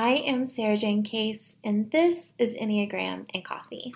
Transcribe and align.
I 0.00 0.22
am 0.28 0.44
Sarajane 0.44 1.04
Case, 1.04 1.56
and 1.64 1.90
this 1.90 2.32
is 2.38 2.54
Enneagram 2.54 3.26
and 3.34 3.44
Coffee. 3.44 3.92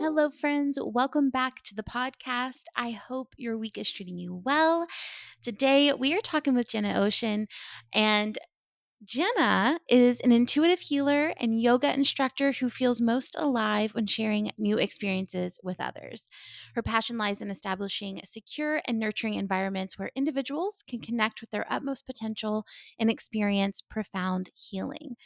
Hello, 0.00 0.30
friends. 0.30 0.78
Welcome 0.82 1.28
back 1.28 1.62
to 1.64 1.74
the 1.74 1.82
podcast. 1.82 2.62
I 2.74 2.92
hope 2.92 3.34
your 3.36 3.58
week 3.58 3.76
is 3.76 3.92
treating 3.92 4.16
you 4.16 4.34
well. 4.46 4.86
Today, 5.42 5.92
we 5.92 6.14
are 6.14 6.22
talking 6.22 6.54
with 6.54 6.68
Jena 6.68 6.98
Ocean, 6.98 7.48
and 7.92 8.38
Jena 9.04 9.80
is 9.88 10.20
an 10.20 10.32
intuitive 10.32 10.78
healer 10.78 11.34
and 11.36 11.60
yoga 11.60 11.92
instructor 11.92 12.52
who 12.52 12.70
feels 12.70 13.00
most 13.00 13.36
alive 13.38 13.94
when 13.94 14.06
sharing 14.06 14.50
new 14.56 14.78
experiences 14.78 15.58
with 15.62 15.80
others. 15.80 16.28
Her 16.74 16.82
passion 16.82 17.18
lies 17.18 17.42
in 17.42 17.50
establishing 17.50 18.20
secure 18.24 18.80
and 18.86 18.98
nurturing 18.98 19.34
environments 19.34 19.98
where 19.98 20.10
individuals 20.14 20.84
can 20.88 21.00
connect 21.00 21.40
with 21.40 21.50
their 21.50 21.66
utmost 21.70 22.06
potential 22.06 22.64
and 22.98 23.10
experience 23.10 23.82
profound 23.82 24.50
healing. 24.54 25.16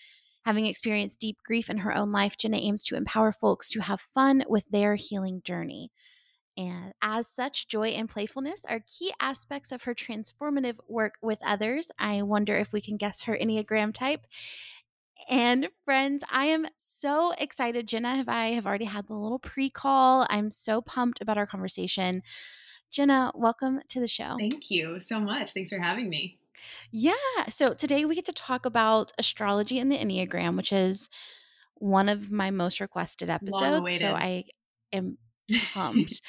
Having 0.45 0.67
experienced 0.67 1.21
deep 1.21 1.37
grief 1.45 1.71
in 1.71 1.79
her 1.79 1.95
own 1.95 2.11
life, 2.11 2.37
Jena 2.37 2.57
aims 2.57 2.83
to 2.85 2.97
empower 2.97 3.33
folks 3.33 3.71
to 3.71 3.81
have 3.81 4.01
fun 4.01 4.45
with 4.49 4.65
their 4.71 4.97
healing 4.97 5.43
journey. 5.45 5.91
And 6.59 6.93
as 7.01 7.29
such, 7.29 7.69
joy 7.69 7.91
and 7.91 8.09
playfulness 8.09 8.65
are 8.69 8.81
key 8.85 9.13
aspects 9.21 9.71
of 9.71 9.85
her 9.85 9.95
transformative 9.95 10.79
work 10.89 11.15
with 11.23 11.39
others. 11.47 11.93
I 12.01 12.23
wonder 12.23 12.57
if 12.59 12.73
we 12.73 12.81
can 12.81 12.97
guess 12.97 13.23
her 13.23 13.39
Enneagram 13.41 13.95
type. 13.95 14.27
And 15.31 15.69
friends, 15.85 16.25
I 16.33 16.47
am 16.47 16.67
so 16.77 17.33
excited. 17.39 17.87
Jena 17.87 18.17
have 18.17 18.29
I 18.29 18.49
have 18.49 18.67
already 18.67 18.87
had 18.87 19.07
the 19.07 19.15
little 19.15 19.39
pre-call. 19.39 20.27
I'm 20.29 20.51
so 20.51 20.83
pumped 20.83 21.21
about 21.21 21.39
our 21.39 21.47
conversation. 21.47 22.23
Jena, 22.91 23.31
welcome 23.37 23.81
to 23.91 24.01
the 24.01 24.09
show. 24.09 24.35
Thank 24.37 24.69
you 24.69 24.99
so 24.99 25.21
much. 25.21 25.53
Thanks 25.53 25.71
for 25.71 25.79
having 25.79 26.09
me. 26.09 26.39
Yeah. 26.91 27.13
So 27.51 27.73
today 27.73 28.05
we 28.05 28.17
get 28.17 28.25
to 28.25 28.33
talk 28.33 28.67
about 28.67 29.13
astrology 29.17 29.79
and 29.79 29.93
the 29.93 29.99
Enneagram, 29.99 30.57
which 30.57 30.73
is 30.73 31.09
one 31.77 32.09
of 32.09 32.33
my 32.33 32.51
most 32.51 32.81
requested 32.81 33.29
episodes. 33.29 33.99
So 33.99 34.09
I 34.09 34.45
am 34.93 35.19
pumped. 35.73 36.23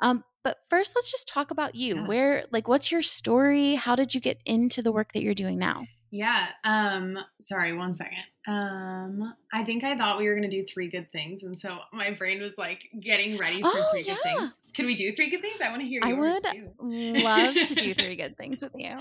um, 0.00 0.24
but 0.42 0.58
first, 0.70 0.94
let's 0.94 1.10
just 1.10 1.28
talk 1.28 1.50
about 1.50 1.74
you. 1.76 1.96
Yeah. 1.96 2.06
Where, 2.06 2.44
like, 2.50 2.68
what's 2.68 2.92
your 2.92 3.02
story? 3.02 3.74
How 3.74 3.96
did 3.96 4.14
you 4.14 4.20
get 4.20 4.38
into 4.44 4.82
the 4.82 4.92
work 4.92 5.12
that 5.12 5.22
you're 5.22 5.34
doing 5.34 5.58
now? 5.58 5.86
Yeah. 6.10 6.46
Um, 6.64 7.18
sorry, 7.40 7.76
one 7.76 7.94
second. 7.94 8.22
Um, 8.46 9.34
I 9.52 9.64
think 9.64 9.82
I 9.82 9.96
thought 9.96 10.18
we 10.18 10.28
were 10.28 10.34
gonna 10.36 10.48
do 10.48 10.64
three 10.64 10.88
good 10.88 11.10
things, 11.10 11.42
and 11.42 11.58
so 11.58 11.78
my 11.92 12.10
brain 12.10 12.40
was 12.40 12.56
like 12.56 12.80
getting 13.00 13.36
ready 13.36 13.60
for 13.60 13.70
oh, 13.72 13.88
three 13.90 14.02
yeah. 14.02 14.14
good 14.14 14.22
things. 14.22 14.58
Can 14.72 14.86
we 14.86 14.94
do 14.94 15.12
three 15.12 15.28
good 15.28 15.42
things? 15.42 15.60
I 15.60 15.68
want 15.68 15.82
to 15.82 15.88
hear. 15.88 16.00
I 16.04 16.12
would 16.12 16.42
too. 16.44 16.72
love 16.80 17.54
to 17.54 17.74
do 17.74 17.92
three 17.98 18.14
good 18.14 18.38
things 18.38 18.62
with 18.62 18.72
you. 18.76 18.98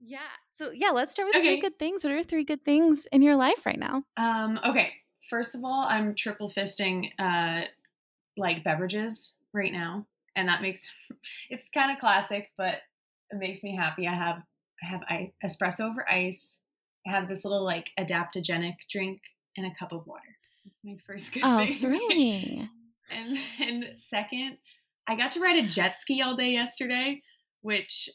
Yeah. 0.00 0.18
So 0.50 0.72
yeah, 0.74 0.90
let's 0.90 1.12
start 1.12 1.28
with 1.28 1.36
okay. 1.36 1.46
three 1.46 1.60
good 1.60 1.78
things. 1.78 2.02
What 2.02 2.12
are 2.12 2.24
three 2.24 2.44
good 2.44 2.64
things 2.64 3.06
in 3.12 3.22
your 3.22 3.36
life 3.36 3.64
right 3.64 3.78
now? 3.78 4.02
Um, 4.16 4.58
okay. 4.64 4.92
First 5.30 5.54
of 5.54 5.64
all, 5.64 5.86
I'm 5.88 6.14
triple 6.14 6.50
fisting 6.50 7.12
uh 7.18 7.66
like 8.36 8.64
beverages 8.64 9.38
right 9.52 9.72
now, 9.72 10.06
and 10.36 10.48
that 10.48 10.62
makes 10.62 10.94
it's 11.50 11.68
kind 11.68 11.90
of 11.90 11.98
classic, 11.98 12.50
but 12.56 12.80
it 13.30 13.38
makes 13.38 13.62
me 13.62 13.74
happy. 13.74 14.06
I 14.06 14.14
have 14.14 14.42
I 14.82 14.86
have 14.86 15.02
I, 15.08 15.32
espresso 15.44 15.90
over 15.90 16.08
ice. 16.10 16.60
I 17.06 17.10
have 17.10 17.28
this 17.28 17.44
little 17.44 17.64
like 17.64 17.90
adaptogenic 17.98 18.74
drink 18.90 19.20
and 19.56 19.66
a 19.66 19.74
cup 19.78 19.92
of 19.92 20.06
water. 20.06 20.36
That's 20.64 20.80
my 20.84 20.96
first 21.06 21.32
good 21.32 21.42
oh, 21.44 21.58
thing. 21.58 21.78
thrilling. 21.78 22.68
and 23.10 23.38
then 23.58 23.98
second, 23.98 24.58
I 25.06 25.16
got 25.16 25.32
to 25.32 25.40
ride 25.40 25.62
a 25.62 25.66
jet 25.66 25.96
ski 25.96 26.22
all 26.22 26.36
day 26.36 26.52
yesterday, 26.52 27.22
which 27.60 28.08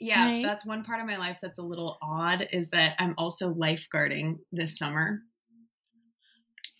yeah, 0.00 0.26
right. 0.26 0.44
that's 0.44 0.66
one 0.66 0.84
part 0.84 1.00
of 1.00 1.06
my 1.06 1.16
life 1.16 1.38
that's 1.40 1.58
a 1.58 1.62
little 1.62 1.98
odd 2.02 2.48
is 2.52 2.70
that 2.70 2.96
I'm 2.98 3.14
also 3.16 3.52
lifeguarding 3.54 4.38
this 4.52 4.76
summer. 4.76 5.20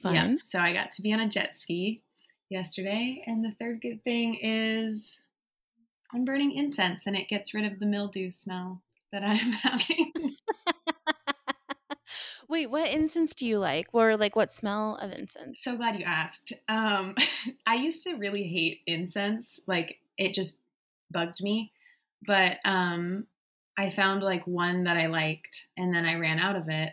Fun. 0.02 0.14
Yeah, 0.14 0.34
so 0.42 0.58
I 0.58 0.72
got 0.72 0.92
to 0.92 1.02
be 1.02 1.12
on 1.12 1.20
a 1.20 1.28
jet 1.28 1.56
ski 1.56 2.02
yesterday. 2.54 3.22
And 3.26 3.44
the 3.44 3.50
third 3.50 3.80
good 3.82 4.02
thing 4.04 4.38
is 4.40 5.22
I'm 6.14 6.24
burning 6.24 6.52
incense 6.52 7.06
and 7.06 7.16
it 7.16 7.28
gets 7.28 7.52
rid 7.52 7.70
of 7.70 7.80
the 7.80 7.86
mildew 7.86 8.30
smell 8.30 8.80
that 9.12 9.22
I'm 9.24 9.52
having. 9.52 10.12
Wait, 12.48 12.70
what 12.70 12.88
incense 12.90 13.34
do 13.34 13.44
you 13.44 13.58
like? 13.58 13.88
Or 13.92 14.16
like 14.16 14.36
what 14.36 14.52
smell 14.52 14.96
of 15.02 15.10
incense? 15.12 15.62
So 15.62 15.76
glad 15.76 15.98
you 15.98 16.04
asked. 16.04 16.52
Um, 16.68 17.16
I 17.66 17.74
used 17.74 18.04
to 18.04 18.14
really 18.14 18.44
hate 18.44 18.82
incense. 18.86 19.60
Like 19.66 19.98
it 20.16 20.32
just 20.32 20.60
bugged 21.10 21.42
me. 21.42 21.72
But 22.24 22.58
um, 22.64 23.26
I 23.76 23.90
found 23.90 24.22
like 24.22 24.46
one 24.46 24.84
that 24.84 24.96
I 24.96 25.06
liked 25.06 25.66
and 25.76 25.92
then 25.92 26.06
I 26.06 26.14
ran 26.14 26.38
out 26.38 26.54
of 26.54 26.68
it. 26.68 26.92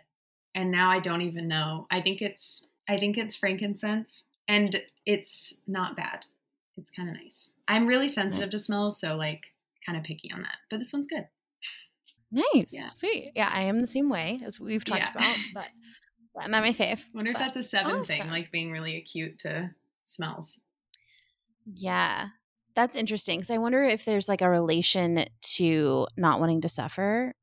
And 0.55 0.71
now 0.71 0.89
I 0.89 0.99
don't 0.99 1.21
even 1.21 1.47
know. 1.47 1.85
I 1.91 2.01
think 2.01 2.21
it's 2.21 2.67
I 2.89 2.97
think 2.97 3.17
it's 3.17 3.35
frankincense 3.35 4.25
and 4.47 4.81
it's 5.05 5.57
not 5.67 5.95
bad. 5.95 6.25
It's 6.77 6.91
kind 6.91 7.09
of 7.09 7.15
nice. 7.15 7.53
I'm 7.67 7.87
really 7.87 8.07
sensitive 8.07 8.47
nice. 8.47 8.51
to 8.51 8.59
smells, 8.59 8.99
so 8.99 9.15
like 9.15 9.45
kind 9.85 9.97
of 9.97 10.03
picky 10.03 10.31
on 10.33 10.41
that. 10.41 10.55
But 10.69 10.77
this 10.77 10.93
one's 10.93 11.07
good. 11.07 11.27
Nice, 12.31 12.71
yeah. 12.71 12.89
sweet. 12.91 13.33
Yeah, 13.35 13.49
I 13.51 13.63
am 13.63 13.81
the 13.81 13.87
same 13.87 14.09
way 14.09 14.39
as 14.45 14.59
we've 14.59 14.85
talked 14.85 15.01
yeah. 15.01 15.11
about, 15.11 15.35
but, 15.53 15.67
but 16.33 16.49
not 16.49 16.63
my 16.63 16.69
fave. 16.71 17.03
Wonder 17.13 17.31
if 17.31 17.37
that's 17.37 17.57
a 17.57 17.63
seven 17.63 17.91
awesome. 17.91 18.05
thing, 18.05 18.29
like 18.29 18.51
being 18.51 18.71
really 18.71 18.97
acute 18.97 19.39
to 19.39 19.71
smells. 20.05 20.61
Yeah, 21.65 22.27
that's 22.75 22.95
interesting. 22.95 23.39
Because 23.39 23.51
I 23.51 23.57
wonder 23.57 23.83
if 23.83 24.05
there's 24.05 24.29
like 24.29 24.41
a 24.41 24.49
relation 24.49 25.25
to 25.55 26.07
not 26.15 26.39
wanting 26.39 26.61
to 26.61 26.69
suffer. 26.69 27.33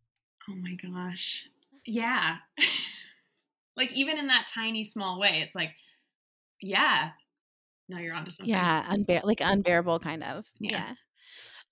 Oh 0.48 0.54
my 0.54 0.74
gosh, 0.82 1.48
yeah. 1.84 2.38
like 3.76 3.92
even 3.92 4.18
in 4.18 4.28
that 4.28 4.46
tiny 4.52 4.84
small 4.84 5.20
way, 5.20 5.40
it's 5.42 5.54
like 5.54 5.72
yeah, 6.60 7.10
no, 7.88 7.98
you're 7.98 8.14
onto 8.14 8.30
something. 8.30 8.50
Yeah, 8.50 8.84
unbear 8.90 9.24
like 9.24 9.40
unbearable 9.40 9.98
kind 10.00 10.22
of. 10.22 10.46
Yeah. 10.60 10.72
yeah. 10.72 10.92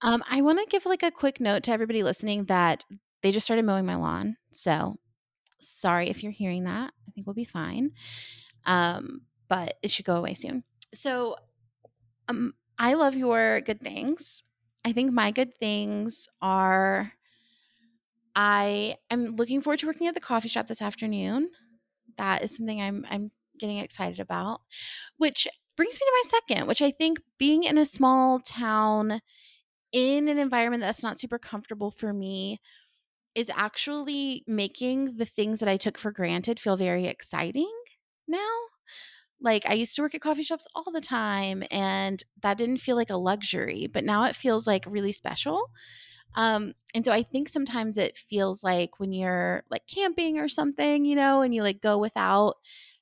Um, 0.02 0.22
I 0.28 0.42
want 0.42 0.58
to 0.58 0.66
give 0.66 0.86
like 0.86 1.02
a 1.02 1.10
quick 1.10 1.40
note 1.40 1.62
to 1.64 1.72
everybody 1.72 2.02
listening 2.02 2.44
that 2.44 2.84
they 3.22 3.32
just 3.32 3.44
started 3.46 3.64
mowing 3.64 3.86
my 3.86 3.96
lawn. 3.96 4.36
So 4.50 4.96
sorry 5.58 6.08
if 6.08 6.22
you're 6.22 6.32
hearing 6.32 6.64
that. 6.64 6.92
I 7.08 7.10
think 7.12 7.26
we'll 7.26 7.34
be 7.34 7.44
fine. 7.44 7.92
Um, 8.64 9.22
but 9.48 9.74
it 9.82 9.90
should 9.90 10.04
go 10.04 10.16
away 10.16 10.34
soon. 10.34 10.64
So 10.92 11.36
um, 12.28 12.54
I 12.78 12.94
love 12.94 13.16
your 13.16 13.60
good 13.60 13.80
things. 13.80 14.42
I 14.84 14.92
think 14.92 15.12
my 15.12 15.30
good 15.30 15.56
things 15.58 16.28
are 16.40 17.12
I 18.34 18.96
am 19.10 19.36
looking 19.36 19.62
forward 19.62 19.78
to 19.80 19.86
working 19.86 20.06
at 20.06 20.14
the 20.14 20.20
coffee 20.20 20.48
shop 20.48 20.66
this 20.66 20.82
afternoon. 20.82 21.50
That 22.18 22.42
is 22.44 22.54
something 22.56 22.80
I'm 22.80 23.06
I'm 23.10 23.30
getting 23.58 23.78
excited 23.78 24.20
about, 24.20 24.60
which 25.16 25.48
brings 25.76 25.94
me 25.94 25.98
to 25.98 26.12
my 26.12 26.40
second, 26.40 26.66
which 26.66 26.82
I 26.82 26.90
think 26.90 27.20
being 27.38 27.64
in 27.64 27.78
a 27.78 27.84
small 27.84 28.40
town 28.40 29.20
in 29.92 30.28
an 30.28 30.38
environment 30.38 30.82
that's 30.82 31.02
not 31.02 31.18
super 31.18 31.38
comfortable 31.38 31.90
for 31.90 32.12
me 32.12 32.60
is 33.34 33.50
actually 33.54 34.42
making 34.46 35.16
the 35.16 35.26
things 35.26 35.60
that 35.60 35.68
I 35.68 35.76
took 35.76 35.98
for 35.98 36.10
granted 36.10 36.58
feel 36.58 36.76
very 36.76 37.06
exciting 37.06 37.72
now. 38.26 38.48
Like 39.40 39.66
I 39.68 39.74
used 39.74 39.94
to 39.96 40.02
work 40.02 40.14
at 40.14 40.22
coffee 40.22 40.42
shops 40.42 40.66
all 40.74 40.90
the 40.92 41.00
time 41.00 41.62
and 41.70 42.24
that 42.42 42.56
didn't 42.56 42.78
feel 42.78 42.96
like 42.96 43.10
a 43.10 43.16
luxury, 43.16 43.86
but 43.86 44.04
now 44.04 44.24
it 44.24 44.34
feels 44.34 44.66
like 44.66 44.84
really 44.88 45.12
special. 45.12 45.70
Um, 46.34 46.72
and 46.94 47.04
so 47.04 47.12
I 47.12 47.22
think 47.22 47.48
sometimes 47.48 47.98
it 47.98 48.16
feels 48.16 48.64
like 48.64 48.98
when 48.98 49.12
you're 49.12 49.64
like 49.70 49.86
camping 49.86 50.38
or 50.38 50.48
something, 50.48 51.04
you 51.04 51.16
know, 51.16 51.42
and 51.42 51.54
you 51.54 51.62
like 51.62 51.80
go 51.80 51.98
without 51.98 52.56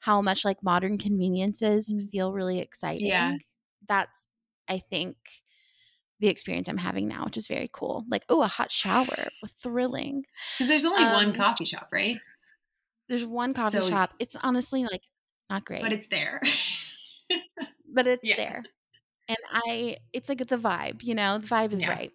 how 0.04 0.20
much 0.20 0.44
like 0.44 0.62
modern 0.62 0.98
conveniences 0.98 1.92
mm. 1.92 2.08
feel 2.10 2.32
really 2.32 2.58
exciting. 2.58 3.06
Yeah. 3.06 3.36
That's, 3.88 4.28
I 4.68 4.78
think, 4.78 5.16
the 6.20 6.28
experience 6.28 6.68
I'm 6.68 6.78
having 6.78 7.08
now, 7.08 7.24
which 7.24 7.36
is 7.36 7.48
very 7.48 7.70
cool. 7.72 8.04
Like, 8.10 8.24
oh, 8.28 8.42
a 8.42 8.46
hot 8.46 8.70
shower 8.70 9.28
thrilling. 9.62 10.24
Because 10.56 10.68
there's 10.68 10.84
only 10.84 11.04
um, 11.04 11.12
one 11.12 11.32
coffee 11.32 11.64
shop, 11.64 11.88
right? 11.92 12.18
There's 13.08 13.24
one 13.24 13.54
coffee 13.54 13.80
so, 13.80 13.88
shop. 13.88 14.14
It's 14.18 14.36
honestly 14.42 14.84
like 14.84 15.02
not 15.50 15.64
great. 15.64 15.82
But 15.82 15.92
it's 15.92 16.06
there. 16.08 16.40
but 17.94 18.06
it's 18.06 18.28
yeah. 18.28 18.36
there. 18.36 18.62
And 19.28 19.38
I 19.50 19.96
it's 20.12 20.28
like 20.28 20.46
the 20.46 20.58
vibe, 20.58 21.02
you 21.02 21.14
know, 21.14 21.38
the 21.38 21.46
vibe 21.46 21.72
is 21.72 21.82
yeah. 21.82 21.90
right. 21.90 22.12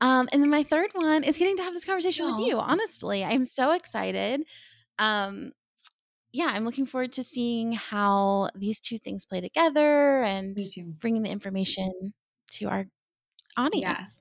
Um, 0.00 0.28
and 0.32 0.42
then 0.42 0.50
my 0.50 0.62
third 0.62 0.90
one 0.92 1.24
is 1.24 1.38
getting 1.38 1.56
to 1.56 1.62
have 1.62 1.72
this 1.72 1.84
conversation 1.84 2.26
with 2.26 2.44
you. 2.44 2.58
Honestly, 2.58 3.24
I'm 3.24 3.46
so 3.46 3.70
excited. 3.70 4.44
Um, 4.98 5.52
yeah, 6.34 6.50
I'm 6.52 6.64
looking 6.64 6.84
forward 6.84 7.12
to 7.12 7.22
seeing 7.22 7.72
how 7.72 8.50
these 8.56 8.80
two 8.80 8.98
things 8.98 9.24
play 9.24 9.40
together 9.40 10.20
and 10.24 10.58
bringing 10.98 11.22
the 11.22 11.30
information 11.30 12.12
to 12.54 12.66
our 12.66 12.86
audience. 13.56 14.20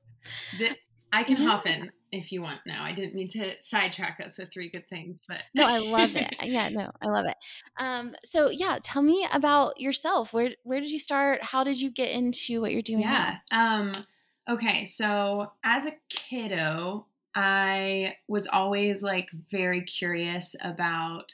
Yeah. 0.53 0.67
The, 0.69 0.75
I 1.11 1.23
can 1.23 1.41
yeah. 1.41 1.49
hop 1.49 1.65
in 1.65 1.89
if 2.11 2.31
you 2.31 2.43
want 2.43 2.59
now. 2.67 2.83
I 2.83 2.91
didn't 2.91 3.15
mean 3.15 3.27
to 3.29 3.55
sidetrack 3.59 4.19
us 4.23 4.37
with 4.37 4.53
three 4.53 4.69
good 4.69 4.87
things, 4.87 5.21
but 5.27 5.39
no, 5.55 5.67
I 5.67 5.79
love 5.79 6.15
it. 6.15 6.35
Yeah, 6.43 6.69
no, 6.69 6.91
I 7.01 7.07
love 7.07 7.25
it. 7.25 7.35
Um, 7.79 8.13
so 8.23 8.51
yeah, 8.51 8.77
tell 8.83 9.01
me 9.01 9.27
about 9.33 9.79
yourself. 9.79 10.33
Where 10.33 10.51
where 10.61 10.79
did 10.79 10.91
you 10.91 10.99
start? 10.99 11.41
How 11.41 11.63
did 11.63 11.81
you 11.81 11.89
get 11.89 12.11
into 12.11 12.61
what 12.61 12.73
you're 12.73 12.83
doing? 12.83 13.01
Yeah. 13.01 13.37
Um, 13.51 14.05
okay, 14.47 14.85
so 14.85 15.51
as 15.63 15.87
a 15.87 15.93
kiddo, 16.09 17.07
I 17.33 18.17
was 18.27 18.45
always 18.45 19.01
like 19.01 19.29
very 19.49 19.81
curious 19.81 20.55
about 20.61 21.31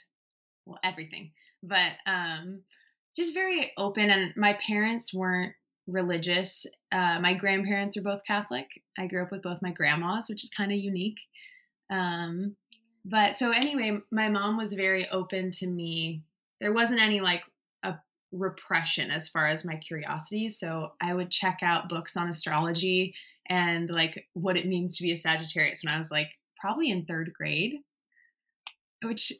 well 0.69 0.80
everything, 0.83 1.31
but 1.63 1.94
um, 2.06 2.62
just 3.16 3.33
very 3.33 3.71
open. 3.77 4.10
And 4.10 4.33
my 4.36 4.54
parents 4.54 5.13
weren't 5.13 5.54
religious. 5.88 6.66
Uh, 6.92 7.19
my 7.19 7.33
grandparents 7.33 7.98
are 7.98 8.04
both 8.04 8.25
Catholic. 8.25 8.68
I 8.98 9.07
grew 9.07 9.24
up 9.24 9.31
with 9.31 9.42
both 9.42 9.62
my 9.62 9.71
grandmas, 9.71 10.27
which 10.30 10.44
is 10.44 10.50
kind 10.50 10.71
of 10.71 10.77
unique. 10.77 11.19
Um, 11.89 12.56
but 13.06 13.36
so 13.36 13.51
anyway, 13.51 13.98
my 14.12 14.30
mom 14.30 14.57
was 14.57 14.74
very 14.74 15.10
open 15.10 15.51
to 15.51 15.68
me. 15.68 16.24
There 16.62 16.74
wasn't 16.74 17.01
any 17.01 17.21
like 17.21 17.44
a 17.83 17.95
repression 18.31 19.10
as 19.10 19.27
far 19.27 19.48
as 19.48 19.66
my 19.66 19.75
curiosity. 19.75 20.50
So 20.50 20.94
I 21.01 21.13
would 21.13 21.31
check 21.31 21.60
out 21.63 21.89
books 21.89 22.16
on 22.18 22.30
astrology 22.30 23.16
and 23.48 23.89
like 23.89 24.27
what 24.33 24.57
it 24.57 24.68
means 24.68 24.98
to 24.98 25.04
be 25.04 25.12
a 25.12 25.16
Sagittarius 25.16 25.83
when 25.83 25.94
I 25.94 25.98
was 25.98 26.12
like 26.12 26.30
probably 26.60 26.92
in 26.92 27.06
third 27.06 27.31
grade, 27.33 27.75
which 29.04 29.33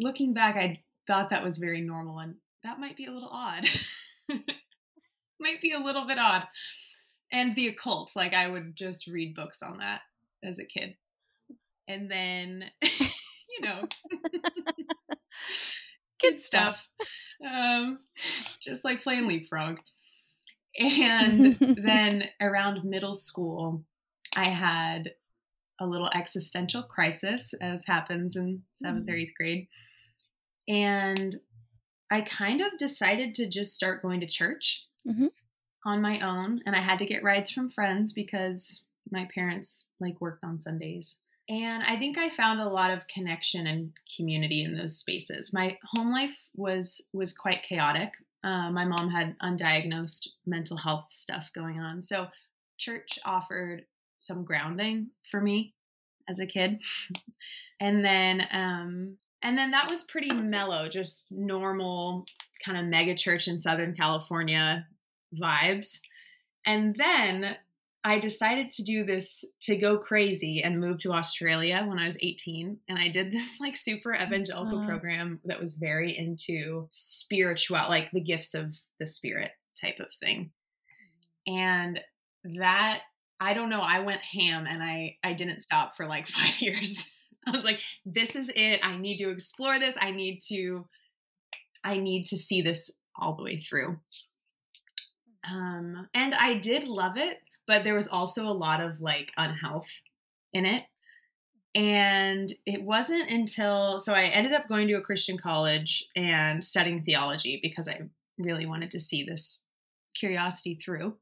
looking 0.00 0.34
back, 0.34 0.56
I 0.56 0.82
thought 1.06 1.30
that 1.30 1.44
was 1.44 1.58
very 1.58 1.80
normal 1.80 2.18
and 2.18 2.34
that 2.64 2.80
might 2.80 2.96
be 2.96 3.06
a 3.06 3.12
little 3.12 3.30
odd. 3.30 3.64
might 5.40 5.62
be 5.62 5.72
a 5.72 5.78
little 5.78 6.06
bit 6.06 6.18
odd. 6.18 6.44
And 7.30 7.54
the 7.54 7.68
occult, 7.68 8.12
like 8.16 8.34
I 8.34 8.48
would 8.48 8.74
just 8.74 9.06
read 9.06 9.34
books 9.34 9.62
on 9.62 9.78
that 9.78 10.00
as 10.42 10.58
a 10.58 10.64
kid. 10.64 10.96
And 11.86 12.10
then, 12.10 12.64
you 12.82 13.60
know, 13.62 13.86
kid 16.18 16.40
stuff. 16.40 16.88
Um, 17.46 18.00
just 18.60 18.84
like 18.84 19.02
playing 19.02 19.28
leapfrog. 19.28 19.78
And 20.78 21.56
then 21.58 22.24
around 22.40 22.84
middle 22.84 23.14
school, 23.14 23.84
I 24.36 24.44
had 24.44 25.12
a 25.80 25.86
little 25.86 26.10
existential 26.14 26.82
crisis, 26.82 27.54
as 27.60 27.86
happens 27.86 28.36
in 28.36 28.62
seventh 28.72 29.06
mm. 29.06 29.12
or 29.12 29.16
eighth 29.16 29.34
grade. 29.36 29.68
And 30.66 31.36
I 32.10 32.20
kind 32.22 32.60
of 32.60 32.76
decided 32.78 33.34
to 33.34 33.48
just 33.48 33.76
start 33.76 34.02
going 34.02 34.20
to 34.20 34.26
church 34.26 34.86
mm-hmm. 35.06 35.26
on 35.84 36.02
my 36.02 36.18
own. 36.20 36.60
And 36.66 36.74
I 36.74 36.80
had 36.80 36.98
to 37.00 37.06
get 37.06 37.22
rides 37.22 37.50
from 37.50 37.70
friends 37.70 38.12
because 38.12 38.84
my 39.10 39.28
parents 39.34 39.88
like 40.00 40.20
worked 40.20 40.44
on 40.44 40.58
Sundays. 40.58 41.20
And 41.48 41.82
I 41.84 41.96
think 41.96 42.18
I 42.18 42.28
found 42.28 42.60
a 42.60 42.68
lot 42.68 42.90
of 42.90 43.08
connection 43.08 43.66
and 43.66 43.92
community 44.14 44.62
in 44.62 44.76
those 44.76 44.98
spaces. 44.98 45.54
My 45.54 45.78
home 45.94 46.12
life 46.12 46.42
was 46.54 47.02
was 47.12 47.32
quite 47.32 47.62
chaotic. 47.62 48.12
Uh, 48.44 48.70
my 48.70 48.84
mom 48.84 49.10
had 49.10 49.34
undiagnosed 49.42 50.28
mental 50.46 50.76
health 50.76 51.06
stuff 51.08 51.50
going 51.54 51.80
on, 51.80 52.02
so 52.02 52.28
church 52.78 53.18
offered 53.24 53.86
some 54.18 54.44
grounding 54.44 55.10
for 55.30 55.40
me 55.40 55.74
as 56.28 56.38
a 56.38 56.46
kid. 56.46 56.82
and 57.80 58.04
then 58.04 58.46
um, 58.52 59.16
and 59.42 59.56
then 59.56 59.70
that 59.70 59.88
was 59.88 60.04
pretty 60.04 60.32
mellow, 60.32 60.88
just 60.88 61.30
normal 61.30 62.26
kind 62.64 62.76
of 62.76 62.86
mega 62.86 63.14
church 63.14 63.46
in 63.46 63.58
Southern 63.58 63.94
California 63.94 64.86
vibes. 65.40 66.00
And 66.66 66.96
then 66.96 67.56
I 68.04 68.18
decided 68.18 68.70
to 68.72 68.84
do 68.84 69.04
this 69.04 69.44
to 69.62 69.76
go 69.76 69.98
crazy 69.98 70.62
and 70.62 70.80
move 70.80 71.00
to 71.00 71.12
Australia 71.12 71.84
when 71.86 71.98
I 71.98 72.06
was 72.06 72.18
18. 72.22 72.78
And 72.88 72.98
I 72.98 73.08
did 73.08 73.32
this 73.32 73.60
like 73.60 73.76
super 73.76 74.14
evangelical 74.14 74.80
uh, 74.80 74.86
program 74.86 75.40
that 75.44 75.60
was 75.60 75.74
very 75.74 76.16
into 76.16 76.88
spiritual, 76.90 77.78
like 77.88 78.10
the 78.10 78.20
gifts 78.20 78.54
of 78.54 78.76
the 78.98 79.06
spirit 79.06 79.52
type 79.80 80.00
of 80.00 80.12
thing. 80.12 80.50
And 81.46 82.00
that, 82.44 83.02
I 83.40 83.54
don't 83.54 83.70
know, 83.70 83.80
I 83.80 84.00
went 84.00 84.20
ham 84.20 84.66
and 84.68 84.82
I, 84.82 85.16
I 85.22 85.32
didn't 85.32 85.60
stop 85.60 85.96
for 85.96 86.06
like 86.06 86.26
five 86.26 86.60
years. 86.60 87.16
I 87.46 87.50
was 87.52 87.64
like, 87.64 87.80
this 88.04 88.36
is 88.36 88.50
it. 88.54 88.80
I 88.82 88.96
need 88.96 89.18
to 89.18 89.30
explore 89.30 89.78
this. 89.78 89.96
I 90.00 90.10
need 90.10 90.40
to, 90.48 90.86
I 91.84 91.96
need 91.96 92.24
to 92.26 92.36
see 92.36 92.62
this 92.62 92.92
all 93.16 93.34
the 93.34 93.42
way 93.42 93.58
through. 93.58 93.98
Um, 95.50 96.08
and 96.14 96.34
I 96.34 96.54
did 96.58 96.84
love 96.84 97.16
it, 97.16 97.38
but 97.66 97.84
there 97.84 97.94
was 97.94 98.08
also 98.08 98.46
a 98.46 98.52
lot 98.52 98.82
of 98.82 99.00
like 99.00 99.32
unhealth 99.36 99.88
in 100.52 100.66
it. 100.66 100.84
And 101.74 102.52
it 102.66 102.82
wasn't 102.82 103.30
until, 103.30 104.00
so 104.00 104.12
I 104.12 104.24
ended 104.24 104.52
up 104.52 104.68
going 104.68 104.88
to 104.88 104.94
a 104.94 105.02
Christian 105.02 105.38
college 105.38 106.04
and 106.16 106.62
studying 106.62 107.02
theology 107.02 107.60
because 107.62 107.88
I 107.88 108.00
really 108.38 108.66
wanted 108.66 108.90
to 108.92 109.00
see 109.00 109.22
this 109.22 109.64
curiosity 110.14 110.74
through. 110.74 111.16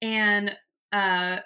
And 0.00 0.56
uh, 0.94 1.38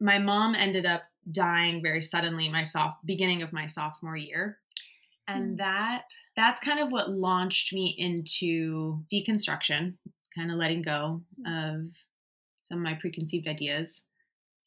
my 0.00 0.18
mom 0.18 0.54
ended 0.54 0.86
up 0.86 1.02
dying 1.30 1.82
very 1.82 2.02
suddenly 2.02 2.48
my 2.48 2.62
soft 2.62 3.04
beginning 3.04 3.42
of 3.42 3.52
my 3.52 3.66
sophomore 3.66 4.16
year 4.16 4.58
and 5.26 5.54
mm. 5.54 5.58
that 5.58 6.04
that's 6.36 6.60
kind 6.60 6.78
of 6.78 6.92
what 6.92 7.10
launched 7.10 7.72
me 7.72 7.94
into 7.98 9.02
deconstruction 9.12 9.94
kind 10.36 10.50
of 10.50 10.58
letting 10.58 10.82
go 10.82 11.22
of 11.46 11.86
some 12.62 12.78
of 12.78 12.84
my 12.84 12.94
preconceived 12.94 13.48
ideas. 13.48 14.04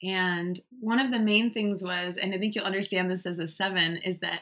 And 0.01 0.59
one 0.79 0.99
of 0.99 1.11
the 1.11 1.19
main 1.19 1.51
things 1.51 1.83
was, 1.83 2.17
and 2.17 2.33
I 2.33 2.37
think 2.37 2.55
you'll 2.55 2.65
understand 2.65 3.11
this 3.11 3.25
as 3.25 3.39
a 3.39 3.47
seven, 3.47 3.97
is 3.97 4.19
that 4.19 4.41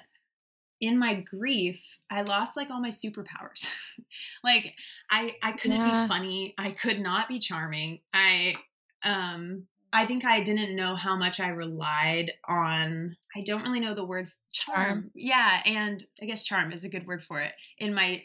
in 0.79 0.99
my 0.99 1.15
grief, 1.15 1.97
I 2.11 2.21
lost 2.21 2.55
like 2.55 2.69
all 2.69 2.79
my 2.79 2.89
superpowers. 2.89 3.73
like 4.43 4.75
I 5.09 5.35
I 5.41 5.53
couldn't 5.53 5.81
yeah. 5.81 6.03
be 6.03 6.07
funny. 6.07 6.53
I 6.57 6.69
could 6.69 6.99
not 6.99 7.27
be 7.27 7.39
charming. 7.39 8.01
I 8.13 8.55
um 9.03 9.63
I 9.97 10.05
think 10.05 10.25
I 10.25 10.41
didn't 10.41 10.75
know 10.75 10.95
how 10.95 11.15
much 11.15 11.39
I 11.39 11.49
relied 11.49 12.33
on 12.47 13.17
I 13.35 13.41
don't 13.41 13.63
really 13.63 13.79
know 13.79 13.95
the 13.95 14.05
word 14.05 14.29
charm. 14.51 14.75
charm. 14.75 15.11
Yeah, 15.15 15.61
and 15.65 16.03
I 16.21 16.25
guess 16.25 16.43
charm 16.43 16.71
is 16.71 16.83
a 16.83 16.89
good 16.89 17.07
word 17.07 17.23
for 17.23 17.39
it. 17.39 17.53
In 17.79 17.95
my 17.95 18.23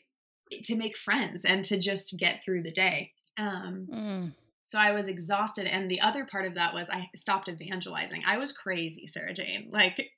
to 0.65 0.77
make 0.77 0.99
friends 0.99 1.47
and 1.47 1.65
to 1.65 1.79
just 1.79 2.19
get 2.19 2.45
through 2.45 2.63
the 2.63 2.71
day. 2.71 3.13
Um, 3.39 3.89
mm. 3.91 4.33
So 4.65 4.79
I 4.79 4.93
was 4.93 5.09
exhausted. 5.09 5.67
And 5.67 5.91
the 5.91 6.03
other 6.03 6.27
part 6.27 6.47
of 6.47 6.55
that 6.57 6.75
was 6.75 6.91
I 6.91 7.09
stopped 7.17 7.49
evangelizing. 7.49 8.23
I 8.27 8.37
was 8.37 8.53
crazy, 8.53 9.07
Sarajane. 9.07 9.73
Like, 9.73 10.11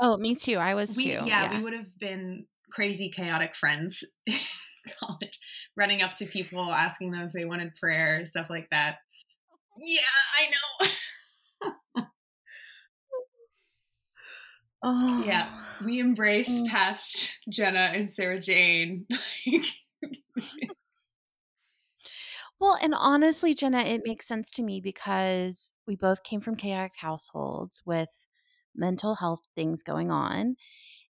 oh, 0.00 0.16
me 0.16 0.34
too. 0.34 0.56
I 0.56 0.74
was 0.74 0.96
we, 0.96 1.04
too. 1.04 1.10
Yeah, 1.10 1.24
yeah, 1.24 1.56
we 1.56 1.62
would 1.62 1.72
have 1.72 1.98
been 2.00 2.46
crazy, 2.72 3.10
chaotic 3.10 3.54
friends 3.54 4.04
college, 5.00 5.38
running 5.76 6.02
up 6.02 6.14
to 6.14 6.26
people, 6.26 6.72
asking 6.72 7.12
them 7.12 7.22
if 7.22 7.32
they 7.32 7.44
wanted 7.44 7.74
prayer, 7.74 8.24
stuff 8.24 8.50
like 8.50 8.68
that. 8.70 8.98
Yeah, 9.78 10.00
I 10.38 10.50
know. 10.50 10.88
Oh. 14.86 15.24
Yeah, 15.24 15.48
we 15.82 15.98
embrace 15.98 16.60
oh. 16.62 16.66
past 16.68 17.38
Jena 17.48 17.90
and 17.94 18.06
Sarajane. 18.06 19.06
well, 22.60 22.76
and 22.82 22.94
honestly, 22.94 23.54
Jena, 23.54 23.78
it 23.78 24.02
makes 24.04 24.28
sense 24.28 24.50
to 24.52 24.62
me 24.62 24.82
because 24.82 25.72
we 25.86 25.96
both 25.96 26.22
came 26.22 26.42
from 26.42 26.56
chaotic 26.56 26.92
households 26.98 27.82
with 27.86 28.26
mental 28.76 29.14
health 29.14 29.40
things 29.56 29.82
going 29.82 30.10
on. 30.10 30.56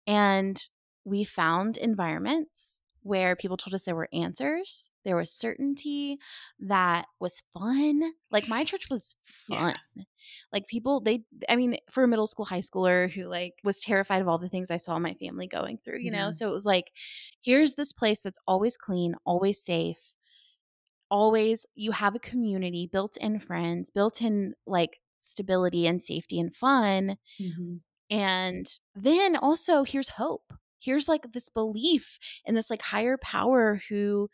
And 0.06 0.62
we 1.04 1.24
found 1.24 1.76
environments 1.76 2.82
where 3.06 3.36
people 3.36 3.56
told 3.56 3.72
us 3.72 3.84
there 3.84 3.94
were 3.94 4.08
answers, 4.12 4.90
there 5.04 5.16
was 5.16 5.32
certainty 5.32 6.18
that 6.58 7.06
was 7.20 7.42
fun. 7.54 8.02
Like 8.32 8.48
my 8.48 8.64
church 8.64 8.86
was 8.90 9.14
fun. 9.24 9.76
Yeah. 9.94 10.02
Like 10.52 10.66
people, 10.66 11.00
they, 11.00 11.24
I 11.48 11.54
mean, 11.54 11.76
for 11.90 12.02
a 12.02 12.08
middle 12.08 12.26
school, 12.26 12.44
high 12.44 12.60
schooler 12.60 13.08
who 13.10 13.24
like 13.24 13.54
was 13.62 13.80
terrified 13.80 14.22
of 14.22 14.28
all 14.28 14.38
the 14.38 14.48
things 14.48 14.72
I 14.72 14.76
saw 14.76 14.98
my 14.98 15.14
family 15.14 15.46
going 15.46 15.78
through, 15.84 16.00
you 16.00 16.10
know? 16.10 16.18
Mm-hmm. 16.18 16.32
So 16.32 16.48
it 16.48 16.52
was 16.52 16.66
like, 16.66 16.90
here's 17.42 17.74
this 17.74 17.92
place 17.92 18.20
that's 18.20 18.38
always 18.46 18.76
clean, 18.76 19.14
always 19.24 19.62
safe, 19.62 20.16
always, 21.08 21.64
you 21.76 21.92
have 21.92 22.16
a 22.16 22.20
community, 22.20 22.88
built 22.90 23.16
in 23.18 23.38
friends, 23.38 23.90
built 23.90 24.20
in 24.20 24.54
like 24.66 24.98
stability 25.20 25.86
and 25.86 26.02
safety 26.02 26.40
and 26.40 26.52
fun. 26.52 27.18
Mm-hmm. 27.40 27.76
And 28.10 28.66
then 28.96 29.36
also, 29.36 29.84
here's 29.84 30.10
hope 30.10 30.52
here's 30.80 31.08
like 31.08 31.32
this 31.32 31.48
belief 31.48 32.18
in 32.44 32.54
this 32.54 32.70
like 32.70 32.82
higher 32.82 33.16
power 33.18 33.80
who 33.88 34.28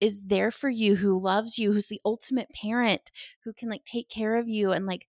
is 0.00 0.26
there 0.26 0.50
for 0.50 0.70
you 0.70 0.96
who 0.96 1.20
loves 1.20 1.58
you 1.58 1.72
who's 1.72 1.88
the 1.88 2.00
ultimate 2.04 2.48
parent 2.50 3.10
who 3.44 3.52
can 3.52 3.68
like 3.70 3.84
take 3.84 4.08
care 4.08 4.36
of 4.36 4.48
you 4.48 4.72
and 4.72 4.86
like 4.86 5.06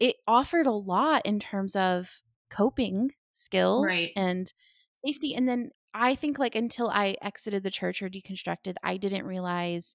it 0.00 0.16
offered 0.26 0.66
a 0.66 0.72
lot 0.72 1.24
in 1.26 1.40
terms 1.40 1.74
of 1.76 2.20
coping 2.50 3.12
skills 3.32 3.88
Right. 3.88 4.12
and 4.16 4.52
safety. 5.04 5.34
And 5.34 5.48
then 5.48 5.70
I 5.94 6.14
think 6.14 6.38
like 6.38 6.54
until 6.54 6.88
I 6.90 7.16
exited 7.22 7.62
the 7.62 7.70
church 7.70 8.02
or 8.02 8.08
deconstructed, 8.10 8.76
I 8.82 8.96
didn't 8.96 9.26
realize 9.26 9.94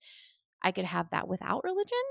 I 0.61 0.71
could 0.71 0.85
have 0.85 1.09
that 1.11 1.27
without 1.27 1.63
religion. 1.63 2.03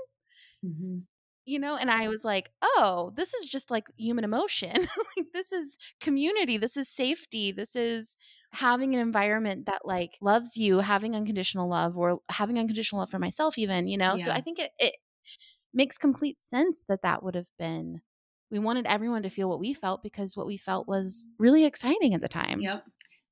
Mhm. 0.63 1.05
You 1.45 1.59
know, 1.59 1.75
and 1.75 1.91
I 1.91 2.07
was 2.07 2.23
like, 2.23 2.51
oh, 2.61 3.11
this 3.15 3.33
is 3.33 3.45
just 3.45 3.69
like 3.69 3.87
human 3.97 4.23
emotion. 4.23 4.71
like 5.17 5.27
this 5.33 5.51
is 5.51 5.77
community, 5.99 6.57
this 6.57 6.77
is 6.77 6.87
safety, 6.87 7.51
this 7.51 7.75
is 7.75 8.15
having 8.53 8.95
an 8.95 9.01
environment 9.01 9.65
that 9.65 9.81
like 9.83 10.17
loves 10.21 10.55
you, 10.55 10.79
having 10.79 11.15
unconditional 11.15 11.67
love 11.67 11.97
or 11.97 12.19
having 12.29 12.57
unconditional 12.57 12.99
love 12.99 13.09
for 13.09 13.19
myself 13.19 13.57
even, 13.57 13.87
you 13.87 13.97
know. 13.97 14.17
So 14.17 14.31
I 14.31 14.39
think 14.39 14.59
it, 14.59 14.71
it 14.79 14.95
makes 15.73 15.97
complete 15.97 16.41
sense 16.41 16.85
that 16.87 17.01
that 17.01 17.23
would 17.23 17.35
have 17.35 17.49
been 17.59 18.01
we 18.53 18.59
wanted 18.59 18.85
everyone 18.85 19.23
to 19.23 19.29
feel 19.29 19.49
what 19.49 19.59
we 19.59 19.73
felt 19.73 20.03
because 20.03 20.37
what 20.37 20.45
we 20.45 20.57
felt 20.57 20.87
was 20.87 21.27
mm. 21.27 21.33
really 21.39 21.65
exciting 21.65 22.13
at 22.13 22.21
the 22.21 22.29
time. 22.29 22.61
Yep. 22.61 22.83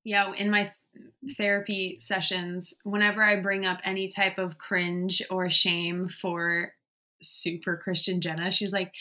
Yeah, 0.04 0.34
in 0.34 0.50
my 0.50 0.64
th- 0.64 1.38
therapy 1.38 1.98
sessions, 2.00 2.74
whenever 2.84 3.24
I 3.24 3.40
bring 3.40 3.68
up 3.68 3.80
any 3.84 4.08
type 4.08 4.40
of 4.40 4.58
cringe 4.58 5.22
or 5.30 5.48
shame 5.52 6.10
for 6.10 6.74
super 7.22 7.78
Christian 7.78 8.22
Jena, 8.22 8.52
she's 8.52 8.74
like, 8.74 8.94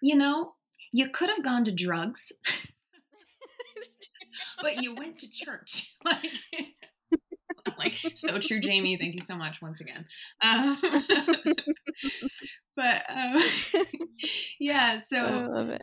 you 0.00 0.16
know, 0.16 0.54
you 0.92 1.08
could 1.08 1.28
have 1.28 1.42
gone 1.42 1.64
to 1.64 1.72
drugs, 1.72 2.32
but 4.62 4.78
you 4.78 4.94
went 4.94 5.16
to 5.16 5.30
church. 5.30 5.94
Like, 7.76 7.76
like 7.78 7.94
so 8.14 8.38
true, 8.38 8.60
Jamie. 8.60 8.96
Thank 8.96 9.14
you 9.14 9.20
so 9.20 9.36
much 9.36 9.60
once 9.60 9.80
again. 9.80 10.06
Um, 10.40 10.78
but 12.76 13.04
um, 13.08 13.36
yeah, 14.58 14.98
so 14.98 15.18
I 15.18 15.46
love 15.46 15.68
it. 15.68 15.82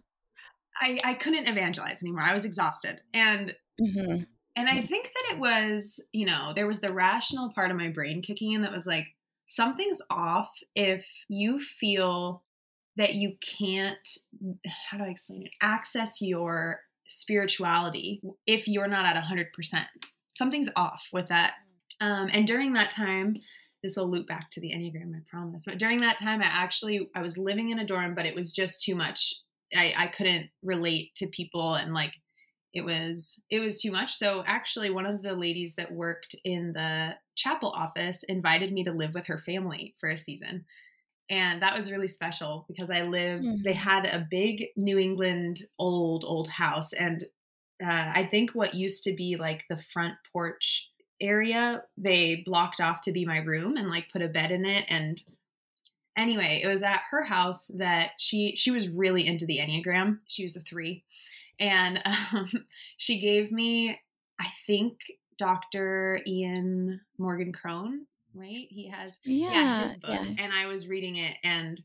I, 0.79 0.99
I 1.03 1.13
couldn't 1.13 1.47
evangelize 1.47 2.01
anymore. 2.01 2.23
I 2.23 2.33
was 2.33 2.43
exhausted. 2.45 3.01
And 3.13 3.55
hmm 3.79 4.23
and 4.55 4.69
I 4.69 4.81
think 4.81 5.11
that 5.13 5.33
it 5.33 5.39
was, 5.39 6.03
you 6.13 6.25
know, 6.25 6.53
there 6.55 6.67
was 6.67 6.79
the 6.79 6.93
rational 6.93 7.51
part 7.53 7.71
of 7.71 7.77
my 7.77 7.89
brain 7.89 8.21
kicking 8.21 8.53
in 8.53 8.61
that 8.61 8.71
was 8.71 8.87
like, 8.87 9.07
something's 9.45 10.01
off 10.09 10.59
if 10.75 11.07
you 11.29 11.59
feel 11.59 12.43
that 12.97 13.15
you 13.15 13.33
can't, 13.41 14.17
how 14.89 14.97
do 14.97 15.03
I 15.03 15.07
explain 15.07 15.43
it, 15.43 15.55
access 15.61 16.21
your 16.21 16.79
spirituality 17.07 18.21
if 18.47 18.67
you're 18.67 18.87
not 18.87 19.05
at 19.05 19.21
100%. 19.21 19.85
Something's 20.35 20.69
off 20.75 21.09
with 21.11 21.27
that. 21.27 21.53
Um, 22.01 22.29
and 22.33 22.47
during 22.47 22.73
that 22.73 22.89
time, 22.89 23.37
this 23.83 23.97
will 23.97 24.09
loop 24.09 24.27
back 24.27 24.49
to 24.51 24.61
the 24.61 24.71
Enneagram, 24.71 25.15
I 25.15 25.19
promise. 25.29 25.63
But 25.65 25.77
during 25.77 26.01
that 26.01 26.17
time, 26.17 26.41
I 26.41 26.45
actually, 26.45 27.09
I 27.15 27.21
was 27.21 27.37
living 27.37 27.69
in 27.69 27.79
a 27.79 27.85
dorm, 27.85 28.15
but 28.15 28.25
it 28.25 28.35
was 28.35 28.51
just 28.51 28.81
too 28.81 28.95
much. 28.95 29.35
I, 29.75 29.93
I 29.95 30.07
couldn't 30.07 30.49
relate 30.63 31.13
to 31.15 31.27
people 31.27 31.75
and 31.75 31.93
like 31.93 32.13
it 32.75 32.83
was 32.85 33.41
it 33.49 33.61
was 33.61 33.81
too 33.81 33.91
much. 33.91 34.13
So 34.13 34.43
actually 34.45 34.91
one 34.91 35.05
of 35.07 35.23
the 35.23 35.33
ladies 35.33 35.75
that 35.75 35.91
worked 35.93 36.35
in 36.43 36.73
the 36.73 37.15
chapel 37.35 37.71
office 37.71 38.23
invited 38.23 38.71
me 38.73 38.83
to 38.83 38.91
live 38.91 39.13
with 39.15 39.27
her 39.27 39.37
family 39.39 39.93
for 39.99 40.09
a 40.09 40.17
season. 40.17 40.65
And 41.29 41.61
that 41.63 41.75
was 41.75 41.91
really 41.91 42.07
special 42.07 42.65
because 42.67 42.91
i 42.91 43.01
lived 43.01 43.45
Mhm. 43.45 43.63
they 43.63 43.73
had 43.73 44.05
a 44.05 44.27
big 44.29 44.67
new 44.75 44.99
england 44.99 45.61
old 45.79 46.23
old 46.27 46.49
house. 46.49 46.93
And 46.93 47.23
uh, 47.83 48.11
i 48.21 48.27
think 48.29 48.51
what 48.51 48.75
used 48.75 49.03
to 49.05 49.15
be 49.15 49.37
like 49.37 49.65
the 49.69 49.77
front 49.77 50.15
porch 50.31 50.89
area 51.21 51.81
they 51.97 52.43
blocked 52.45 52.81
off 52.81 52.99
to 53.01 53.11
be 53.13 53.25
my 53.25 53.37
room 53.39 53.77
and 53.77 53.89
like 53.89 54.11
put 54.11 54.21
a 54.21 54.27
bed 54.27 54.51
in 54.51 54.65
it. 54.65 54.85
And 54.89 55.21
anyway 56.17 56.61
it 56.63 56.67
was 56.67 56.83
at 56.83 57.01
her 57.11 57.23
house 57.23 57.67
that 57.77 58.11
she 58.17 58.55
she 58.55 58.71
was 58.71 58.89
really 58.89 59.25
into 59.25 59.45
the 59.45 59.59
enneagram. 59.59 60.19
She 60.27 60.43
was 60.43 60.55
a 60.57 60.61
three 60.61 61.03
and 61.59 62.01
um, 62.05 62.49
she 62.97 63.19
gave 63.19 63.51
me 63.51 63.99
i 64.39 64.47
think 64.67 64.97
dr 65.37 66.19
ian 66.27 66.99
morgan 67.17 67.51
cron 67.51 68.05
right 68.33 68.67
he 68.69 68.89
has 68.89 69.19
Yeah. 69.25 69.81
his 69.81 69.95
book 69.95 70.11
yeah. 70.11 70.33
and 70.43 70.53
i 70.53 70.65
was 70.67 70.87
reading 70.87 71.15
it 71.17 71.35
and 71.43 71.79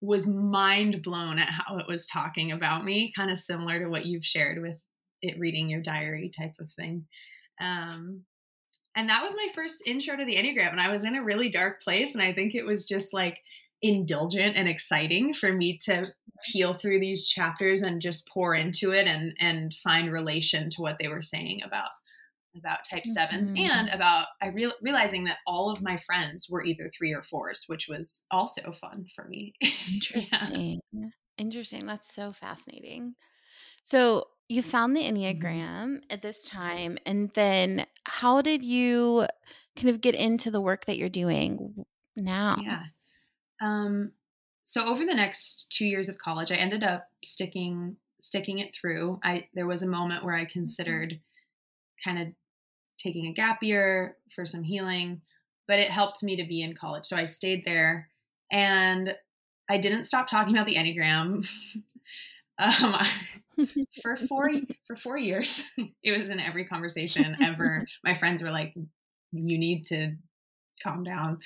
was 0.00 0.26
mind 0.26 1.02
blown 1.02 1.38
at 1.38 1.48
how 1.48 1.78
it 1.78 1.86
was 1.88 2.06
talking 2.06 2.52
about 2.52 2.84
me 2.84 3.12
kind 3.16 3.30
of 3.30 3.38
similar 3.38 3.78
to 3.78 3.86
what 3.88 4.04
you've 4.06 4.26
shared 4.26 4.60
with 4.60 4.76
it 5.22 5.38
reading 5.38 5.70
your 5.70 5.80
diary 5.80 6.30
type 6.30 6.54
of 6.60 6.70
thing 6.70 7.06
um, 7.60 8.22
and 8.96 9.08
that 9.08 9.22
was 9.22 9.34
my 9.34 9.48
first 9.54 9.82
intro 9.86 10.16
to 10.16 10.24
the 10.26 10.34
enneagram 10.34 10.70
and 10.72 10.80
i 10.80 10.90
was 10.90 11.04
in 11.04 11.16
a 11.16 11.24
really 11.24 11.48
dark 11.48 11.82
place 11.82 12.14
and 12.14 12.22
i 12.22 12.32
think 12.32 12.54
it 12.54 12.66
was 12.66 12.86
just 12.86 13.14
like 13.14 13.38
indulgent 13.84 14.56
and 14.56 14.66
exciting 14.68 15.34
for 15.34 15.52
me 15.52 15.76
to 15.76 16.06
peel 16.50 16.74
through 16.74 16.98
these 17.00 17.28
chapters 17.28 17.82
and 17.82 18.00
just 18.02 18.28
pour 18.28 18.54
into 18.54 18.92
it 18.92 19.06
and 19.06 19.34
and 19.38 19.74
find 19.74 20.10
relation 20.10 20.70
to 20.70 20.82
what 20.82 20.96
they 20.98 21.08
were 21.08 21.22
saying 21.22 21.62
about 21.62 21.90
about 22.56 22.80
type 22.88 23.04
7s 23.04 23.50
Mhm. 23.50 23.58
and 23.58 23.88
about 23.90 24.28
i 24.40 24.48
real, 24.48 24.72
realizing 24.82 25.24
that 25.24 25.38
all 25.46 25.70
of 25.70 25.82
my 25.82 25.96
friends 25.98 26.48
were 26.50 26.64
either 26.64 26.86
three 26.88 27.12
or 27.12 27.22
fours 27.22 27.64
which 27.68 27.88
was 27.88 28.24
also 28.30 28.72
fun 28.72 29.06
for 29.14 29.24
me 29.28 29.54
Interesting. 29.92 30.80
Interesting. 31.36 31.86
That's 31.86 32.14
so 32.14 32.32
fascinating. 32.32 33.16
So 33.84 34.28
you 34.48 34.62
found 34.62 34.96
the 34.96 35.02
Mm-hmm. 35.02 35.16
Enneagram 35.16 36.00
at 36.10 36.22
this 36.22 36.44
time, 36.44 36.98
and 37.06 37.30
then 37.34 37.86
how 38.04 38.40
did 38.42 38.64
you 38.64 39.26
kind 39.76 39.88
of 39.90 40.00
get 40.00 40.14
into 40.14 40.50
the 40.50 40.60
work 40.60 40.84
that 40.86 40.96
you're 40.98 41.08
doing 41.08 41.84
now? 42.16 42.56
Yeah. 42.62 42.84
Um, 43.62 44.12
so 44.62 44.88
over 44.88 45.04
the 45.04 45.14
next 45.14 45.70
two 45.70 45.86
years 45.86 46.08
of 46.08 46.18
college, 46.18 46.50
I 46.50 46.56
ended 46.56 46.82
up 46.82 47.08
sticking 47.22 47.96
sticking 48.20 48.58
it 48.58 48.74
through. 48.74 49.20
I 49.22 49.48
there 49.54 49.66
was 49.66 49.82
a 49.82 49.88
moment 49.88 50.24
where 50.24 50.34
I 50.34 50.46
considered 50.46 51.20
kind 52.02 52.18
of 52.18 52.28
taking 52.96 53.26
a 53.26 53.32
gap 53.32 53.62
year 53.62 54.16
for 54.34 54.46
some 54.46 54.62
healing, 54.62 55.20
but 55.68 55.78
it 55.78 55.90
helped 55.90 56.22
me 56.22 56.36
to 56.36 56.44
be 56.44 56.62
in 56.62 56.74
college. 56.74 57.04
So 57.04 57.16
I 57.16 57.26
stayed 57.26 57.64
there 57.64 58.08
and 58.50 59.14
I 59.68 59.78
didn't 59.78 60.04
stop 60.04 60.28
talking 60.28 60.54
about 60.54 60.66
the 60.66 60.76
Enneagram. 60.76 61.46
um, 62.58 63.66
for 64.02 64.16
four 64.16 64.50
for 64.86 64.96
four 64.96 65.18
years. 65.18 65.70
It 66.02 66.18
was 66.18 66.28
in 66.28 66.38
every 66.38 66.66
conversation 66.66 67.36
ever. 67.42 67.86
My 68.04 68.14
friends 68.14 68.42
were 68.42 68.50
like, 68.50 68.74
"You 69.32 69.58
need 69.58 69.84
to 69.86 70.16
calm 70.82 71.02
down." 71.02 71.38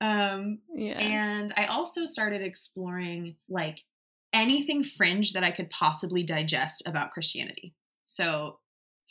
Um, 0.00 0.60
Yeah. 0.74 0.98
and 0.98 1.52
I 1.56 1.66
also 1.66 2.06
started 2.06 2.42
exploring 2.42 3.36
like 3.48 3.84
anything 4.32 4.82
fringe 4.82 5.32
that 5.32 5.44
I 5.44 5.50
could 5.50 5.70
possibly 5.70 6.22
digest 6.22 6.82
about 6.86 7.10
Christianity. 7.10 7.74
So, 8.04 8.58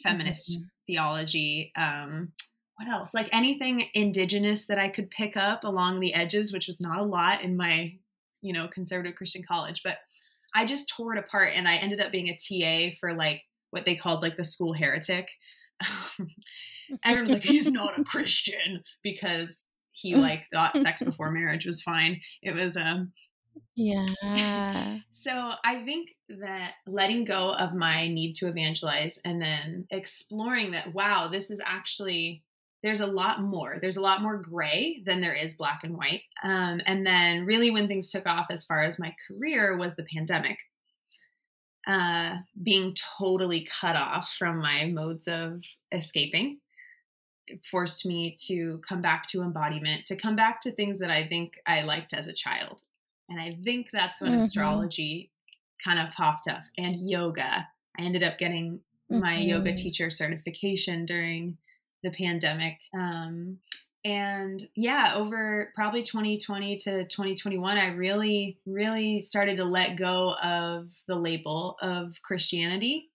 feminist 0.02 0.60
theology. 0.88 1.72
Um, 1.76 2.32
what 2.78 2.88
else? 2.88 3.14
Like 3.14 3.30
anything 3.34 3.90
indigenous 3.94 4.66
that 4.68 4.80
I 4.80 4.88
could 4.90 5.10
pick 5.12 5.36
up 5.36 5.64
along 5.64 6.00
the 6.00 6.14
edges, 6.14 6.54
which 6.54 6.68
was 6.68 6.80
not 6.80 6.98
a 6.98 7.04
lot 7.04 7.44
in 7.44 7.58
my, 7.58 7.98
you 8.42 8.54
know, 8.54 8.68
conservative 8.70 9.16
Christian 9.16 9.44
college. 9.46 9.82
But 9.84 9.98
I 10.56 10.66
just 10.66 10.90
tore 10.90 11.14
it 11.14 11.20
apart, 11.20 11.52
and 11.54 11.68
I 11.68 11.76
ended 11.76 12.00
up 12.02 12.12
being 12.12 12.30
a 12.30 12.38
TA 12.38 12.96
for 13.00 13.14
like 13.14 13.44
what 13.72 13.86
they 13.86 13.96
called 13.96 14.24
like 14.24 14.38
the 14.38 14.44
school 14.44 14.74
heretic. 14.74 15.30
Everyone 17.04 17.24
was 17.24 17.34
like, 17.34 17.44
"He's 17.44 17.72
not 17.72 18.00
a 18.00 18.04
Christian," 18.06 18.84
because 19.04 19.66
he 19.92 20.16
like 20.16 20.46
thought 20.52 20.76
sex 20.76 21.04
before 21.04 21.32
marriage 21.32 21.66
was 21.66 21.82
fine. 21.82 22.22
It 22.42 22.56
was 22.56 22.78
um 22.78 23.14
yeah. 23.76 25.00
so 25.12 25.54
I 25.64 25.84
think 25.84 26.10
that 26.28 26.74
letting 26.86 27.24
go 27.24 27.54
of 27.54 27.74
my 27.74 28.08
need 28.08 28.34
to 28.36 28.48
evangelize 28.48 29.22
and 29.24 29.42
then 29.42 29.88
exploring 29.90 30.72
that 30.72 30.94
wow, 30.94 31.30
this 31.30 31.50
is 31.52 31.62
actually 31.66 32.44
there's 32.82 33.02
a 33.02 33.08
lot 33.08 33.42
more. 33.42 33.78
There's 33.82 33.98
a 33.98 34.02
lot 34.02 34.22
more 34.22 34.38
gray 34.38 35.02
than 35.06 35.20
there 35.20 35.34
is 35.34 35.56
black 35.56 35.82
and 35.84 35.98
white. 35.98 36.22
Um, 36.44 36.82
and 36.86 37.06
then 37.06 37.46
really 37.46 37.72
when 37.72 37.88
things 37.88 38.10
took 38.10 38.26
off 38.26 38.48
as 38.50 38.64
far 38.64 38.84
as 38.84 39.00
my 39.00 39.14
career 39.28 39.78
was 39.78 39.96
the 39.96 40.06
pandemic. 40.14 40.60
Uh, 41.88 42.36
being 42.62 42.94
totally 43.18 43.68
cut 43.82 43.96
off 43.96 44.34
from 44.38 44.60
my 44.60 44.86
modes 44.86 45.28
of 45.28 45.64
escaping 45.92 46.60
forced 47.70 48.06
me 48.06 48.36
to 48.48 48.80
come 48.88 49.02
back 49.02 49.28
to 49.28 49.42
embodiment, 49.42 50.06
to 50.08 50.16
come 50.16 50.36
back 50.36 50.62
to 50.62 50.72
things 50.72 51.00
that 51.00 51.12
I 51.12 51.24
think 51.24 51.60
I 51.66 51.82
liked 51.82 52.14
as 52.14 52.28
a 52.28 52.34
child. 52.34 52.82
And 53.30 53.40
I 53.40 53.58
think 53.64 53.92
that's 53.92 54.22
when 54.22 54.34
Mhm. 54.34 54.38
astrology 54.40 55.32
kind 55.84 56.00
of 56.00 56.14
popped 56.14 56.48
up 56.48 56.64
and 56.78 57.10
yoga. 57.10 57.68
I 57.98 58.02
ended 58.02 58.24
up 58.24 58.38
getting 58.38 58.82
my 59.10 59.38
yoga 59.40 59.72
Mhm. 59.72 59.78
teacher 59.78 60.10
certification 60.10 61.06
during 61.06 61.58
the 62.04 62.12
pandemic. 62.12 62.80
Um, 62.94 63.60
and 64.06 64.68
yeah, 64.76 65.14
over 65.16 65.72
probably 65.76 66.02
2020 66.04 66.78
to 66.78 67.06
2021, 67.06 67.78
I 67.78 67.88
really, 67.88 68.58
really 68.66 69.22
started 69.22 69.58
to 69.58 69.66
let 69.66 69.98
go 69.98 70.36
of 70.36 70.90
the 71.08 71.16
label 71.16 71.78
of 71.82 72.22
Christianity, 72.22 73.10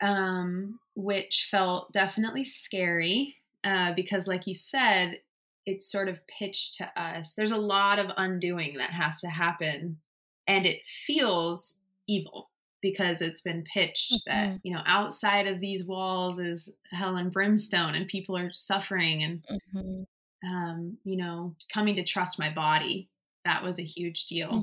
um, 0.00 0.78
which 0.94 1.48
felt 1.50 1.92
definitely 1.92 2.44
scary 2.44 3.36
uh, 3.64 3.92
because, 3.94 4.28
like 4.28 4.46
you 4.46 4.54
said, 4.54 5.20
it's 5.64 5.90
sort 5.90 6.08
of 6.08 6.26
pitched 6.26 6.74
to 6.78 7.00
us. 7.00 7.34
There's 7.34 7.52
a 7.52 7.56
lot 7.56 7.98
of 7.98 8.10
undoing 8.16 8.76
that 8.78 8.90
has 8.90 9.20
to 9.20 9.28
happen 9.28 9.98
and 10.46 10.66
it 10.66 10.86
feels 10.86 11.78
evil 12.06 12.50
because 12.80 13.22
it's 13.22 13.40
been 13.40 13.64
pitched 13.72 14.12
mm-hmm. 14.12 14.30
that 14.30 14.60
you 14.62 14.72
know 14.72 14.82
outside 14.86 15.46
of 15.46 15.60
these 15.60 15.84
walls 15.84 16.38
is 16.38 16.74
hell 16.92 17.16
and 17.16 17.32
brimstone 17.32 17.94
and 17.94 18.08
people 18.08 18.36
are 18.36 18.50
suffering 18.52 19.22
and 19.22 19.44
mm-hmm. 19.74 20.02
um, 20.48 20.96
you 21.04 21.16
know 21.16 21.54
coming 21.72 21.96
to 21.96 22.02
trust 22.02 22.38
my 22.38 22.50
body 22.50 23.08
that 23.44 23.62
was 23.62 23.78
a 23.78 23.84
huge 23.84 24.26
deal 24.26 24.48
mm-hmm. 24.48 24.60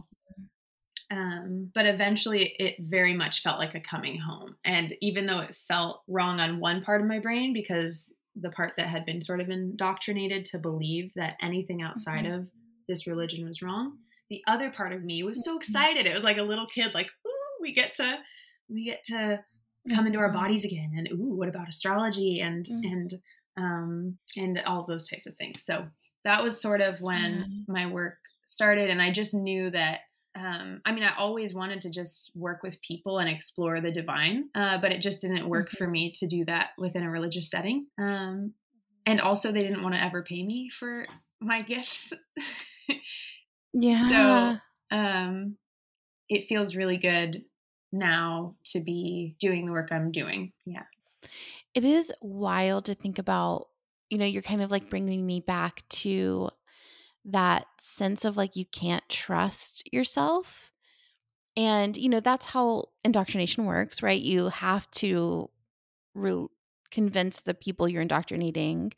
Um, 1.11 1.71
but 1.73 1.85
eventually 1.85 2.55
it 2.59 2.75
very 2.79 3.13
much 3.13 3.41
felt 3.41 3.59
like 3.59 3.75
a 3.75 3.79
coming 3.79 4.17
home 4.19 4.55
and 4.63 4.93
even 5.01 5.25
though 5.25 5.39
it 5.39 5.55
felt 5.55 6.01
wrong 6.07 6.39
on 6.39 6.59
one 6.59 6.81
part 6.81 7.01
of 7.01 7.07
my 7.07 7.19
brain 7.19 7.53
because 7.53 8.13
the 8.35 8.51
part 8.51 8.73
that 8.77 8.87
had 8.87 9.05
been 9.05 9.21
sort 9.21 9.41
of 9.41 9.49
indoctrinated 9.49 10.45
to 10.45 10.59
believe 10.59 11.11
that 11.15 11.35
anything 11.41 11.81
outside 11.81 12.25
mm-hmm. 12.25 12.41
of 12.41 12.49
this 12.87 13.07
religion 13.07 13.45
was 13.45 13.61
wrong 13.61 13.97
the 14.29 14.43
other 14.47 14.69
part 14.69 14.93
of 14.93 15.03
me 15.03 15.23
was 15.23 15.43
so 15.43 15.51
mm-hmm. 15.51 15.57
excited 15.57 16.05
it 16.05 16.13
was 16.13 16.23
like 16.23 16.37
a 16.37 16.43
little 16.43 16.67
kid 16.67 16.93
like 16.93 17.09
ooh 17.27 17.61
we 17.61 17.73
get 17.73 17.93
to 17.93 18.17
we 18.69 18.85
get 18.85 19.03
to 19.03 19.39
come 19.93 20.05
into 20.05 20.19
our 20.19 20.29
mm-hmm. 20.29 20.37
bodies 20.37 20.65
again 20.65 20.91
and 20.95 21.09
ooh 21.11 21.35
what 21.35 21.49
about 21.49 21.67
astrology 21.67 22.39
and 22.39 22.65
mm-hmm. 22.65 22.93
and 22.93 23.13
um 23.57 24.17
and 24.37 24.61
all 24.65 24.85
those 24.85 25.07
types 25.07 25.25
of 25.25 25.35
things 25.35 25.63
so 25.63 25.87
that 26.23 26.43
was 26.43 26.61
sort 26.61 26.81
of 26.81 27.01
when 27.01 27.33
mm-hmm. 27.33 27.71
my 27.71 27.85
work 27.87 28.17
started 28.45 28.89
and 28.89 29.01
i 29.01 29.11
just 29.11 29.33
knew 29.33 29.69
that 29.69 29.99
um, 30.39 30.81
I 30.85 30.93
mean, 30.93 31.03
I 31.03 31.13
always 31.17 31.53
wanted 31.53 31.81
to 31.81 31.89
just 31.89 32.31
work 32.35 32.63
with 32.63 32.81
people 32.81 33.19
and 33.19 33.29
explore 33.29 33.81
the 33.81 33.91
divine, 33.91 34.49
uh, 34.55 34.77
but 34.77 34.93
it 34.93 35.01
just 35.01 35.21
didn't 35.21 35.49
work 35.49 35.67
mm-hmm. 35.67 35.83
for 35.83 35.89
me 35.89 36.11
to 36.11 36.27
do 36.27 36.45
that 36.45 36.69
within 36.77 37.03
a 37.03 37.09
religious 37.09 37.49
setting. 37.49 37.87
Um, 37.97 38.53
and 39.05 39.19
also, 39.19 39.51
they 39.51 39.63
didn't 39.63 39.83
want 39.83 39.95
to 39.95 40.03
ever 40.03 40.23
pay 40.23 40.43
me 40.43 40.69
for 40.69 41.07
my 41.41 41.61
gifts. 41.61 42.13
yeah. 43.73 44.59
So 44.91 44.95
um, 44.95 45.57
it 46.29 46.47
feels 46.47 46.75
really 46.75 46.97
good 46.97 47.43
now 47.91 48.55
to 48.65 48.79
be 48.79 49.35
doing 49.39 49.65
the 49.65 49.73
work 49.73 49.91
I'm 49.91 50.11
doing. 50.11 50.53
Yeah. 50.65 50.83
It 51.73 51.85
is 51.85 52.13
wild 52.21 52.85
to 52.85 52.95
think 52.95 53.19
about, 53.19 53.67
you 54.09 54.17
know, 54.17 54.25
you're 54.25 54.41
kind 54.41 54.61
of 54.61 54.71
like 54.71 54.89
bringing 54.89 55.25
me 55.25 55.39
back 55.39 55.83
to 55.89 56.49
that 57.25 57.65
sense 57.79 58.25
of 58.25 58.37
like 58.37 58.55
you 58.55 58.65
can't 58.65 59.07
trust 59.09 59.83
yourself. 59.93 60.73
And, 61.57 61.97
you 61.97 62.09
know, 62.09 62.19
that's 62.19 62.47
how 62.47 62.89
indoctrination 63.03 63.65
works, 63.65 64.01
right? 64.03 64.21
You 64.21 64.49
have 64.49 64.89
to 64.91 65.49
re- 66.15 66.47
convince 66.91 67.41
the 67.41 67.53
people 67.55 67.87
you're 67.89 68.01
indoctrinating, 68.03 68.93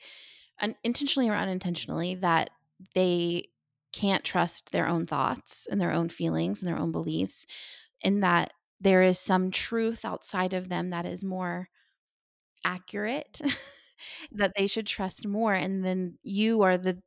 un- 0.61 0.75
intentionally 0.83 1.29
or 1.29 1.35
unintentionally, 1.35 2.15
that 2.15 2.51
they 2.95 3.45
can't 3.93 4.23
trust 4.23 4.71
their 4.71 4.87
own 4.87 5.05
thoughts 5.07 5.67
and 5.71 5.81
their 5.81 5.91
own 5.93 6.09
feelings 6.09 6.61
and 6.61 6.69
their 6.69 6.79
own 6.79 6.91
beliefs, 6.91 7.47
and 8.03 8.23
that 8.23 8.53
there 8.81 9.03
is 9.03 9.19
some 9.19 9.51
truth 9.51 10.05
outside 10.05 10.53
of 10.53 10.69
them 10.69 10.89
that 10.91 11.05
is 11.05 11.23
more 11.23 11.69
accurate 12.65 13.41
that 14.31 14.53
they 14.57 14.67
should 14.67 14.87
trust 14.87 15.27
more 15.27 15.53
and 15.53 15.83
then 15.85 16.17
you 16.23 16.61
are 16.61 16.77
the 16.77 17.01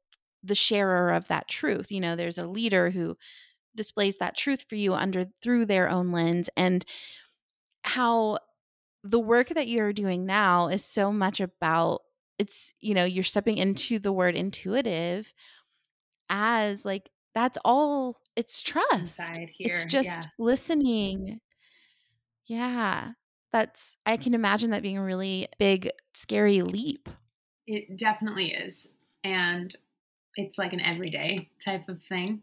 the 0.44 0.54
sharer 0.54 1.10
of 1.10 1.28
that 1.28 1.48
truth 1.48 1.90
you 1.90 2.00
know 2.00 2.16
there's 2.16 2.38
a 2.38 2.46
leader 2.46 2.90
who 2.90 3.16
displays 3.74 4.18
that 4.18 4.36
truth 4.36 4.66
for 4.68 4.76
you 4.76 4.94
under 4.94 5.26
through 5.42 5.66
their 5.66 5.88
own 5.88 6.12
lens 6.12 6.48
and 6.56 6.84
how 7.82 8.38
the 9.02 9.20
work 9.20 9.48
that 9.48 9.68
you're 9.68 9.92
doing 9.92 10.24
now 10.24 10.68
is 10.68 10.84
so 10.84 11.12
much 11.12 11.40
about 11.40 12.02
it's 12.38 12.72
you 12.80 12.94
know 12.94 13.04
you're 13.04 13.22
stepping 13.22 13.58
into 13.58 13.98
the 13.98 14.12
word 14.12 14.34
intuitive 14.34 15.32
as 16.30 16.84
like 16.84 17.10
that's 17.34 17.58
all 17.64 18.16
it's 18.36 18.62
trust 18.62 19.20
it's 19.58 19.84
just 19.84 20.08
yeah. 20.08 20.22
listening 20.38 21.40
yeah. 22.46 23.12
That's 23.52 23.96
I 24.04 24.16
can 24.16 24.34
imagine 24.34 24.70
that 24.70 24.82
being 24.82 24.98
a 24.98 25.04
really 25.04 25.48
big 25.58 25.90
scary 26.12 26.62
leap. 26.62 27.08
It 27.66 27.96
definitely 27.96 28.52
is. 28.52 28.88
And 29.22 29.74
it's 30.36 30.58
like 30.58 30.72
an 30.72 30.80
everyday 30.80 31.48
type 31.64 31.88
of 31.88 32.02
thing. 32.02 32.42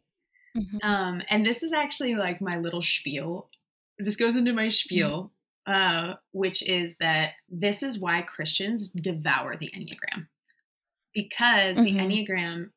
Mm-hmm. 0.58 0.78
Um, 0.84 1.22
and 1.30 1.46
this 1.46 1.64
is 1.64 1.74
actually 1.74 2.16
like 2.16 2.42
my 2.42 2.58
little 2.58 2.82
spiel. 2.82 3.50
This 3.98 4.16
goes 4.16 4.36
into 4.36 4.54
my 4.54 4.64
mm-hmm. 4.64 4.70
spiel, 4.70 5.32
mm-hmm. 5.68 6.12
uh, 6.12 6.16
which 6.32 6.68
is 6.68 6.98
that 6.98 7.32
this 7.50 7.84
is 7.84 8.00
why 8.00 8.22
Christians 8.22 8.90
devour 8.90 9.56
the 9.56 9.72
Enneagram. 9.76 10.28
Because 11.14 11.78
mm-hmm. 11.78 11.84
the 11.84 12.26
Enneagram, 12.26 12.70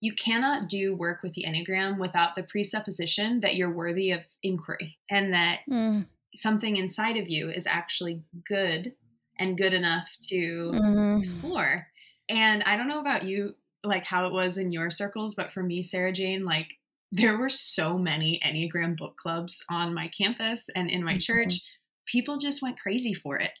you 0.00 0.12
cannot 0.14 0.68
do 0.68 0.94
work 0.94 1.22
with 1.22 1.34
the 1.34 1.44
Enneagram 1.46 1.98
without 1.98 2.34
the 2.34 2.42
presupposition 2.42 3.40
that 3.40 3.54
you're 3.54 3.72
worthy 3.72 4.10
of 4.10 4.22
inquiry 4.42 4.98
and 5.10 5.32
that 5.32 5.60
mm 5.70 6.06
something 6.34 6.76
inside 6.76 7.16
of 7.16 7.28
you 7.28 7.50
is 7.50 7.66
actually 7.66 8.22
good 8.46 8.94
and 9.38 9.56
good 9.56 9.72
enough 9.72 10.16
to 10.28 10.70
mm. 10.74 11.18
explore. 11.18 11.86
And 12.28 12.62
I 12.64 12.76
don't 12.76 12.88
know 12.88 13.00
about 13.00 13.24
you, 13.24 13.54
like 13.84 14.06
how 14.06 14.26
it 14.26 14.32
was 14.32 14.58
in 14.58 14.72
your 14.72 14.90
circles, 14.90 15.34
but 15.34 15.52
for 15.52 15.62
me, 15.62 15.82
Sarajane, 15.82 16.46
like 16.46 16.74
there 17.10 17.36
were 17.36 17.48
so 17.48 17.98
many 17.98 18.40
Enneagram 18.44 18.96
book 18.96 19.16
clubs 19.16 19.64
on 19.68 19.92
my 19.92 20.08
campus 20.08 20.70
and 20.74 20.90
in 20.90 21.04
my 21.04 21.12
mm-hmm. 21.12 21.18
church. 21.18 21.60
People 22.06 22.38
just 22.38 22.62
went 22.62 22.78
crazy 22.78 23.12
for 23.12 23.38
it. 23.38 23.52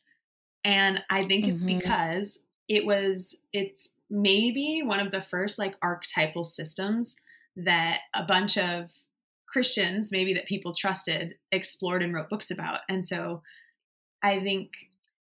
And 0.64 1.02
I 1.10 1.24
think 1.24 1.46
it's 1.46 1.64
mm-hmm. 1.64 1.78
because 1.78 2.44
it 2.68 2.86
was, 2.86 3.42
it's 3.52 3.98
maybe 4.08 4.82
one 4.84 5.00
of 5.00 5.10
the 5.10 5.20
first 5.20 5.58
like 5.58 5.76
archetypal 5.82 6.44
systems 6.44 7.16
that 7.56 8.00
a 8.14 8.22
bunch 8.22 8.56
of 8.56 8.90
Christians, 9.48 10.10
maybe 10.10 10.32
that 10.34 10.46
people 10.46 10.72
trusted, 10.72 11.34
explored 11.50 12.02
and 12.02 12.14
wrote 12.14 12.30
books 12.30 12.50
about. 12.50 12.80
And 12.88 13.04
so 13.04 13.42
I 14.22 14.40
think, 14.40 14.70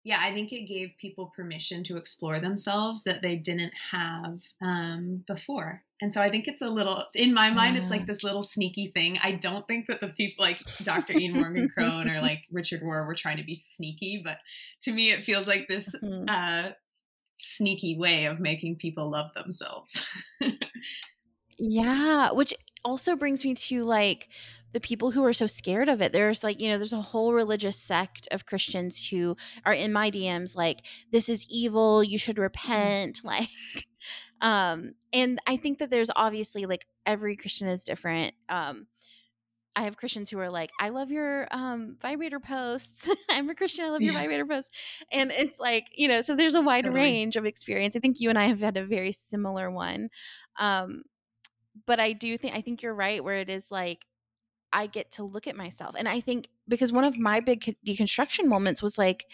yeah, 0.02 0.18
I 0.20 0.32
think 0.32 0.52
it 0.52 0.62
gave 0.62 0.94
people 0.98 1.32
permission 1.36 1.84
to 1.84 1.96
explore 1.96 2.40
themselves 2.40 3.04
that 3.04 3.20
they 3.20 3.36
didn't 3.36 3.72
have 3.92 4.40
um, 4.62 5.24
before. 5.26 5.82
And 6.00 6.14
so 6.14 6.22
I 6.22 6.30
think 6.30 6.48
it's 6.48 6.62
a 6.62 6.70
little, 6.70 7.04
in 7.14 7.34
my 7.34 7.50
mind, 7.50 7.76
yeah. 7.76 7.82
it's 7.82 7.90
like 7.90 8.06
this 8.06 8.24
little 8.24 8.42
sneaky 8.42 8.92
thing. 8.94 9.18
I 9.22 9.32
don't 9.32 9.66
think 9.66 9.88
that 9.88 10.00
the 10.00 10.08
people 10.08 10.42
like 10.42 10.58
Dr. 10.82 11.12
Ian 11.12 11.34
Morgan 11.40 11.68
Cron 11.68 12.08
or 12.08 12.22
like 12.22 12.44
Richard 12.50 12.80
Rohr 12.80 13.06
were 13.06 13.14
trying 13.14 13.36
to 13.36 13.44
be 13.44 13.54
sneaky, 13.54 14.22
but 14.24 14.38
to 14.82 14.92
me, 14.92 15.10
it 15.10 15.22
feels 15.22 15.46
like 15.46 15.68
this 15.68 15.94
mm-hmm. 16.02 16.24
uh, 16.28 16.70
sneaky 17.34 17.98
way 17.98 18.24
of 18.24 18.40
making 18.40 18.76
people 18.76 19.10
love 19.10 19.34
themselves. 19.34 20.06
yeah, 21.58 22.30
which 22.30 22.54
also 22.82 23.16
brings 23.16 23.44
me 23.44 23.52
to 23.52 23.80
like 23.80 24.28
the 24.72 24.80
people 24.80 25.10
who 25.10 25.24
are 25.24 25.32
so 25.32 25.46
scared 25.46 25.88
of 25.88 26.00
it. 26.00 26.12
There's 26.12 26.44
like, 26.44 26.60
you 26.60 26.68
know, 26.68 26.76
there's 26.76 26.92
a 26.92 27.00
whole 27.00 27.32
religious 27.32 27.76
sect 27.76 28.28
of 28.30 28.46
Christians 28.46 29.08
who 29.08 29.36
are 29.64 29.72
in 29.72 29.92
my 29.92 30.10
DMs 30.10 30.56
like, 30.56 30.80
this 31.10 31.28
is 31.28 31.46
evil, 31.50 32.04
you 32.04 32.18
should 32.18 32.36
mm. 32.36 32.42
repent. 32.42 33.20
Like, 33.30 33.86
um, 34.40 34.94
and 35.12 35.38
I 35.46 35.56
think 35.56 35.78
that 35.78 35.90
there's 35.90 36.10
obviously 36.16 36.66
like 36.66 36.86
every 37.06 37.36
Christian 37.36 37.68
is 37.68 37.84
different. 37.84 38.34
Um, 38.48 38.86
I 39.76 39.82
have 39.82 39.96
Christians 39.96 40.30
who 40.30 40.38
are 40.40 40.50
like, 40.50 40.70
I 40.80 40.88
love 40.88 41.10
your 41.10 41.46
um, 41.52 41.96
vibrator 42.02 42.40
posts. 42.40 43.08
I'm 43.30 43.48
a 43.50 43.54
Christian. 43.54 43.84
I 43.84 43.90
love 43.90 44.02
your 44.02 44.12
yeah. 44.14 44.20
vibrator 44.20 44.46
posts. 44.46 45.02
And 45.12 45.30
it's 45.30 45.60
like, 45.60 45.86
you 45.94 46.08
know, 46.08 46.22
so 46.22 46.34
there's 46.34 46.56
a 46.56 46.60
wide 46.60 46.84
totally. 46.84 47.00
range 47.00 47.36
of 47.36 47.46
experience. 47.46 47.94
I 47.94 48.00
think 48.00 48.20
you 48.20 48.30
and 48.30 48.38
I 48.38 48.46
have 48.46 48.60
had 48.60 48.76
a 48.76 48.84
very 48.84 49.12
similar 49.12 49.70
one. 49.70 50.08
Um, 50.58 51.02
but 51.86 52.00
I 52.00 52.12
do 52.12 52.36
think 52.36 52.54
I 52.54 52.60
think 52.60 52.82
you're 52.82 52.94
right 52.94 53.22
where 53.22 53.36
it 53.36 53.48
is 53.48 53.70
like 53.70 54.04
I 54.72 54.86
get 54.86 55.10
to 55.12 55.24
look 55.24 55.46
at 55.46 55.56
myself. 55.56 55.94
And 55.98 56.08
I 56.08 56.20
think 56.20 56.48
because 56.68 56.92
one 56.92 57.04
of 57.04 57.18
my 57.18 57.40
big 57.40 57.76
deconstruction 57.86 58.46
moments 58.46 58.82
was 58.82 58.98
like 58.98 59.26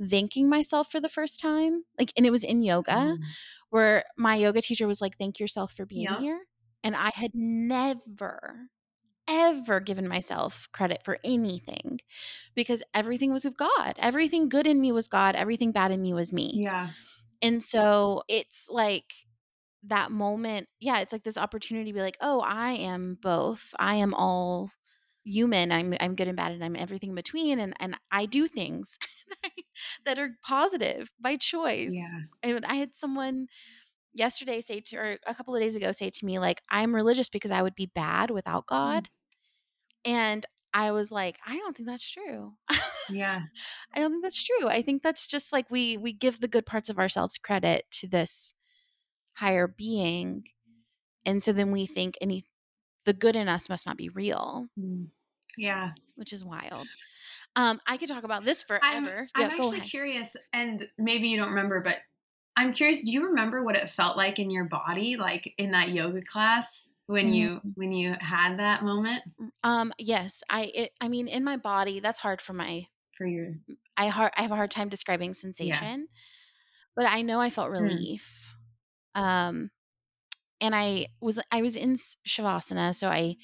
thanking 0.00 0.48
myself 0.48 0.90
for 0.90 1.00
the 1.00 1.08
first 1.08 1.40
time. 1.40 1.84
Like 1.98 2.12
and 2.16 2.26
it 2.26 2.30
was 2.30 2.44
in 2.44 2.62
yoga 2.62 2.92
mm. 2.92 3.18
where 3.70 4.04
my 4.16 4.36
yoga 4.36 4.60
teacher 4.60 4.86
was 4.86 5.00
like 5.00 5.16
thank 5.16 5.40
yourself 5.40 5.72
for 5.72 5.86
being 5.86 6.12
here. 6.14 6.40
And 6.84 6.96
I 6.96 7.10
had 7.14 7.32
never 7.34 8.68
ever 9.28 9.78
given 9.80 10.08
myself 10.08 10.68
credit 10.72 11.02
for 11.04 11.18
anything 11.24 12.00
because 12.54 12.82
everything 12.92 13.32
was 13.32 13.44
of 13.44 13.56
God. 13.56 13.94
Everything 13.98 14.48
good 14.48 14.66
in 14.66 14.80
me 14.80 14.92
was 14.92 15.08
God, 15.08 15.36
everything 15.36 15.72
bad 15.72 15.92
in 15.92 16.02
me 16.02 16.12
was 16.12 16.32
me. 16.32 16.50
Yeah. 16.54 16.90
And 17.40 17.62
so 17.62 18.22
it's 18.28 18.68
like 18.70 19.12
that 19.84 20.10
moment, 20.10 20.68
yeah, 20.80 21.00
it's 21.00 21.12
like 21.12 21.24
this 21.24 21.38
opportunity 21.38 21.90
to 21.90 21.94
be 21.94 22.02
like, 22.02 22.16
oh, 22.20 22.40
I 22.40 22.72
am 22.72 23.18
both. 23.20 23.74
I 23.78 23.96
am 23.96 24.14
all 24.14 24.70
human. 25.24 25.72
I'm 25.72 25.94
I'm 26.00 26.14
good 26.14 26.28
and 26.28 26.36
bad 26.36 26.52
and 26.52 26.64
I'm 26.64 26.76
everything 26.76 27.10
in 27.10 27.14
between 27.14 27.58
and 27.58 27.74
and 27.80 27.96
I 28.10 28.26
do 28.26 28.46
things 28.46 28.98
that 30.04 30.18
are 30.18 30.36
positive 30.44 31.10
by 31.20 31.36
choice. 31.36 31.94
Yeah. 31.94 32.10
And 32.42 32.64
I 32.66 32.74
had 32.74 32.94
someone 32.94 33.46
yesterday 34.14 34.60
say 34.60 34.80
to 34.80 34.96
or 34.96 35.18
a 35.26 35.34
couple 35.34 35.54
of 35.54 35.60
days 35.60 35.76
ago 35.76 35.90
say 35.92 36.10
to 36.10 36.26
me 36.26 36.38
like 36.38 36.60
I'm 36.70 36.94
religious 36.94 37.28
because 37.28 37.50
I 37.50 37.62
would 37.62 37.74
be 37.74 37.90
bad 37.94 38.30
without 38.30 38.64
mm. 38.64 38.68
God. 38.68 39.08
Mm. 40.06 40.10
And 40.12 40.46
I 40.74 40.92
was 40.92 41.12
like, 41.12 41.38
I 41.46 41.56
don't 41.56 41.76
think 41.76 41.88
that's 41.88 42.10
true. 42.10 42.54
Yeah. 43.10 43.40
I 43.92 43.98
don't 43.98 44.12
think 44.12 44.22
that's 44.22 44.42
true. 44.42 44.68
I 44.68 44.80
think 44.80 45.02
that's 45.02 45.26
just 45.26 45.52
like 45.52 45.68
we 45.72 45.96
we 45.96 46.12
give 46.12 46.38
the 46.38 46.46
good 46.46 46.64
parts 46.64 46.88
of 46.88 47.00
ourselves 47.00 47.36
credit 47.36 47.84
to 47.90 48.06
this 48.06 48.54
higher 49.34 49.66
being 49.66 50.44
and 51.24 51.42
so 51.42 51.52
then 51.52 51.70
we 51.70 51.86
think 51.86 52.16
any 52.20 52.44
the 53.04 53.12
good 53.12 53.36
in 53.36 53.48
us 53.48 53.68
must 53.68 53.86
not 53.86 53.96
be 53.96 54.08
real 54.08 54.68
mm. 54.78 55.06
Yeah. 55.56 55.90
Which 56.16 56.32
is 56.32 56.44
wild. 56.44 56.88
Um, 57.56 57.80
I 57.86 57.96
could 57.96 58.08
talk 58.08 58.24
about 58.24 58.44
this 58.44 58.62
forever. 58.62 58.82
I'm, 58.82 59.04
yeah, 59.04 59.26
I'm 59.34 59.50
actually 59.50 59.78
ahead. 59.78 59.90
curious, 59.90 60.36
and 60.52 60.88
maybe 60.98 61.28
you 61.28 61.36
don't 61.36 61.50
remember, 61.50 61.80
but 61.80 61.98
I'm 62.56 62.72
curious. 62.72 63.02
Do 63.02 63.12
you 63.12 63.26
remember 63.26 63.62
what 63.62 63.76
it 63.76 63.90
felt 63.90 64.16
like 64.16 64.38
in 64.38 64.50
your 64.50 64.64
body, 64.64 65.16
like 65.16 65.52
in 65.58 65.72
that 65.72 65.90
yoga 65.90 66.22
class 66.22 66.92
when 67.06 67.26
mm-hmm. 67.26 67.34
you 67.34 67.60
when 67.74 67.92
you 67.92 68.14
had 68.20 68.58
that 68.58 68.82
moment? 68.82 69.22
Um, 69.62 69.92
yes, 69.98 70.42
I. 70.48 70.72
It, 70.74 70.92
I 71.00 71.08
mean, 71.08 71.28
in 71.28 71.44
my 71.44 71.58
body, 71.58 72.00
that's 72.00 72.20
hard 72.20 72.40
for 72.40 72.54
my 72.54 72.86
for 73.18 73.26
your. 73.26 73.52
I 73.98 74.08
hard. 74.08 74.32
I 74.36 74.42
have 74.42 74.52
a 74.52 74.56
hard 74.56 74.70
time 74.70 74.88
describing 74.88 75.34
sensation, 75.34 76.00
yeah. 76.00 76.16
but 76.96 77.04
I 77.06 77.20
know 77.20 77.38
I 77.38 77.50
felt 77.50 77.70
relief. 77.70 78.54
Mm. 79.14 79.20
Um, 79.20 79.70
and 80.62 80.74
I 80.74 81.08
was 81.20 81.38
I 81.50 81.60
was 81.60 81.76
in 81.76 81.96
shavasana, 82.26 82.94
so 82.94 83.08
I 83.08 83.36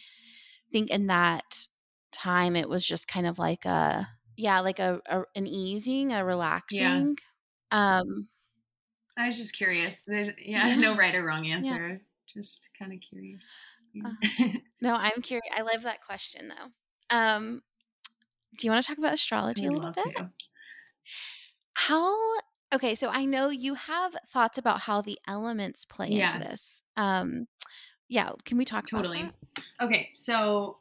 think 0.73 0.89
in 0.91 1.09
that 1.09 1.67
time 2.13 2.57
it 2.57 2.69
was 2.69 2.87
just 2.87 3.09
kind 3.09 3.27
of 3.27 3.39
like 3.39 3.65
a 3.65 4.09
yeah 4.37 4.61
like 4.61 4.79
a, 4.79 5.01
a 5.07 5.23
an 5.35 5.47
easing 5.47 6.13
a 6.13 6.25
relaxing 6.25 7.17
yeah. 7.71 7.99
um 7.99 8.29
i 9.19 9.27
was 9.27 9.37
just 9.37 9.55
curious 9.55 10.05
there's 10.05 10.31
yeah, 10.43 10.67
yeah. 10.69 10.75
no 10.77 10.97
right 10.97 11.15
or 11.15 11.25
wrong 11.25 11.47
answer 11.47 11.89
yeah. 11.89 11.97
just 12.33 12.71
kind 12.79 12.93
of 12.93 13.01
curious 13.01 13.47
uh, 14.05 14.49
no 14.81 14.95
i'm 14.95 15.21
curious 15.21 15.47
i 15.55 15.61
love 15.61 15.83
that 15.83 16.03
question 16.05 16.49
though 16.49 17.17
um 17.17 17.61
do 18.57 18.67
you 18.67 18.71
want 18.71 18.83
to 18.83 18.89
talk 18.89 18.99
about 18.99 19.13
astrology 19.13 19.67
a 19.67 19.71
little 19.71 19.93
bit 19.93 20.17
to. 20.17 20.31
how 21.75 22.17
okay 22.73 22.95
so 22.95 23.09
i 23.11 23.25
know 23.25 23.49
you 23.49 23.75
have 23.75 24.15
thoughts 24.29 24.59
about 24.59 24.83
how 24.83 25.01
the 25.01 25.19
elements 25.27 25.85
play 25.85 26.11
into 26.11 26.39
this 26.39 26.83
um 26.97 27.47
yeah 28.09 28.31
can 28.45 28.59
we 28.59 28.65
talk 28.65 28.87
totally 28.87 29.31
okay 29.81 30.11
so 30.15 30.79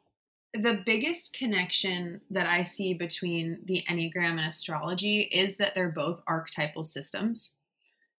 the 0.54 0.80
biggest 0.84 1.34
connection 1.34 2.20
that 2.30 2.46
I 2.46 2.62
see 2.62 2.94
between 2.94 3.60
the 3.64 3.84
Enneagram 3.88 4.38
and 4.38 4.40
astrology 4.40 5.20
is 5.20 5.56
that 5.56 5.74
they're 5.74 5.90
both 5.90 6.22
archetypal 6.26 6.82
systems. 6.82 7.58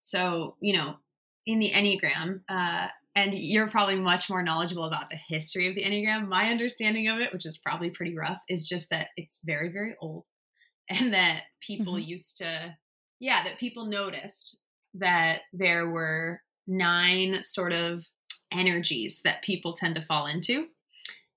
So, 0.02 0.56
you 0.62 0.74
know, 0.74 0.98
in 1.46 1.60
the 1.60 1.72
Enneagram, 1.72 2.42
uh, 2.48 2.88
and 3.16 3.34
you're 3.34 3.70
probably 3.70 4.00
much 4.00 4.30
more 4.30 4.44
knowledgeable 4.44 4.86
about 4.86 5.10
the 5.10 5.16
history 5.16 5.68
of 5.68 5.76
the 5.76 5.84
Enneagram. 5.84 6.28
My 6.28 6.46
understanding 6.46 7.08
of 7.08 7.20
it, 7.20 7.34
which 7.34 7.46
is 7.46 7.58
probably 7.58 7.90
pretty 7.90 8.16
rough, 8.16 8.42
is 8.48 8.70
just 8.70 8.92
that 8.92 9.10
it's 9.18 9.42
very, 9.44 9.72
very 9.72 9.96
old 10.00 10.26
and 10.88 11.14
that 11.14 11.44
people 11.60 11.94
mm-hmm. 11.94 12.10
used 12.10 12.38
to, 12.38 12.76
yeah, 13.20 13.44
that 13.44 13.58
people 13.58 13.86
noticed 13.86 14.62
that 14.96 15.42
there 15.54 15.90
were 15.90 16.42
nine 16.68 17.42
sort 17.44 17.74
of 17.74 18.06
energies 18.52 19.22
that 19.24 19.44
people 19.44 19.74
tend 19.74 19.96
to 19.96 20.02
fall 20.02 20.26
into 20.26 20.68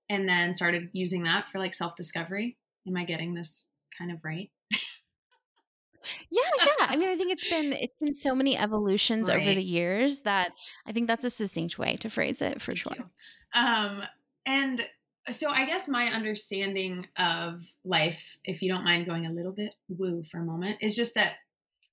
and 0.09 0.27
then 0.27 0.53
started 0.53 0.89
using 0.93 1.23
that 1.23 1.49
for 1.49 1.59
like 1.59 1.73
self 1.73 1.95
discovery. 1.95 2.57
Am 2.87 2.97
I 2.97 3.05
getting 3.05 3.33
this 3.33 3.67
kind 3.97 4.11
of 4.11 4.19
right? 4.23 4.49
yeah, 4.71 6.41
yeah. 6.65 6.87
I 6.87 6.95
mean, 6.95 7.09
I 7.09 7.15
think 7.15 7.31
it's 7.31 7.49
been 7.49 7.73
it's 7.73 7.97
been 7.99 8.15
so 8.15 8.35
many 8.35 8.57
evolutions 8.57 9.29
right. 9.29 9.39
over 9.39 9.53
the 9.53 9.63
years 9.63 10.21
that 10.21 10.51
I 10.85 10.91
think 10.91 11.07
that's 11.07 11.23
a 11.23 11.29
succinct 11.29 11.77
way 11.77 11.95
to 11.97 12.09
phrase 12.09 12.41
it 12.41 12.61
for 12.61 12.75
Thank 12.75 12.97
sure. 12.97 13.09
Um, 13.55 14.03
and 14.45 14.85
so 15.31 15.51
I 15.51 15.65
guess 15.65 15.87
my 15.87 16.07
understanding 16.07 17.07
of 17.17 17.61
life, 17.85 18.37
if 18.43 18.61
you 18.61 18.73
don't 18.73 18.83
mind 18.83 19.05
going 19.05 19.25
a 19.25 19.31
little 19.31 19.53
bit 19.53 19.73
woo 19.87 20.23
for 20.23 20.39
a 20.39 20.43
moment, 20.43 20.77
is 20.81 20.95
just 20.95 21.15
that 21.15 21.33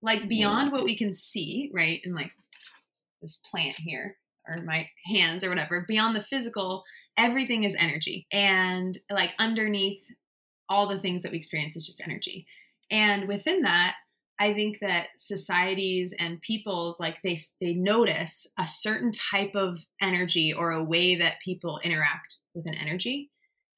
like 0.02 0.28
beyond 0.28 0.72
what 0.72 0.84
we 0.84 0.96
can 0.96 1.12
see, 1.12 1.70
right? 1.72 2.00
And 2.04 2.14
like 2.14 2.32
this 3.22 3.36
plant 3.50 3.76
here 3.78 4.16
or 4.48 4.62
my 4.62 4.88
hands 5.06 5.44
or 5.44 5.48
whatever, 5.48 5.84
beyond 5.86 6.16
the 6.16 6.22
physical, 6.22 6.84
everything 7.16 7.64
is 7.64 7.76
energy. 7.78 8.26
And 8.32 8.96
like 9.10 9.34
underneath 9.38 10.02
all 10.68 10.88
the 10.88 10.98
things 10.98 11.22
that 11.22 11.32
we 11.32 11.38
experience 11.38 11.76
is 11.76 11.84
just 11.84 12.02
energy. 12.02 12.46
And 12.90 13.28
within 13.28 13.62
that, 13.62 13.96
I 14.38 14.54
think 14.54 14.78
that 14.80 15.08
societies 15.18 16.14
and 16.18 16.40
peoples 16.40 16.98
like 16.98 17.20
they 17.22 17.36
they 17.60 17.74
notice 17.74 18.50
a 18.58 18.66
certain 18.66 19.12
type 19.12 19.54
of 19.54 19.84
energy 20.00 20.50
or 20.50 20.70
a 20.70 20.82
way 20.82 21.16
that 21.16 21.40
people 21.44 21.78
interact 21.84 22.38
with 22.54 22.66
an 22.66 22.74
energy 22.74 23.30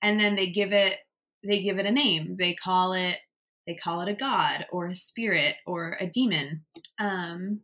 and 0.02 0.20
then 0.20 0.36
they 0.36 0.46
give 0.46 0.72
it 0.72 0.98
they 1.44 1.60
give 1.60 1.78
it 1.78 1.86
a 1.86 1.90
name. 1.90 2.36
They 2.38 2.54
call 2.54 2.92
it 2.92 3.18
they 3.66 3.74
call 3.74 4.00
it 4.00 4.08
a 4.08 4.14
god 4.14 4.66
or 4.72 4.88
a 4.88 4.94
spirit 4.94 5.56
or 5.66 5.96
a 6.00 6.06
demon. 6.06 6.64
Um, 6.98 7.60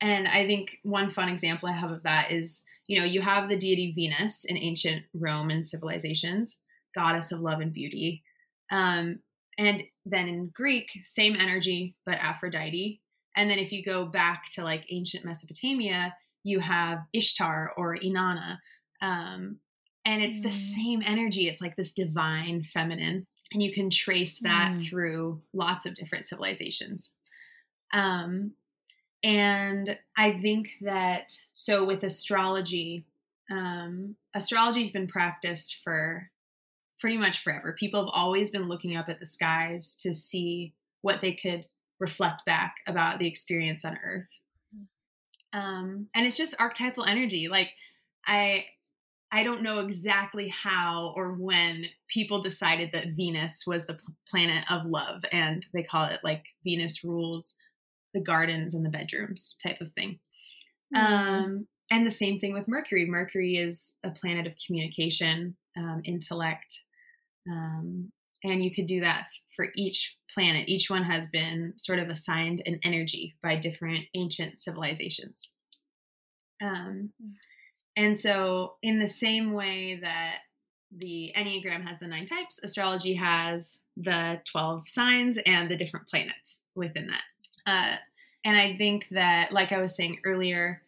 and 0.00 0.26
I 0.28 0.46
think 0.46 0.78
one 0.82 1.10
fun 1.10 1.28
example 1.28 1.68
I 1.68 1.72
have 1.72 1.90
of 1.90 2.02
that 2.04 2.32
is, 2.32 2.62
you 2.86 2.98
know, 2.98 3.04
you 3.04 3.20
have 3.20 3.48
the 3.48 3.58
deity 3.58 3.92
Venus 3.94 4.44
in 4.44 4.56
ancient 4.56 5.04
Roman 5.14 5.62
civilizations, 5.62 6.62
goddess 6.94 7.32
of 7.32 7.40
love 7.40 7.60
and 7.60 7.72
beauty. 7.72 8.22
Um, 8.72 9.20
and 9.58 9.82
then 10.06 10.28
in 10.28 10.50
Greek, 10.54 10.88
same 11.02 11.36
energy, 11.38 11.96
but 12.06 12.14
Aphrodite. 12.14 13.00
And 13.36 13.50
then 13.50 13.58
if 13.58 13.72
you 13.72 13.84
go 13.84 14.06
back 14.06 14.44
to 14.52 14.64
like 14.64 14.86
ancient 14.90 15.24
Mesopotamia, 15.24 16.14
you 16.44 16.60
have 16.60 17.00
Ishtar 17.12 17.72
or 17.76 17.96
Inanna. 17.96 18.58
Um, 19.02 19.58
and 20.04 20.22
it's 20.22 20.40
mm. 20.40 20.44
the 20.44 20.50
same 20.50 21.02
energy. 21.06 21.46
It's 21.46 21.60
like 21.60 21.76
this 21.76 21.92
divine 21.92 22.62
feminine. 22.62 23.26
And 23.52 23.62
you 23.62 23.72
can 23.72 23.90
trace 23.90 24.38
that 24.40 24.74
mm. 24.74 24.88
through 24.88 25.42
lots 25.52 25.86
of 25.86 25.94
different 25.94 26.26
civilizations. 26.26 27.14
Um, 27.92 28.52
and 29.22 29.98
I 30.16 30.32
think 30.32 30.76
that 30.82 31.32
so 31.52 31.84
with 31.84 32.04
astrology, 32.04 33.04
um, 33.50 34.16
astrology 34.34 34.80
has 34.80 34.92
been 34.92 35.08
practiced 35.08 35.80
for 35.82 36.30
pretty 37.00 37.16
much 37.16 37.42
forever. 37.42 37.74
People 37.78 38.00
have 38.00 38.12
always 38.14 38.50
been 38.50 38.68
looking 38.68 38.96
up 38.96 39.08
at 39.08 39.18
the 39.18 39.26
skies 39.26 39.96
to 39.96 40.14
see 40.14 40.74
what 41.02 41.20
they 41.20 41.32
could 41.32 41.66
reflect 41.98 42.44
back 42.44 42.76
about 42.86 43.18
the 43.18 43.26
experience 43.26 43.84
on 43.84 43.98
Earth. 44.04 44.28
Um, 45.52 46.08
and 46.14 46.26
it's 46.26 46.36
just 46.36 46.60
archetypal 46.60 47.04
energy. 47.04 47.48
Like 47.48 47.72
I, 48.26 48.66
I 49.32 49.44
don't 49.44 49.62
know 49.62 49.80
exactly 49.80 50.48
how 50.48 51.12
or 51.16 51.32
when 51.32 51.86
people 52.08 52.40
decided 52.40 52.90
that 52.92 53.14
Venus 53.16 53.64
was 53.66 53.86
the 53.86 53.98
planet 54.28 54.64
of 54.70 54.86
love, 54.86 55.24
and 55.30 55.66
they 55.72 55.82
call 55.82 56.04
it 56.06 56.20
like 56.24 56.44
Venus 56.64 57.04
rules 57.04 57.56
the 58.12 58.20
gardens 58.20 58.74
and 58.74 58.84
the 58.84 58.90
bedrooms 58.90 59.56
type 59.62 59.80
of 59.80 59.92
thing. 59.92 60.18
Mm. 60.94 60.98
Um, 60.98 61.66
and 61.92 62.06
the 62.06 62.10
same 62.10 62.38
thing 62.38 62.54
with 62.54 62.68
Mercury. 62.68 63.06
Mercury 63.06 63.56
is 63.56 63.98
a 64.02 64.10
planet 64.10 64.46
of 64.46 64.54
communication, 64.64 65.56
um, 65.76 66.02
intellect, 66.04 66.84
um, 67.48 68.10
and 68.42 68.64
you 68.64 68.70
could 68.72 68.86
do 68.86 69.00
that 69.00 69.28
for 69.54 69.68
each 69.76 70.16
planet. 70.32 70.68
Each 70.68 70.90
one 70.90 71.04
has 71.04 71.28
been 71.28 71.74
sort 71.76 71.98
of 71.98 72.08
assigned 72.08 72.62
an 72.66 72.80
energy 72.82 73.36
by 73.42 73.56
different 73.56 74.06
ancient 74.14 74.60
civilizations. 74.60 75.52
Um, 76.62 77.10
mm. 77.22 77.32
And 77.96 78.18
so, 78.18 78.74
in 78.82 78.98
the 78.98 79.08
same 79.08 79.52
way 79.52 79.96
that 79.96 80.38
the 80.96 81.32
Enneagram 81.36 81.86
has 81.86 81.98
the 81.98 82.08
nine 82.08 82.26
types, 82.26 82.62
astrology 82.62 83.14
has 83.14 83.82
the 83.96 84.40
12 84.50 84.88
signs 84.88 85.38
and 85.38 85.70
the 85.70 85.76
different 85.76 86.08
planets 86.08 86.62
within 86.74 87.08
that. 87.08 87.22
Uh, 87.66 87.96
and 88.44 88.56
I 88.56 88.76
think 88.76 89.08
that, 89.10 89.52
like 89.52 89.72
I 89.72 89.80
was 89.80 89.94
saying 89.94 90.18
earlier, 90.24 90.82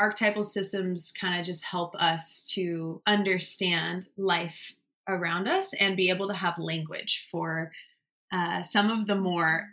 archetypal 0.00 0.42
systems 0.42 1.12
kind 1.18 1.38
of 1.38 1.44
just 1.44 1.64
help 1.64 1.94
us 1.96 2.50
to 2.54 3.02
understand 3.06 4.06
life 4.16 4.74
around 5.08 5.48
us 5.48 5.74
and 5.74 5.96
be 5.96 6.10
able 6.10 6.28
to 6.28 6.34
have 6.34 6.58
language 6.58 7.26
for 7.30 7.72
uh, 8.32 8.62
some 8.62 8.90
of 8.90 9.06
the 9.06 9.14
more 9.14 9.70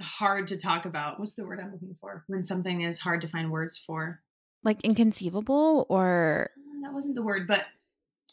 hard 0.00 0.46
to 0.48 0.58
talk 0.58 0.84
about. 0.84 1.18
What's 1.18 1.34
the 1.34 1.46
word 1.46 1.60
I'm 1.60 1.72
looking 1.72 1.96
for? 2.00 2.24
When 2.26 2.44
something 2.44 2.82
is 2.82 3.00
hard 3.00 3.20
to 3.22 3.28
find 3.28 3.50
words 3.50 3.78
for. 3.78 4.20
Like 4.64 4.82
inconceivable 4.84 5.86
or. 5.88 6.50
That 6.82 6.92
wasn't 6.92 7.14
the 7.14 7.22
word, 7.22 7.46
but 7.46 7.64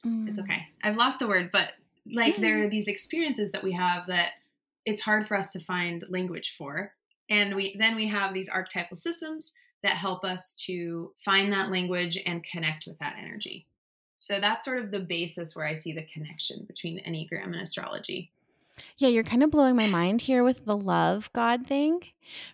mm. 0.05 0.27
it's 0.27 0.39
okay. 0.39 0.67
I've 0.83 0.97
lost 0.97 1.19
the 1.19 1.27
word, 1.27 1.51
but 1.51 1.73
like 2.11 2.37
mm. 2.37 2.41
there 2.41 2.63
are 2.63 2.69
these 2.69 2.87
experiences 2.87 3.51
that 3.51 3.63
we 3.63 3.73
have 3.73 4.07
that 4.07 4.31
it's 4.85 5.01
hard 5.01 5.27
for 5.27 5.37
us 5.37 5.51
to 5.51 5.59
find 5.59 6.03
language 6.09 6.55
for 6.57 6.93
and 7.29 7.55
we 7.55 7.75
then 7.77 7.95
we 7.95 8.07
have 8.07 8.33
these 8.33 8.49
archetypal 8.49 8.97
systems 8.97 9.53
that 9.83 9.93
help 9.93 10.23
us 10.23 10.53
to 10.53 11.11
find 11.17 11.51
that 11.51 11.71
language 11.71 12.21
and 12.25 12.43
connect 12.43 12.85
with 12.85 12.99
that 12.99 13.15
energy. 13.17 13.65
So 14.19 14.39
that's 14.39 14.65
sort 14.65 14.77
of 14.77 14.91
the 14.91 14.99
basis 14.99 15.55
where 15.55 15.65
I 15.65 15.73
see 15.73 15.93
the 15.93 16.03
connection 16.03 16.65
between 16.65 16.95
the 16.95 17.01
Enneagram 17.01 17.45
and 17.45 17.55
astrology. 17.55 18.31
Yeah, 18.97 19.09
you're 19.09 19.23
kind 19.23 19.41
of 19.41 19.49
blowing 19.49 19.75
my 19.75 19.87
mind 19.87 20.21
here 20.21 20.43
with 20.43 20.65
the 20.65 20.77
love 20.77 21.31
God 21.33 21.65
thing 21.65 22.01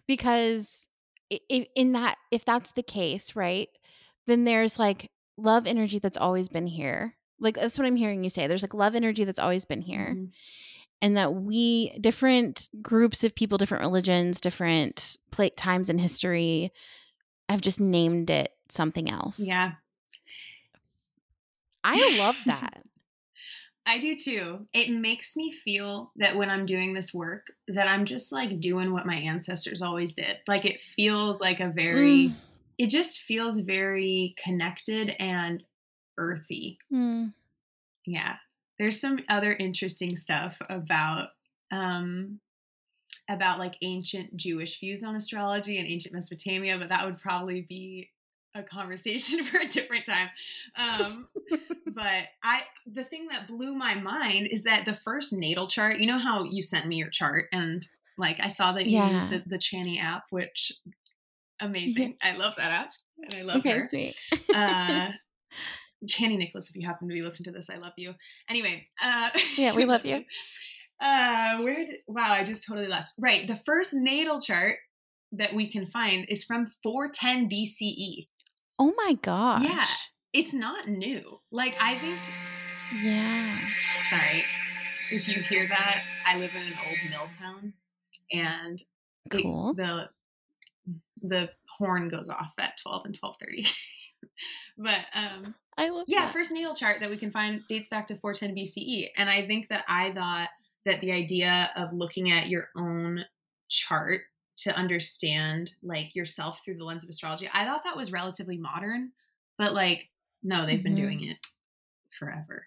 because 0.06 0.88
in 1.30 1.92
that 1.94 2.18
if 2.32 2.46
that's 2.46 2.72
the 2.72 2.84
case, 2.84 3.36
right? 3.36 3.70
Then 4.26 4.44
there's 4.44 4.80
like 4.80 5.10
love 5.38 5.68
energy 5.68 6.00
that's 6.00 6.18
always 6.18 6.50
been 6.50 6.68
here. 6.68 7.16
Like 7.40 7.56
that's 7.56 7.78
what 7.78 7.86
I'm 7.86 7.96
hearing 7.96 8.24
you 8.24 8.30
say. 8.30 8.48
There's 8.48 8.64
like 8.64 8.74
love 8.74 8.96
energy 8.96 9.24
that's 9.24 9.40
always 9.40 9.66
been 9.66 9.82
here. 9.82 10.14
Mm-hmm 10.14 10.26
and 11.02 11.18
that 11.18 11.34
we 11.34 11.92
different 12.00 12.70
groups 12.82 13.24
of 13.24 13.36
people 13.36 13.58
different 13.58 13.84
religions 13.84 14.42
different 14.42 15.18
plate 15.32 15.58
times 15.58 15.90
in 15.90 15.98
history 15.98 16.72
have 17.50 17.62
just 17.62 17.80
named 17.80 18.30
it 18.30 18.52
something 18.70 19.10
else 19.10 19.40
yeah 19.40 19.74
i 21.84 22.18
love 22.20 22.38
that 22.46 22.84
I 23.88 24.00
do 24.00 24.18
too. 24.18 24.68
It 24.74 24.92
makes 24.92 25.38
me 25.38 25.50
feel 25.50 26.12
that 26.18 26.36
when 26.36 26.50
I'm 26.50 26.66
doing 26.66 26.94
this 26.94 27.14
work, 27.14 27.48
that 27.70 27.88
I'm 27.88 28.04
just 28.04 28.34
like 28.34 28.60
doing 28.60 28.92
what 28.92 29.06
my 29.06 29.16
ancestors 29.16 29.82
always 29.82 30.14
did. 30.14 30.38
Like 30.46 30.66
it 30.66 30.82
feels 30.82 31.40
like 31.40 31.62
a 31.62 31.70
very, 31.70 32.28
mm. 32.28 32.36
it 32.78 32.90
just 32.90 33.22
feels 33.22 33.62
very 33.62 34.36
connected 34.44 35.16
and 35.20 35.64
earthy. 36.18 36.80
Mm. 36.94 37.34
Yeah. 38.06 38.36
There's 38.78 39.00
some 39.00 39.20
other 39.30 39.54
interesting 39.54 40.18
stuff 40.18 40.58
about, 40.70 41.30
um, 41.72 42.42
about 43.30 43.58
like 43.58 43.78
ancient 43.82 44.36
Jewish 44.36 44.82
views 44.82 45.02
on 45.02 45.16
astrology 45.16 45.78
and 45.78 45.88
ancient 45.88 46.14
Mesopotamia, 46.14 46.78
but 46.78 46.90
that 46.90 47.06
would 47.06 47.22
probably 47.22 47.66
be 47.68 48.10
a 48.58 48.64
conversation 48.64 49.44
for 49.44 49.60
a 49.60 49.68
different 49.68 50.06
time. 50.06 50.30
Um, 50.76 51.28
but 51.88 52.28
I, 52.44 52.64
the 52.86 53.04
thing 53.04 53.28
that 53.28 53.48
blew 53.48 53.74
my 53.76 53.96
mind 53.96 54.48
is 54.52 54.64
that 54.64 54.86
the 54.86 54.94
first 54.94 55.34
natal 55.34 55.68
chart. 55.68 56.00
You 56.00 56.08
know 56.08 56.20
how 56.20 56.44
you 56.44 56.64
sent 56.64 56.88
me 56.88 56.98
your 56.98 57.10
chart, 57.10 57.46
and 57.52 57.88
like 58.18 58.40
I 58.40 58.48
saw 58.48 58.72
that 58.74 58.88
you 58.88 58.98
yeah. 58.98 59.12
used 59.12 59.30
the 59.30 59.44
the 59.46 59.58
Chani 59.58 60.02
app, 60.02 60.26
which 60.30 60.74
amazing. 61.60 62.16
Yeah. 62.24 62.34
I 62.34 62.38
love 62.38 62.56
that 62.58 62.72
app, 62.72 62.92
and 63.24 63.34
I 63.36 63.42
love 63.44 63.58
okay, 63.58 63.80
her. 63.80 63.88
Sweet. 63.88 64.20
uh, 64.54 65.12
Chani 66.06 66.38
Nicholas, 66.38 66.70
if 66.70 66.76
you 66.76 66.86
happen 66.86 67.08
to 67.08 67.14
be 67.14 67.24
listening 67.24 67.46
to 67.46 67.52
this, 67.52 67.70
I 67.70 67.78
love 67.78 67.94
you. 67.98 68.14
Anyway, 68.50 68.88
uh, 69.04 69.30
yeah, 69.58 69.74
we 69.74 69.86
love 69.86 70.06
you. 70.06 70.24
Uh, 71.00 71.58
where? 71.60 71.86
Did, 71.86 71.96
wow, 72.08 72.32
I 72.32 72.44
just 72.44 72.68
totally 72.68 72.88
lost. 72.88 73.16
Right, 73.20 73.48
the 73.48 73.56
first 73.56 73.94
natal 73.94 74.40
chart 74.40 74.78
that 75.32 75.54
we 75.54 75.68
can 75.68 75.86
find 75.86 76.26
is 76.30 76.44
from 76.44 76.68
410 76.84 77.50
BCE. 77.50 78.28
Oh 78.80 78.94
my 78.98 79.14
gosh. 79.22 79.64
Yeah. 79.64 79.86
It's 80.34 80.54
not 80.54 80.88
new. 80.88 81.40
Like 81.52 81.76
I 81.82 81.96
think 81.96 82.18
Yeah. 83.02 83.60
Sorry. 84.10 84.44
If 85.12 85.28
you 85.28 85.36
hear 85.42 85.68
that, 85.68 86.04
I 86.26 86.38
live 86.38 86.52
in 86.56 86.62
an 86.62 86.74
old 86.86 86.98
mill 87.10 87.30
town 87.38 87.74
and 88.32 88.82
cool. 89.30 89.72
It, 89.72 89.78
the 89.78 90.10
the 91.22 91.50
horn 91.78 92.08
goes 92.10 92.30
off 92.30 92.54
at 92.60 92.78
12 92.82 93.06
and 93.06 93.20
12:30. 93.20 93.74
but 94.78 95.00
um 95.16 95.56
I 95.78 95.90
love 95.90 96.06
Yeah, 96.08 96.26
that. 96.26 96.34
first 96.34 96.52
natal 96.52 96.76
chart 96.76 97.00
that 97.02 97.10
we 97.10 97.18
can 97.18 97.32
find 97.32 97.62
dates 97.70 97.88
back 97.88 98.08
to 98.08 98.16
410 98.16 98.56
BCE 98.56 99.08
and 99.18 99.30
I 99.30 99.46
think 99.48 99.70
that 99.70 99.86
I 99.88 100.12
thought 100.12 100.50
that 100.86 101.02
the 101.02 101.12
idea 101.12 101.72
of 101.76 101.94
looking 101.94 102.32
at 102.32 102.48
your 102.50 102.70
own 102.76 103.26
chart 103.70 104.22
to 104.58 104.76
understand 104.76 105.74
like 105.84 106.16
yourself 106.16 106.64
through 106.64 106.78
the 106.78 106.84
lens 106.84 107.04
of 107.04 107.10
astrology. 107.10 107.50
I 107.54 107.66
thought 107.66 107.84
that 107.84 107.96
was 107.96 108.12
relatively 108.12 108.58
modern, 108.58 109.12
but 109.58 109.74
like 109.74 110.10
no, 110.44 110.66
they've 110.66 110.76
mm-hmm. 110.76 110.84
been 110.84 110.96
doing 110.96 111.24
it 111.24 111.38
forever. 112.18 112.66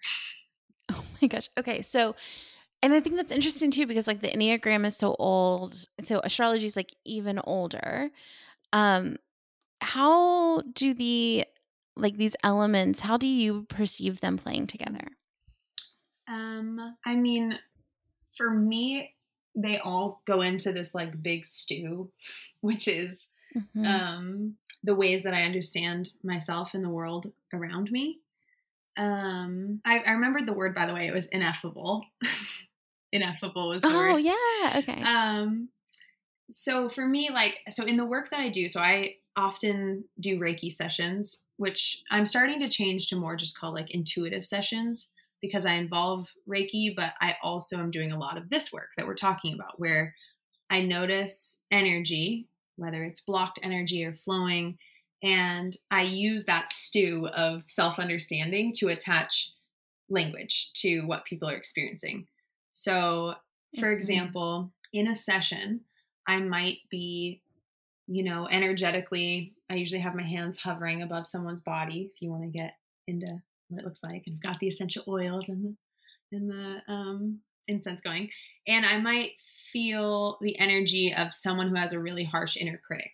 Oh 0.93 1.05
my 1.21 1.27
gosh. 1.29 1.47
Okay, 1.57 1.81
so 1.81 2.15
and 2.83 2.93
I 2.93 2.99
think 2.99 3.15
that's 3.15 3.31
interesting 3.31 3.71
too 3.71 3.85
because 3.85 4.07
like 4.07 4.21
the 4.21 4.27
Enneagram 4.27 4.85
is 4.85 4.97
so 4.97 5.15
old, 5.19 5.73
so 5.99 6.19
astrology 6.23 6.65
is 6.65 6.75
like 6.75 6.93
even 7.05 7.39
older. 7.43 8.09
Um 8.73 9.17
how 9.79 10.61
do 10.61 10.93
the 10.93 11.45
like 11.95 12.17
these 12.17 12.35
elements, 12.43 12.99
how 12.99 13.17
do 13.17 13.27
you 13.27 13.63
perceive 13.69 14.19
them 14.19 14.37
playing 14.37 14.67
together? 14.67 15.07
Um 16.27 16.95
I 17.05 17.15
mean 17.15 17.57
for 18.33 18.49
me 18.49 19.13
they 19.55 19.77
all 19.77 20.21
go 20.25 20.41
into 20.41 20.71
this 20.71 20.95
like 20.95 21.21
big 21.21 21.45
stew, 21.45 22.09
which 22.61 22.87
is 22.87 23.29
mm-hmm. 23.55 23.85
um, 23.85 24.55
the 24.83 24.95
ways 24.95 25.23
that 25.23 25.33
I 25.33 25.43
understand 25.43 26.11
myself 26.23 26.73
and 26.73 26.83
the 26.83 26.89
world 26.89 27.31
around 27.53 27.91
me. 27.91 28.19
Um, 28.97 29.81
I, 29.85 29.99
I 29.99 30.11
remembered 30.11 30.45
the 30.45 30.53
word 30.53 30.75
by 30.75 30.85
the 30.85 30.93
way; 30.93 31.07
it 31.07 31.13
was 31.13 31.27
ineffable. 31.27 32.05
ineffable 33.11 33.69
was 33.69 33.81
the 33.81 33.89
oh, 33.89 33.95
word. 33.95 34.11
Oh 34.11 34.17
yeah, 34.17 34.79
okay. 34.79 35.01
Um, 35.03 35.69
so 36.49 36.89
for 36.89 37.05
me, 37.05 37.29
like, 37.31 37.59
so 37.69 37.85
in 37.85 37.97
the 37.97 38.05
work 38.05 38.29
that 38.29 38.41
I 38.41 38.49
do, 38.49 38.67
so 38.67 38.81
I 38.81 39.15
often 39.37 40.03
do 40.19 40.37
Reiki 40.37 40.71
sessions, 40.71 41.43
which 41.55 42.03
I'm 42.11 42.25
starting 42.25 42.59
to 42.59 42.69
change 42.69 43.07
to 43.07 43.15
more 43.15 43.37
just 43.37 43.57
call 43.57 43.73
like 43.73 43.91
intuitive 43.91 44.45
sessions 44.45 45.11
because 45.41 45.65
I 45.65 45.73
involve 45.73 46.31
Reiki, 46.47 46.95
but 46.95 47.13
I 47.19 47.35
also 47.41 47.77
am 47.79 47.91
doing 47.91 48.11
a 48.11 48.19
lot 48.19 48.37
of 48.37 48.49
this 48.49 48.71
work 48.71 48.89
that 48.97 49.07
we're 49.07 49.15
talking 49.15 49.53
about 49.53 49.79
where 49.79 50.15
I 50.69 50.81
notice 50.81 51.63
energy, 51.71 52.47
whether 52.77 53.03
it's 53.03 53.21
blocked 53.21 53.59
energy 53.63 54.05
or 54.05 54.13
flowing, 54.13 54.77
and 55.23 55.75
I 55.89 56.03
use 56.03 56.45
that 56.45 56.69
stew 56.69 57.27
of 57.27 57.63
self 57.67 57.99
understanding 57.99 58.73
to 58.77 58.87
attach 58.87 59.51
language 60.09 60.71
to 60.73 61.01
what 61.01 61.25
people 61.25 61.49
are 61.49 61.55
experiencing. 61.55 62.27
So, 62.71 63.35
for 63.79 63.87
mm-hmm. 63.87 63.93
example, 63.93 64.71
in 64.93 65.07
a 65.07 65.15
session, 65.15 65.81
I 66.27 66.39
might 66.39 66.79
be, 66.89 67.41
you 68.07 68.23
know, 68.23 68.47
energetically, 68.49 69.53
I 69.69 69.75
usually 69.75 70.01
have 70.01 70.15
my 70.15 70.23
hands 70.23 70.59
hovering 70.59 71.01
above 71.01 71.27
someone's 71.27 71.61
body 71.61 72.11
if 72.13 72.21
you 72.21 72.29
want 72.29 72.43
to 72.43 72.49
get 72.49 72.75
into 73.07 73.41
what 73.71 73.81
it 73.81 73.85
looks 73.85 74.03
like 74.03 74.23
and 74.27 74.35
I've 74.35 74.51
got 74.51 74.59
the 74.59 74.67
essential 74.67 75.03
oils 75.07 75.47
and 75.47 75.63
the 75.63 75.75
and 76.31 76.49
the 76.49 76.91
um, 76.91 77.39
incense 77.67 78.01
going. 78.01 78.29
And 78.67 78.85
I 78.85 78.99
might 78.99 79.39
feel 79.71 80.37
the 80.41 80.57
energy 80.59 81.13
of 81.13 81.33
someone 81.33 81.69
who 81.69 81.75
has 81.75 81.93
a 81.93 81.99
really 81.99 82.23
harsh 82.23 82.57
inner 82.57 82.79
critic. 82.85 83.11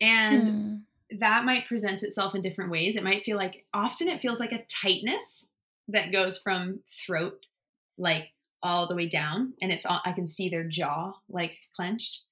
And 0.00 0.46
mm. 0.46 0.80
that 1.18 1.44
might 1.44 1.66
present 1.66 2.02
itself 2.02 2.34
in 2.34 2.42
different 2.42 2.70
ways. 2.70 2.96
It 2.96 3.04
might 3.04 3.24
feel 3.24 3.36
like 3.36 3.64
often 3.72 4.08
it 4.08 4.20
feels 4.20 4.40
like 4.40 4.52
a 4.52 4.64
tightness 4.64 5.50
that 5.88 6.12
goes 6.12 6.38
from 6.38 6.80
throat 6.90 7.46
like 7.98 8.28
all 8.62 8.86
the 8.86 8.94
way 8.94 9.06
down 9.06 9.52
and 9.60 9.72
it's 9.72 9.84
all 9.84 10.00
I 10.04 10.12
can 10.12 10.26
see 10.26 10.48
their 10.48 10.64
jaw 10.64 11.14
like 11.28 11.56
clenched. 11.74 12.22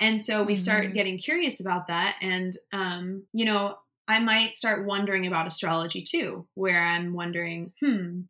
And 0.00 0.20
so 0.20 0.42
we 0.42 0.54
start 0.54 0.84
mm-hmm. 0.84 0.94
getting 0.94 1.18
curious 1.18 1.60
about 1.60 1.88
that 1.88 2.16
and 2.22 2.54
um 2.72 3.24
you 3.32 3.44
know 3.44 3.76
I 4.10 4.18
might 4.20 4.54
start 4.54 4.86
wondering 4.86 5.26
about 5.26 5.46
astrology 5.46 6.02
too, 6.02 6.46
where 6.54 6.80
I'm 6.80 7.12
wondering, 7.12 7.72
hmm, 7.80 8.22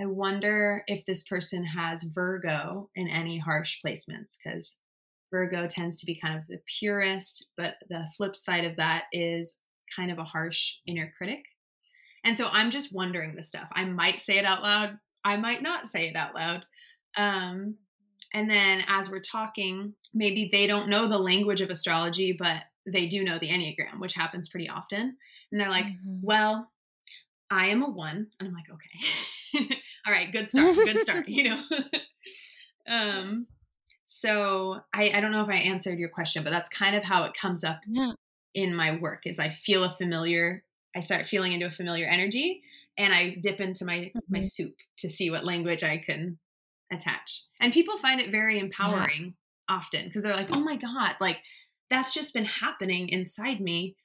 I 0.00 0.06
wonder 0.06 0.84
if 0.86 1.04
this 1.04 1.24
person 1.24 1.64
has 1.64 2.04
Virgo 2.04 2.90
in 2.94 3.08
any 3.08 3.38
harsh 3.38 3.78
placements 3.84 4.36
because 4.42 4.76
Virgo 5.30 5.66
tends 5.66 6.00
to 6.00 6.06
be 6.06 6.14
kind 6.14 6.38
of 6.38 6.46
the 6.46 6.60
purist, 6.78 7.50
but 7.56 7.74
the 7.88 8.06
flip 8.16 8.36
side 8.36 8.64
of 8.64 8.76
that 8.76 9.04
is 9.12 9.60
kind 9.94 10.10
of 10.10 10.18
a 10.18 10.24
harsh 10.24 10.76
inner 10.86 11.10
critic. 11.16 11.44
And 12.24 12.36
so 12.36 12.48
I'm 12.50 12.70
just 12.70 12.94
wondering 12.94 13.34
this 13.34 13.48
stuff. 13.48 13.68
I 13.72 13.84
might 13.84 14.20
say 14.20 14.38
it 14.38 14.44
out 14.44 14.62
loud, 14.62 14.98
I 15.24 15.36
might 15.36 15.62
not 15.62 15.88
say 15.88 16.08
it 16.08 16.16
out 16.16 16.34
loud. 16.34 16.64
Um, 17.16 17.76
and 18.34 18.50
then 18.50 18.84
as 18.86 19.10
we're 19.10 19.20
talking, 19.20 19.94
maybe 20.14 20.48
they 20.50 20.66
don't 20.66 20.88
know 20.88 21.08
the 21.08 21.18
language 21.18 21.60
of 21.60 21.70
astrology, 21.70 22.32
but 22.32 22.62
they 22.92 23.06
do 23.06 23.24
know 23.24 23.38
the 23.38 23.48
Enneagram, 23.48 23.98
which 23.98 24.14
happens 24.14 24.48
pretty 24.48 24.68
often. 24.68 25.16
And 25.50 25.60
they're 25.60 25.70
like, 25.70 25.86
mm-hmm. 25.86 26.20
well, 26.22 26.70
I 27.50 27.68
am 27.68 27.82
a 27.82 27.88
one. 27.90 28.28
And 28.38 28.48
I'm 28.48 28.54
like, 28.54 28.66
okay. 28.70 29.76
All 30.06 30.12
right, 30.12 30.30
good 30.30 30.48
start. 30.48 30.74
Good 30.74 30.98
start, 30.98 31.28
you 31.28 31.50
know. 31.50 31.60
um 32.88 33.46
so 34.10 34.80
I, 34.94 35.12
I 35.14 35.20
don't 35.20 35.32
know 35.32 35.42
if 35.42 35.50
I 35.50 35.58
answered 35.58 35.98
your 35.98 36.08
question, 36.08 36.42
but 36.42 36.48
that's 36.48 36.70
kind 36.70 36.96
of 36.96 37.04
how 37.04 37.24
it 37.24 37.34
comes 37.34 37.62
up 37.62 37.80
yeah. 37.86 38.12
in 38.54 38.74
my 38.74 38.96
work 38.96 39.26
is 39.26 39.38
I 39.38 39.50
feel 39.50 39.84
a 39.84 39.90
familiar, 39.90 40.64
I 40.96 41.00
start 41.00 41.26
feeling 41.26 41.52
into 41.52 41.66
a 41.66 41.70
familiar 41.70 42.06
energy 42.06 42.62
and 42.96 43.12
I 43.12 43.36
dip 43.40 43.60
into 43.60 43.84
my 43.84 43.96
mm-hmm. 43.96 44.18
my 44.30 44.40
soup 44.40 44.74
to 44.98 45.10
see 45.10 45.30
what 45.30 45.44
language 45.44 45.84
I 45.84 45.98
can 45.98 46.38
attach. 46.90 47.42
And 47.60 47.72
people 47.72 47.98
find 47.98 48.18
it 48.20 48.30
very 48.30 48.58
empowering 48.58 49.34
yeah. 49.68 49.76
often 49.76 50.06
because 50.06 50.22
they're 50.22 50.32
like, 50.32 50.56
"Oh 50.56 50.60
my 50.60 50.76
god, 50.76 51.16
like 51.20 51.38
that's 51.90 52.14
just 52.14 52.34
been 52.34 52.44
happening 52.44 53.08
inside 53.08 53.60
me 53.60 53.96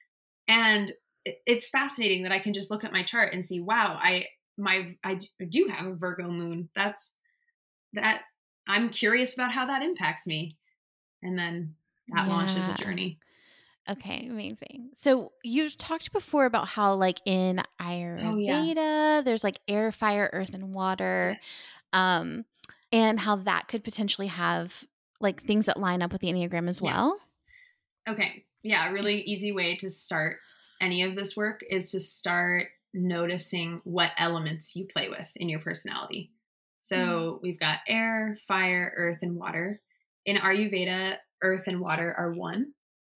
and 0.48 0.92
it's 1.24 1.68
fascinating 1.68 2.22
that 2.22 2.32
i 2.32 2.38
can 2.38 2.52
just 2.52 2.70
look 2.70 2.84
at 2.84 2.92
my 2.92 3.02
chart 3.02 3.32
and 3.32 3.44
see 3.44 3.60
wow 3.60 3.98
i 4.00 4.26
my 4.56 4.94
i 5.04 5.16
do 5.48 5.68
have 5.74 5.86
a 5.86 5.94
virgo 5.94 6.28
moon 6.28 6.68
that's 6.74 7.16
that 7.92 8.22
i'm 8.68 8.88
curious 8.90 9.34
about 9.34 9.52
how 9.52 9.66
that 9.66 9.82
impacts 9.82 10.26
me 10.26 10.56
and 11.22 11.38
then 11.38 11.74
that 12.08 12.26
yeah. 12.26 12.32
launches 12.32 12.68
a 12.68 12.74
journey 12.74 13.18
Okay, 13.88 14.26
amazing. 14.30 14.90
So 14.94 15.32
you 15.42 15.68
talked 15.68 16.12
before 16.12 16.46
about 16.46 16.68
how 16.68 16.94
like 16.94 17.20
in 17.26 17.62
Ayurveda, 17.80 18.24
oh, 18.24 18.36
yeah. 18.36 19.20
there's 19.22 19.44
like 19.44 19.60
air, 19.68 19.92
fire, 19.92 20.30
earth, 20.32 20.54
and 20.54 20.72
water. 20.72 21.36
Yes. 21.38 21.66
Um, 21.92 22.46
and 22.92 23.20
how 23.20 23.36
that 23.36 23.68
could 23.68 23.84
potentially 23.84 24.28
have 24.28 24.84
like 25.20 25.42
things 25.42 25.66
that 25.66 25.78
line 25.78 26.00
up 26.00 26.12
with 26.12 26.22
the 26.22 26.32
Enneagram 26.32 26.68
as 26.68 26.80
well. 26.80 27.08
Yes. 27.08 27.30
Okay. 28.08 28.44
Yeah, 28.62 28.88
a 28.88 28.92
really 28.92 29.20
easy 29.22 29.52
way 29.52 29.76
to 29.76 29.90
start 29.90 30.38
any 30.80 31.02
of 31.02 31.14
this 31.14 31.36
work 31.36 31.62
is 31.68 31.90
to 31.92 32.00
start 32.00 32.68
noticing 32.92 33.80
what 33.84 34.12
elements 34.16 34.76
you 34.76 34.86
play 34.86 35.08
with 35.08 35.30
in 35.36 35.48
your 35.48 35.60
personality. 35.60 36.30
So 36.80 36.96
mm. 36.96 37.42
we've 37.42 37.58
got 37.58 37.78
air, 37.88 38.36
fire, 38.46 38.92
earth, 38.96 39.18
and 39.22 39.36
water. 39.36 39.80
In 40.26 40.36
Ayurveda, 40.36 41.16
earth 41.42 41.66
and 41.66 41.80
water 41.80 42.14
are 42.16 42.32
one, 42.32 42.72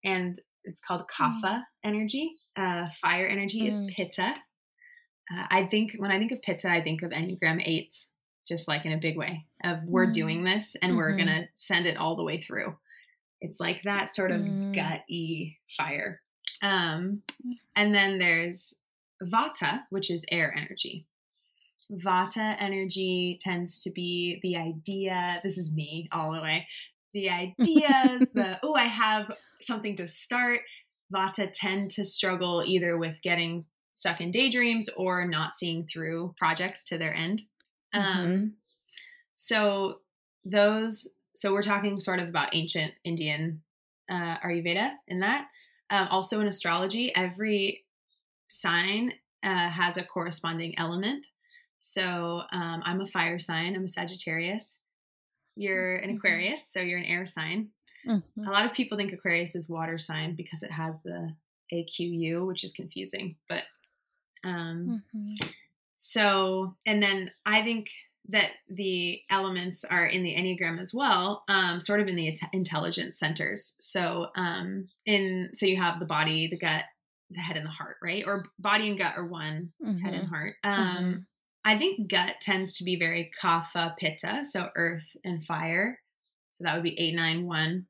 and 0.04 0.40
it's 0.64 0.80
called 0.80 1.08
kapha 1.08 1.42
mm. 1.42 1.62
energy. 1.84 2.34
Uh, 2.56 2.88
fire 3.00 3.26
energy 3.26 3.62
mm. 3.62 3.68
is 3.68 3.82
pitta. 3.88 4.34
Uh, 5.32 5.44
I 5.50 5.66
think 5.66 5.94
when 5.98 6.10
I 6.10 6.18
think 6.18 6.32
of 6.32 6.42
pitta, 6.42 6.70
I 6.70 6.80
think 6.80 7.02
of 7.02 7.10
Enneagram 7.10 7.62
eights. 7.64 8.12
just 8.46 8.68
like 8.68 8.84
in 8.84 8.92
a 8.92 8.98
big 8.98 9.16
way 9.16 9.46
of 9.64 9.82
we're 9.84 10.06
mm. 10.06 10.12
doing 10.12 10.44
this 10.44 10.76
and 10.76 10.90
mm-hmm. 10.90 10.98
we're 10.98 11.16
going 11.16 11.26
to 11.28 11.48
send 11.54 11.86
it 11.86 11.96
all 11.96 12.16
the 12.16 12.22
way 12.22 12.38
through. 12.38 12.76
It's 13.40 13.60
like 13.60 13.82
that 13.84 14.14
sort 14.14 14.30
of 14.30 14.40
mm. 14.40 14.74
gut-y 14.74 15.56
fire. 15.76 16.20
Um, 16.62 17.22
and 17.74 17.94
then 17.94 18.18
there's 18.18 18.80
vata, 19.22 19.82
which 19.90 20.10
is 20.10 20.24
air 20.30 20.54
energy. 20.56 21.06
Vata 21.92 22.56
energy 22.58 23.38
tends 23.40 23.82
to 23.82 23.90
be 23.90 24.40
the 24.42 24.56
idea, 24.56 25.40
this 25.42 25.58
is 25.58 25.72
me 25.72 26.08
all 26.12 26.32
the 26.32 26.42
way, 26.42 26.66
the 27.12 27.30
ideas, 27.30 28.28
the, 28.34 28.58
oh, 28.62 28.74
I 28.74 28.84
have 28.84 29.30
something 29.60 29.96
to 29.96 30.08
start. 30.08 30.60
Vata 31.12 31.48
tend 31.52 31.90
to 31.92 32.04
struggle 32.04 32.64
either 32.66 32.98
with 32.98 33.22
getting 33.22 33.64
stuck 33.94 34.20
in 34.20 34.30
daydreams 34.30 34.88
or 34.90 35.26
not 35.26 35.52
seeing 35.52 35.86
through 35.86 36.34
projects 36.36 36.84
to 36.84 36.98
their 36.98 37.14
end. 37.14 37.42
Mm-hmm. 37.94 38.20
Um, 38.20 38.52
so 39.34 40.00
those, 40.44 41.14
so 41.36 41.52
we're 41.52 41.62
talking 41.62 42.00
sort 42.00 42.18
of 42.18 42.28
about 42.28 42.54
ancient 42.54 42.94
Indian 43.04 43.60
uh, 44.10 44.38
Ayurveda 44.38 44.92
in 45.06 45.20
that. 45.20 45.48
Um, 45.90 46.08
also 46.10 46.40
in 46.40 46.46
astrology, 46.46 47.14
every 47.14 47.84
sign 48.48 49.12
uh, 49.44 49.68
has 49.68 49.98
a 49.98 50.02
corresponding 50.02 50.78
element. 50.78 51.26
So 51.80 52.42
um, 52.52 52.82
I'm 52.84 53.02
a 53.02 53.06
fire 53.06 53.38
sign. 53.38 53.76
I'm 53.76 53.84
a 53.84 53.88
Sagittarius. 53.88 54.80
You're 55.56 55.96
an 55.96 56.08
mm-hmm. 56.08 56.16
Aquarius, 56.16 56.66
so 56.66 56.80
you're 56.80 56.98
an 56.98 57.04
air 57.04 57.26
sign. 57.26 57.68
Mm-hmm. 58.08 58.48
A 58.48 58.50
lot 58.50 58.64
of 58.64 58.72
people 58.72 58.96
think 58.96 59.12
Aquarius 59.12 59.54
is 59.54 59.68
water 59.68 59.98
sign 59.98 60.36
because 60.36 60.62
it 60.62 60.72
has 60.72 61.02
the 61.02 61.34
AQU, 61.70 62.46
which 62.46 62.64
is 62.64 62.72
confusing. 62.72 63.36
But 63.46 63.64
um, 64.42 65.02
mm-hmm. 65.14 65.48
so, 65.96 66.76
and 66.86 67.02
then 67.02 67.30
I 67.44 67.62
think 67.62 67.90
that 68.28 68.52
the 68.68 69.20
elements 69.30 69.84
are 69.84 70.06
in 70.06 70.22
the 70.22 70.34
Enneagram 70.34 70.80
as 70.80 70.92
well, 70.92 71.44
um, 71.48 71.80
sort 71.80 72.00
of 72.00 72.08
in 72.08 72.16
the 72.16 72.36
intelligence 72.52 73.18
centers. 73.18 73.76
So, 73.80 74.28
um, 74.36 74.88
in 75.04 75.50
so 75.52 75.66
you 75.66 75.76
have 75.76 76.00
the 76.00 76.06
body, 76.06 76.48
the 76.48 76.58
gut, 76.58 76.84
the 77.30 77.40
head, 77.40 77.56
and 77.56 77.66
the 77.66 77.70
heart, 77.70 77.96
right? 78.02 78.24
Or 78.26 78.44
body 78.58 78.88
and 78.88 78.98
gut 78.98 79.14
are 79.16 79.26
one, 79.26 79.72
mm-hmm. 79.84 79.98
head 79.98 80.14
and 80.14 80.24
mm-hmm. 80.24 80.34
heart. 80.34 80.54
Um, 80.64 80.96
mm-hmm. 80.96 81.18
I 81.64 81.78
think 81.78 82.10
gut 82.10 82.34
tends 82.40 82.78
to 82.78 82.84
be 82.84 82.98
very 82.98 83.30
kapha 83.40 83.96
pitta, 83.96 84.44
so 84.44 84.70
earth 84.76 85.16
and 85.24 85.44
fire. 85.44 86.00
So 86.52 86.64
that 86.64 86.74
would 86.74 86.84
be 86.84 86.98
eight 86.98 87.14
nine 87.14 87.46
one. 87.46 87.86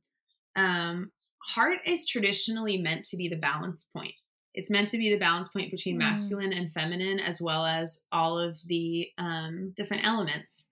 Um, 0.57 1.13
heart 1.43 1.79
is 1.87 2.07
traditionally 2.07 2.79
meant 2.79 3.05
to 3.07 3.17
be 3.17 3.29
the 3.29 3.37
balance 3.37 3.87
point. 3.97 4.15
It's 4.57 4.71
meant 4.71 4.89
to 4.89 4.99
be 4.99 5.11
the 5.11 5.19
balance 5.19 5.49
point 5.49 5.71
between 5.71 5.97
mm. 5.97 5.99
masculine 5.99 6.53
and 6.53 6.73
feminine, 6.73 7.21
as 7.21 7.43
well 7.43 7.67
as 7.67 8.05
all 8.11 8.39
of 8.39 8.59
the 8.67 9.11
um, 9.19 9.73
different 9.77 10.07
elements. 10.07 10.71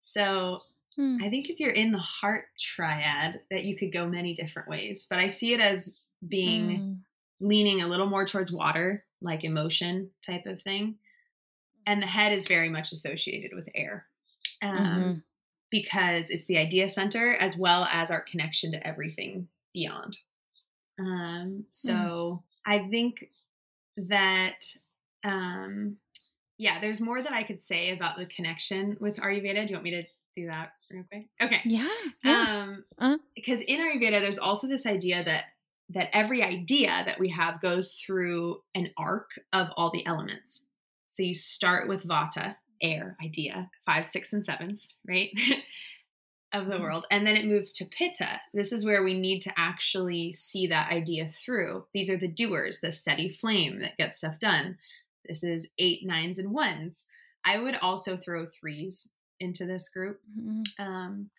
So 0.00 0.60
mm. 0.96 1.20
I 1.20 1.28
think 1.28 1.50
if 1.50 1.58
you're 1.58 1.72
in 1.72 1.90
the 1.90 1.98
heart 1.98 2.44
triad, 2.58 3.40
that 3.50 3.64
you 3.64 3.76
could 3.76 3.92
go 3.92 4.06
many 4.06 4.32
different 4.32 4.68
ways. 4.68 5.08
But 5.10 5.18
I 5.18 5.26
see 5.26 5.52
it 5.52 5.60
as 5.60 5.96
being 6.26 6.68
mm. 6.68 6.96
leaning 7.40 7.82
a 7.82 7.88
little 7.88 8.06
more 8.06 8.24
towards 8.24 8.52
water, 8.52 9.04
like 9.20 9.42
emotion 9.42 10.10
type 10.24 10.46
of 10.46 10.62
thing. 10.62 10.94
And 11.84 12.00
the 12.00 12.06
head 12.06 12.32
is 12.32 12.46
very 12.46 12.68
much 12.68 12.92
associated 12.92 13.54
with 13.54 13.68
air. 13.74 14.06
Um, 14.62 14.76
mm-hmm. 14.76 15.12
Because 15.68 16.30
it's 16.30 16.46
the 16.46 16.58
idea 16.58 16.88
center 16.88 17.34
as 17.34 17.58
well 17.58 17.88
as 17.90 18.12
our 18.12 18.20
connection 18.20 18.70
to 18.70 18.86
everything 18.86 19.48
beyond. 19.74 20.16
Um, 20.98 21.64
so 21.72 21.92
mm. 21.92 22.42
I 22.66 22.80
think 22.80 23.28
that, 23.96 24.58
um, 25.24 25.96
yeah, 26.58 26.80
there's 26.80 27.00
more 27.00 27.22
that 27.22 27.32
I 27.32 27.44
could 27.44 27.60
say 27.60 27.92
about 27.92 28.18
the 28.18 28.26
connection 28.26 28.96
with 29.00 29.16
Ayurveda. 29.16 29.66
Do 29.66 29.72
you 29.72 29.76
want 29.76 29.84
me 29.84 29.90
to 29.92 30.02
do 30.34 30.46
that 30.48 30.72
real 30.90 31.04
quick? 31.10 31.26
Okay. 31.40 31.60
Yeah. 31.64 31.88
yeah. 32.24 32.62
Um, 32.62 32.84
uh-huh. 32.98 33.18
Because 33.34 33.62
in 33.62 33.80
Ayurveda, 33.80 34.20
there's 34.20 34.38
also 34.38 34.66
this 34.66 34.86
idea 34.86 35.24
that 35.24 35.46
that 35.90 36.10
every 36.12 36.42
idea 36.42 37.04
that 37.06 37.20
we 37.20 37.28
have 37.28 37.60
goes 37.60 37.92
through 38.04 38.60
an 38.74 38.90
arc 38.96 39.30
of 39.52 39.70
all 39.76 39.90
the 39.90 40.04
elements. 40.04 40.66
So 41.06 41.22
you 41.22 41.36
start 41.36 41.88
with 41.88 42.02
Vata, 42.02 42.56
air, 42.82 43.16
idea, 43.24 43.70
five, 43.84 44.04
six, 44.04 44.32
and 44.32 44.44
sevens, 44.44 44.96
right? 45.08 45.30
of 46.52 46.66
the 46.66 46.74
mm-hmm. 46.74 46.82
world. 46.82 47.06
And 47.10 47.26
then 47.26 47.36
it 47.36 47.46
moves 47.46 47.72
to 47.74 47.84
pitta. 47.84 48.40
This 48.54 48.72
is 48.72 48.84
where 48.84 49.02
we 49.02 49.18
need 49.18 49.40
to 49.42 49.52
actually 49.56 50.32
see 50.32 50.66
that 50.68 50.90
idea 50.90 51.28
through. 51.28 51.86
These 51.92 52.10
are 52.10 52.16
the 52.16 52.28
doers, 52.28 52.80
the 52.80 52.92
steady 52.92 53.28
flame 53.28 53.80
that 53.80 53.96
gets 53.96 54.18
stuff 54.18 54.38
done. 54.38 54.78
This 55.26 55.42
is 55.42 55.70
eight, 55.78 56.06
nines, 56.06 56.38
and 56.38 56.52
ones. 56.52 57.06
I 57.44 57.58
would 57.58 57.76
also 57.76 58.16
throw 58.16 58.46
threes 58.46 59.12
into 59.40 59.66
this 59.66 59.88
group. 59.88 60.20
Mm-hmm. 60.38 60.82
Um, 60.82 61.30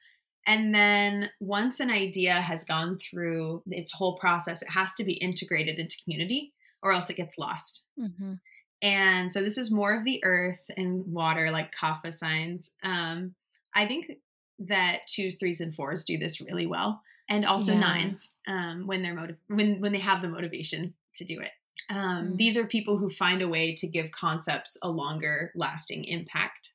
and 0.45 0.73
then 0.73 1.29
once 1.41 1.79
an 1.79 1.89
idea 1.89 2.33
has 2.33 2.63
gone 2.63 2.97
through 2.97 3.63
its 3.67 3.91
whole 3.91 4.15
process, 4.15 4.61
it 4.61 4.69
has 4.69 4.93
to 4.95 5.03
be 5.03 5.13
integrated 5.13 5.77
into 5.77 6.01
community 6.03 6.53
or 6.81 6.91
else 6.93 7.09
it 7.09 7.17
gets 7.17 7.37
lost. 7.37 7.85
Mm-hmm. 7.99 8.33
And 8.81 9.31
so 9.31 9.41
this 9.41 9.57
is 9.57 9.71
more 9.71 9.93
of 9.95 10.05
the 10.05 10.23
earth 10.23 10.63
and 10.77 11.05
water, 11.07 11.51
like 11.51 11.73
kapha 11.75 12.13
signs. 12.13 12.71
Um, 12.83 13.35
I 13.75 13.87
think 13.87 14.11
that 14.59 15.07
twos, 15.07 15.37
threes, 15.37 15.61
and 15.61 15.73
fours 15.73 16.05
do 16.05 16.17
this 16.17 16.41
really 16.41 16.65
well, 16.65 17.01
and 17.29 17.45
also 17.45 17.73
yeah. 17.73 17.79
nines 17.79 18.35
um, 18.47 18.87
when 18.87 19.01
they're 19.01 19.15
motiv- 19.15 19.37
when 19.47 19.81
when 19.81 19.93
they 19.93 19.99
have 19.99 20.21
the 20.21 20.27
motivation 20.27 20.93
to 21.15 21.23
do 21.23 21.39
it. 21.39 21.51
Um, 21.89 22.33
mm. 22.33 22.37
These 22.37 22.57
are 22.57 22.65
people 22.65 22.97
who 22.97 23.09
find 23.09 23.41
a 23.41 23.47
way 23.47 23.73
to 23.75 23.87
give 23.87 24.11
concepts 24.11 24.77
a 24.81 24.89
longer 24.89 25.51
lasting 25.55 26.05
impact. 26.05 26.73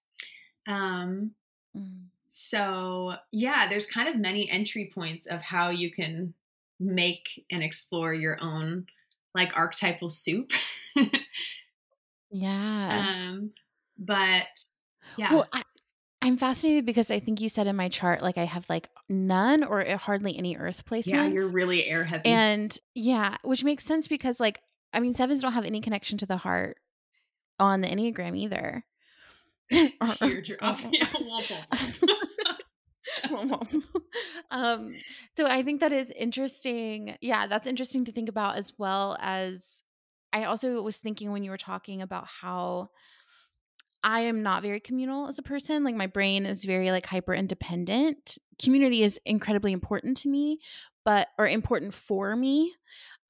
Um, 0.67 1.33
mm. 1.77 2.05
So 2.27 3.17
yeah, 3.31 3.69
there's 3.69 3.87
kind 3.87 4.09
of 4.09 4.17
many 4.17 4.51
entry 4.51 4.91
points 4.95 5.27
of 5.27 5.43
how 5.43 5.71
you 5.71 5.91
can 5.91 6.35
make 6.81 7.45
and 7.51 7.63
explore 7.63 8.15
your 8.15 8.39
own 8.41 8.87
like 9.35 9.57
archetypal 9.57 10.09
soup. 10.09 10.53
yeah. 12.31 13.29
Um, 13.31 13.51
but 13.99 14.65
yeah. 15.17 15.33
Well, 15.33 15.47
I, 15.53 15.63
I'm 16.23 16.37
fascinated 16.37 16.87
because 16.87 17.11
I 17.11 17.19
think 17.19 17.41
you 17.41 17.49
said 17.49 17.67
in 17.67 17.75
my 17.75 17.89
chart, 17.89 18.23
like 18.23 18.39
I 18.39 18.45
have 18.45 18.71
like 18.71 18.89
none 19.09 19.65
or 19.65 19.81
eh, 19.81 19.97
hardly 19.97 20.39
any 20.39 20.57
earth 20.57 20.85
placements. 20.85 21.07
Yeah, 21.11 21.27
you're 21.27 21.51
really 21.51 21.85
air 21.85 22.05
heavy. 22.05 22.27
And 22.27 22.77
yeah, 22.95 23.37
which 23.43 23.65
makes 23.65 23.85
sense 23.85 24.07
because 24.07 24.39
like, 24.39 24.61
I 24.93 25.01
mean, 25.01 25.13
sevens 25.13 25.43
don't 25.43 25.53
have 25.53 25.65
any 25.65 25.81
connection 25.81 26.19
to 26.19 26.27
the 26.27 26.37
heart 26.37 26.77
on 27.59 27.81
the 27.81 27.89
Enneagram 27.89 28.39
either. 28.39 28.85
Teardrop. 29.71 30.79
um, 34.51 34.95
so 35.37 35.47
I 35.47 35.63
think 35.65 35.81
that 35.81 35.93
is 35.93 36.11
interesting. 36.11 37.17
Yeah, 37.21 37.49
that's 37.49 37.67
interesting 37.67 38.05
to 38.05 38.13
think 38.13 38.29
about 38.29 38.57
as 38.57 38.73
well 38.79 39.17
as 39.21 39.83
I 40.33 40.45
also 40.45 40.81
was 40.83 40.99
thinking 40.99 41.33
when 41.33 41.43
you 41.43 41.51
were 41.51 41.59
talking 41.59 42.01
about 42.01 42.27
how 42.27 42.91
I 44.05 44.21
am 44.23 44.43
not 44.43 44.63
very 44.63 44.81
communal 44.81 45.29
as 45.29 45.39
a 45.39 45.43
person. 45.43 45.85
Like 45.85 45.95
my 45.95 46.07
brain 46.07 46.47
is 46.47 46.65
very 46.65 46.91
like 46.91 47.07
hyper 47.07 47.35
independent. 47.35 48.39
Community 48.61 49.03
is 49.03 49.21
incredibly 49.25 49.73
important 49.73 50.17
to 50.19 50.29
me, 50.29 50.59
but 51.05 51.29
or 51.39 51.47
important 51.47 51.95
for 51.95 52.35
me. 52.35 52.75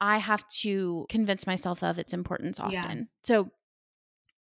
I 0.00 0.18
have 0.18 0.46
to 0.60 1.06
convince 1.08 1.46
myself 1.46 1.82
of 1.82 1.98
its 1.98 2.12
importance 2.12 2.58
often. 2.58 2.98
Yeah. 2.98 3.04
So 3.22 3.50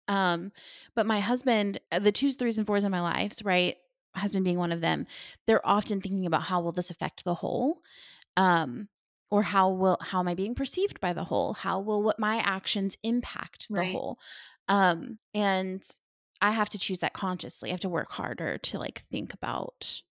um 0.09 0.53
but 0.95 1.07
my 1.07 1.21
husband, 1.21 1.81
uh, 1.93 1.99
the 1.99 2.13
twos, 2.13 2.37
threes 2.37 2.59
and 2.59 2.67
fours 2.67 2.85
in 2.85 2.91
my 2.91 3.01
lives, 3.01 3.45
right? 3.45 3.77
Husband 4.15 4.45
being 4.45 4.59
one 4.59 4.73
of 4.73 4.81
them, 4.81 5.07
they're 5.47 5.67
often 5.67 6.01
thinking 6.01 6.27
about 6.27 6.45
how 6.45 6.61
will 6.61 6.73
this 6.73 6.91
affect 6.91 7.25
the 7.25 7.35
whole? 7.35 7.81
Um 8.37 8.89
or 9.31 9.43
how 9.43 9.71
will 9.71 9.99
how 10.01 10.21
am 10.21 10.29
I 10.29 10.35
being 10.35 10.55
perceived 10.55 11.01
by 11.01 11.13
the 11.13 11.25
whole? 11.25 11.55
How 11.55 11.81
will 11.81 12.03
what 12.03 12.19
my 12.19 12.37
actions 12.39 12.97
impact 13.03 13.69
the 13.69 13.81
right. 13.81 13.93
whole? 13.93 14.19
Um 14.69 15.19
and 15.35 15.83
I 16.41 16.53
have 16.53 16.69
to 16.71 16.79
choose 16.79 17.01
that 17.01 17.13
consciously. 17.13 17.71
I 17.71 17.73
have 17.73 17.81
to 17.81 17.89
work 17.89 18.13
harder 18.13 18.59
to 18.59 18.79
like 18.79 19.01
think 19.01 19.35
about 19.35 20.03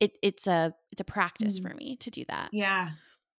it 0.00 0.12
it's 0.22 0.46
a 0.46 0.74
it's 0.92 1.00
a 1.00 1.04
practice 1.04 1.58
mm. 1.58 1.68
for 1.68 1.74
me 1.74 1.96
to 1.96 2.10
do 2.10 2.24
that. 2.28 2.50
Yeah. 2.52 2.90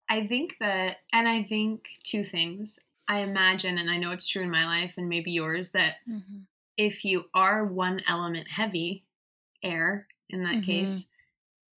I 0.10 0.26
think 0.26 0.56
that 0.60 0.98
and 1.14 1.28
I 1.28 1.44
think 1.44 1.90
two 2.04 2.24
things. 2.24 2.80
I 3.08 3.20
imagine 3.20 3.78
and 3.78 3.90
I 3.90 3.98
know 3.98 4.12
it's 4.12 4.28
true 4.28 4.44
in 4.44 4.52
my 4.52 4.66
life 4.66 4.96
and 4.98 5.08
maybe 5.08 5.32
yours 5.32 5.72
that 5.72 5.96
mm-hmm. 6.10 6.40
if 6.78 7.06
you 7.06 7.26
are 7.34 7.66
one 7.66 8.02
element 8.08 8.48
heavy, 8.50 9.06
air 9.64 10.08
in 10.30 10.44
that 10.44 10.56
mm-hmm. 10.56 10.62
case, 10.62 11.10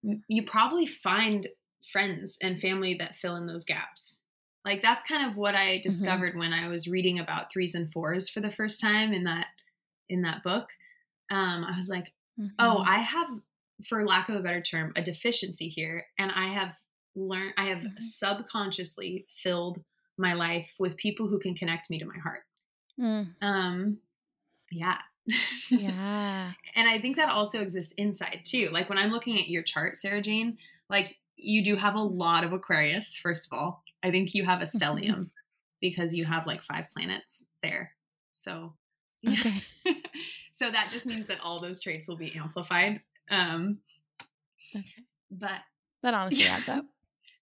you 0.02 0.42
probably 0.42 0.86
find 0.86 1.46
friends 1.82 2.36
and 2.42 2.60
family 2.60 2.94
that 2.94 3.14
fill 3.14 3.36
in 3.36 3.46
those 3.46 3.64
gaps. 3.64 4.22
Like 4.64 4.82
that's 4.82 5.04
kind 5.04 5.28
of 5.28 5.36
what 5.36 5.54
I 5.54 5.76
mm-hmm. 5.76 5.82
discovered 5.82 6.30
mm-hmm. 6.30 6.40
when 6.40 6.52
I 6.52 6.68
was 6.68 6.88
reading 6.88 7.18
about 7.18 7.52
threes 7.52 7.74
and 7.74 7.90
fours 7.90 8.28
for 8.28 8.40
the 8.40 8.50
first 8.50 8.80
time 8.80 9.12
in 9.12 9.24
that 9.24 9.46
in 10.10 10.22
that 10.22 10.42
book, 10.42 10.68
um, 11.30 11.64
I 11.64 11.76
was 11.76 11.88
like, 11.88 12.12
oh, 12.38 12.42
mm-hmm. 12.42 12.54
oh, 12.58 12.84
I 12.86 12.98
have, 12.98 13.28
for 13.88 14.04
lack 14.04 14.28
of 14.28 14.36
a 14.36 14.40
better 14.40 14.60
term, 14.60 14.92
a 14.96 15.02
deficiency 15.02 15.68
here. 15.68 16.06
And 16.18 16.30
I 16.32 16.48
have 16.48 16.76
learned, 17.14 17.54
I 17.56 17.66
have 17.66 17.78
mm-hmm. 17.78 17.98
subconsciously 17.98 19.26
filled 19.28 19.82
my 20.18 20.34
life 20.34 20.74
with 20.78 20.96
people 20.96 21.28
who 21.28 21.38
can 21.38 21.54
connect 21.54 21.88
me 21.88 21.98
to 21.98 22.04
my 22.04 22.18
heart. 22.18 22.42
Mm. 23.00 23.34
Um, 23.40 23.98
yeah. 24.70 24.98
Yeah. 25.70 26.52
and 26.74 26.88
I 26.88 26.98
think 26.98 27.16
that 27.16 27.30
also 27.30 27.62
exists 27.62 27.94
inside 27.96 28.40
too. 28.44 28.68
Like 28.70 28.88
when 28.88 28.98
I'm 28.98 29.10
looking 29.10 29.38
at 29.38 29.48
your 29.48 29.62
chart, 29.62 29.94
Sarajane, 29.94 30.56
like 30.90 31.16
you 31.36 31.64
do 31.64 31.76
have 31.76 31.94
a 31.94 32.02
lot 32.02 32.44
of 32.44 32.52
Aquarius, 32.52 33.16
first 33.16 33.48
of 33.50 33.58
all. 33.58 33.82
I 34.02 34.10
think 34.10 34.34
you 34.34 34.44
have 34.44 34.60
a 34.60 34.64
stellium 34.64 35.30
because 35.80 36.14
you 36.14 36.24
have 36.24 36.46
like 36.46 36.62
five 36.62 36.86
planets 36.94 37.46
there. 37.62 37.92
So 38.32 38.74
Okay. 39.28 39.62
so 40.52 40.70
that 40.70 40.88
just 40.90 41.06
means 41.06 41.26
that 41.26 41.40
all 41.44 41.60
those 41.60 41.80
traits 41.80 42.08
will 42.08 42.16
be 42.16 42.34
amplified. 42.36 43.00
Um 43.30 43.78
Okay. 44.74 45.04
but 45.30 45.60
That 46.02 46.14
honestly 46.20 46.44
adds 46.46 46.68
up. 46.68 46.84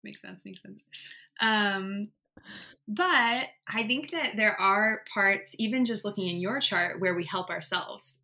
makes 0.03 0.21
sense, 0.21 0.41
makes 0.45 0.61
sense. 0.61 0.83
Um 1.41 2.09
but 2.87 3.47
I 3.67 3.83
think 3.85 4.11
that 4.11 4.37
there 4.37 4.59
are 4.59 5.03
parts, 5.13 5.55
even 5.59 5.83
just 5.83 6.05
looking 6.05 6.29
in 6.29 6.37
your 6.37 6.59
chart, 6.61 7.01
where 7.01 7.15
we 7.15 7.25
help 7.25 7.49
ourselves. 7.49 8.19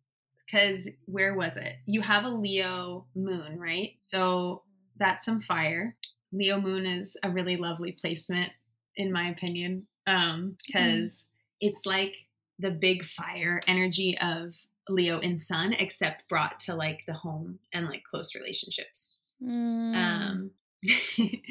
Because 0.46 0.90
where 1.06 1.34
was 1.34 1.56
it? 1.56 1.76
You 1.86 2.00
have 2.02 2.24
a 2.24 2.28
Leo 2.30 3.06
moon, 3.14 3.58
right? 3.58 3.96
So 3.98 4.62
that's 4.96 5.24
some 5.24 5.40
fire. 5.40 5.96
Leo 6.32 6.60
moon 6.60 6.86
is 6.86 7.16
a 7.22 7.30
really 7.30 7.56
lovely 7.56 7.92
placement, 7.92 8.52
in 8.96 9.12
my 9.12 9.28
opinion, 9.30 9.86
um, 10.06 10.56
because 10.66 11.28
it's 11.60 11.84
like 11.86 12.23
the 12.58 12.70
big 12.70 13.04
fire 13.04 13.60
energy 13.66 14.16
of 14.18 14.56
Leo 14.88 15.18
and 15.20 15.40
sun, 15.40 15.72
except 15.72 16.28
brought 16.28 16.60
to 16.60 16.74
like 16.74 17.04
the 17.06 17.14
home 17.14 17.58
and 17.72 17.86
like 17.86 18.04
close 18.04 18.34
relationships. 18.34 19.14
Mm. 19.42 19.94
Um, 19.94 20.50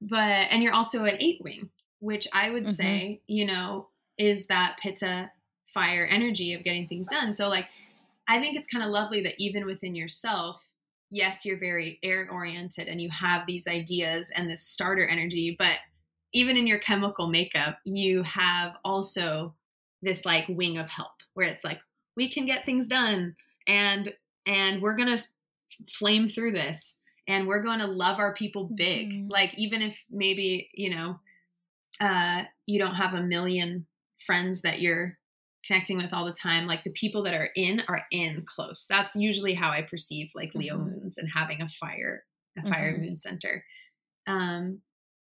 but 0.00 0.48
and 0.50 0.62
you're 0.62 0.74
also 0.74 1.04
an 1.04 1.16
eight 1.20 1.40
wing, 1.42 1.70
which 2.00 2.26
I 2.32 2.50
would 2.50 2.64
Mhm. 2.64 2.66
say, 2.66 3.22
you 3.26 3.44
know, 3.46 3.88
is 4.16 4.46
that 4.48 4.78
pitta 4.80 5.32
fire 5.66 6.06
energy 6.06 6.54
of 6.54 6.64
getting 6.64 6.88
things 6.88 7.08
done. 7.08 7.32
So 7.32 7.48
like 7.48 7.68
I 8.28 8.40
think 8.40 8.56
it's 8.56 8.68
kind 8.68 8.84
of 8.84 8.90
lovely 8.90 9.22
that 9.22 9.34
even 9.38 9.66
within 9.66 9.94
yourself, 9.94 10.70
yes, 11.10 11.44
you're 11.46 11.58
very 11.58 11.98
air 12.02 12.28
oriented 12.30 12.88
and 12.88 13.00
you 13.00 13.10
have 13.10 13.46
these 13.46 13.66
ideas 13.66 14.30
and 14.30 14.48
this 14.50 14.62
starter 14.62 15.06
energy, 15.06 15.54
but 15.58 15.78
even 16.32 16.56
in 16.56 16.66
your 16.66 16.78
chemical 16.78 17.28
makeup, 17.28 17.78
you 17.84 18.22
have 18.22 18.76
also 18.84 19.54
this 20.02 20.24
like 20.24 20.46
wing 20.48 20.78
of 20.78 20.88
help 20.88 21.12
where 21.34 21.46
it's 21.48 21.64
like 21.64 21.80
we 22.16 22.28
can 22.28 22.44
get 22.44 22.64
things 22.66 22.88
done 22.88 23.34
and 23.66 24.12
and 24.46 24.80
we're 24.82 24.96
going 24.96 25.14
to 25.16 25.22
flame 25.88 26.26
through 26.28 26.52
this 26.52 27.00
and 27.26 27.46
we're 27.46 27.62
going 27.62 27.78
to 27.80 27.86
love 27.86 28.18
our 28.18 28.32
people 28.34 28.70
big 28.74 29.10
Mhm. 29.12 29.30
like 29.30 29.54
even 29.58 29.82
if 29.82 30.04
maybe 30.10 30.68
you 30.74 30.90
know 30.90 31.20
uh 32.00 32.44
you 32.66 32.78
don't 32.78 32.94
have 32.96 33.14
a 33.14 33.22
million 33.22 33.86
friends 34.18 34.62
that 34.62 34.80
you're 34.80 35.18
connecting 35.66 35.96
with 35.98 36.12
all 36.12 36.24
the 36.24 36.32
time 36.32 36.66
like 36.66 36.84
the 36.84 36.90
people 36.90 37.22
that 37.24 37.34
are 37.34 37.50
in 37.56 37.82
are 37.88 38.02
in 38.12 38.44
close 38.46 38.86
that's 38.88 39.16
usually 39.16 39.54
how 39.54 39.70
i 39.70 39.82
perceive 39.82 40.30
like 40.34 40.54
leo 40.54 40.76
Mhm. 40.78 40.86
moons 41.00 41.18
and 41.18 41.28
having 41.34 41.60
a 41.60 41.68
fire 41.68 42.24
a 42.56 42.66
fire 42.66 42.94
Mhm. 42.96 43.00
moon 43.00 43.16
center 43.16 43.64
um 44.26 44.80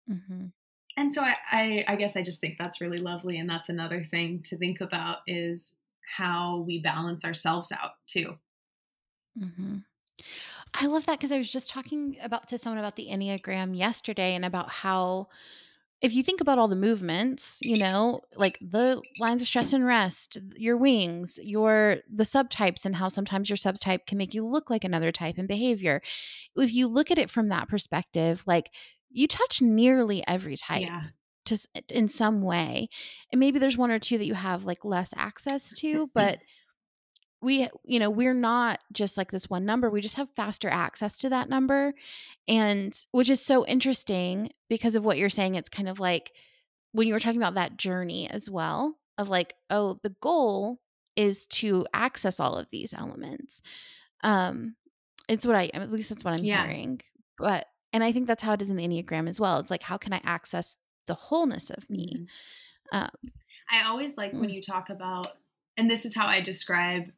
Mhm. 0.10 0.52
And 0.98 1.12
so 1.14 1.22
I, 1.24 1.36
I 1.52 1.86
i 1.90 1.96
guess 1.96 2.18
i 2.18 2.22
just 2.22 2.42
think 2.42 2.58
that's 2.58 2.82
really 2.82 2.98
lovely 2.98 3.38
and 3.38 3.50
that's 3.50 3.70
another 3.70 4.04
thing 4.04 4.42
to 4.44 4.58
think 4.58 4.82
about 4.82 5.20
is 5.28 5.76
how 6.18 6.64
we 6.68 6.80
balance 6.82 7.24
ourselves 7.26 7.72
out 7.72 7.92
too 8.08 8.38
Mhm. 9.40 9.84
I 10.74 10.86
love 10.88 11.06
that 11.06 11.20
because 11.20 11.32
I 11.32 11.38
was 11.38 11.52
just 11.52 11.70
talking 11.70 12.18
about 12.22 12.48
to 12.50 12.58
someone 12.58 12.80
about 12.80 12.96
the 12.96 13.08
Enneagram 13.10 13.78
yesterday 13.78 14.36
and 14.36 14.46
about 14.46 14.70
how 14.72 15.28
if 16.02 16.14
you 16.14 16.22
think 16.22 16.42
about 16.42 16.60
all 16.60 16.68
the 16.68 16.76
movements, 16.76 17.60
you 17.64 17.78
know, 17.78 18.22
like 18.36 18.60
the 18.62 19.02
lines 19.20 19.42
of 19.42 19.48
stress 19.48 19.74
and 19.74 19.86
rest, 19.86 20.38
your 20.56 20.78
wings, 20.78 21.40
your 21.42 21.98
the 22.12 22.24
subtypes 22.24 22.86
and 22.86 22.96
how 22.96 23.08
sometimes 23.08 23.50
your 23.50 23.58
subtype 23.58 24.06
can 24.06 24.18
make 24.18 24.34
you 24.34 24.46
look 24.46 24.70
like 24.70 24.84
another 24.84 25.12
type 25.12 25.40
in 25.40 25.48
behavior. 25.48 26.02
If 26.56 26.74
you 26.74 26.88
look 26.88 27.10
at 27.10 27.18
it 27.18 27.32
from 27.32 27.50
that 27.50 27.68
perspective, 27.68 28.44
like 28.46 28.72
you 29.10 29.28
touch 29.28 29.62
nearly 29.62 30.24
every 30.28 30.58
type 30.58 30.82
yeah 30.82 31.04
to 31.46 31.58
in 31.90 32.08
some 32.10 32.42
way. 32.42 32.90
And 33.32 33.40
maybe 33.40 33.58
there's 33.58 33.78
one 33.78 33.90
or 33.92 34.00
two 34.00 34.18
that 34.18 34.26
you 34.26 34.34
have 34.34 34.66
like 34.66 34.84
less 34.84 35.14
access 35.16 35.72
to, 35.80 36.10
but 36.14 36.40
we 37.42 37.70
you 37.86 38.00
know 38.00 38.10
we're 38.10 38.34
not 38.34 38.80
just 38.92 39.16
like 39.18 39.32
this 39.32 39.48
one 39.50 39.64
number 39.64 39.90
we 39.92 40.02
just 40.02 40.16
have 40.16 40.28
faster 40.36 40.68
access 40.70 41.20
to 41.20 41.30
that 41.30 41.48
number 41.50 41.94
and 42.48 43.06
which 43.12 43.30
is 43.30 43.40
so 43.40 43.64
interesting 43.68 44.50
because 44.70 44.96
of 44.96 45.06
what 45.06 45.20
you're 45.20 45.30
saying 45.30 45.54
it's 45.54 45.70
kind 45.70 45.88
of 45.88 46.00
like 46.00 46.32
when 46.94 47.08
you 47.08 47.14
were 47.14 47.20
talking 47.20 47.40
about 47.40 47.54
that 47.54 47.78
journey 47.78 48.28
as 48.28 48.50
well 48.50 48.98
of 49.20 49.30
like 49.30 49.54
oh 49.70 49.98
the 50.02 50.16
goal 50.20 50.80
is 51.16 51.46
to 51.46 51.86
access 51.94 52.40
all 52.40 52.56
of 52.56 52.66
these 52.72 52.92
elements 52.92 53.62
um 54.24 54.76
it's 55.30 55.46
what 55.46 55.56
i 55.56 55.70
at 55.76 55.92
least 55.92 56.10
that's 56.10 56.24
what 56.26 56.40
i'm 56.40 56.44
Yeah. 56.44 56.66
hearing 56.66 57.02
but 57.38 57.68
and 57.94 58.04
i 58.04 58.12
think 58.12 58.28
that's 58.28 58.44
how 58.44 58.54
it 58.54 58.62
is 58.62 58.70
in 58.70 58.76
the 58.76 58.88
enneagram 58.88 59.28
as 59.30 59.40
well 59.40 59.60
it's 59.60 59.72
like 59.72 59.84
how 59.84 59.98
can 59.98 60.14
i 60.14 60.22
access 60.24 60.76
the 61.08 61.14
wholeness 61.14 61.70
of 61.70 61.90
me 61.90 62.10
Mhm. 62.14 62.28
um 62.92 63.10
I 63.70 63.84
always 63.84 64.18
like 64.18 64.32
when 64.32 64.50
Mm. 64.50 64.54
you 64.54 64.62
talk 64.62 64.90
about, 64.90 65.38
and 65.76 65.92
this 65.92 66.06
is 66.06 66.16
how 66.16 66.26
I 66.26 66.40
describe 66.40 67.12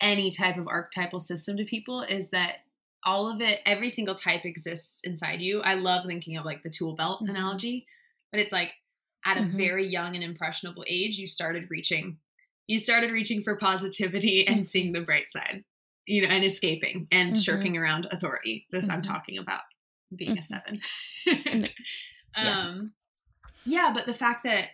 any 0.00 0.32
type 0.32 0.56
of 0.58 0.66
archetypal 0.66 1.20
system 1.20 1.56
to 1.58 1.64
people, 1.64 2.02
is 2.02 2.30
that 2.30 2.64
all 3.04 3.28
of 3.30 3.40
it, 3.40 3.60
every 3.64 3.88
single 3.88 4.16
type 4.16 4.44
exists 4.44 5.02
inside 5.04 5.40
you. 5.40 5.60
I 5.60 5.74
love 5.74 6.04
thinking 6.04 6.36
of 6.36 6.44
like 6.44 6.64
the 6.64 6.70
tool 6.70 6.96
belt 6.96 7.22
Mhm. 7.22 7.30
analogy, 7.30 7.86
but 8.32 8.40
it's 8.40 8.50
like 8.52 8.74
at 9.24 9.36
a 9.36 9.42
Mhm. 9.42 9.50
very 9.52 9.86
young 9.86 10.16
and 10.16 10.24
impressionable 10.24 10.84
age, 10.88 11.18
you 11.18 11.28
started 11.28 11.70
reaching, 11.70 12.18
you 12.66 12.80
started 12.80 13.12
reaching 13.12 13.40
for 13.40 13.56
positivity 13.56 14.44
and 14.48 14.62
Mhm. 14.62 14.66
seeing 14.66 14.92
the 14.92 15.02
bright 15.02 15.28
side, 15.28 15.64
you 16.06 16.22
know, 16.22 16.28
and 16.34 16.42
escaping 16.44 17.06
and 17.12 17.34
Mhm. 17.34 17.44
shirking 17.44 17.76
around 17.76 18.06
authority. 18.10 18.66
This 18.70 18.88
I'm 18.88 19.02
Mhm. 19.02 19.06
talking 19.06 19.38
about 19.38 19.62
being 20.16 20.38
a 20.38 20.40
Mhm. 20.40 20.44
seven. 20.44 20.80
And- 21.46 21.70
yes. 22.36 22.70
um, 22.70 22.92
yeah, 23.64 23.90
but 23.94 24.06
the 24.06 24.14
fact 24.14 24.44
that 24.44 24.70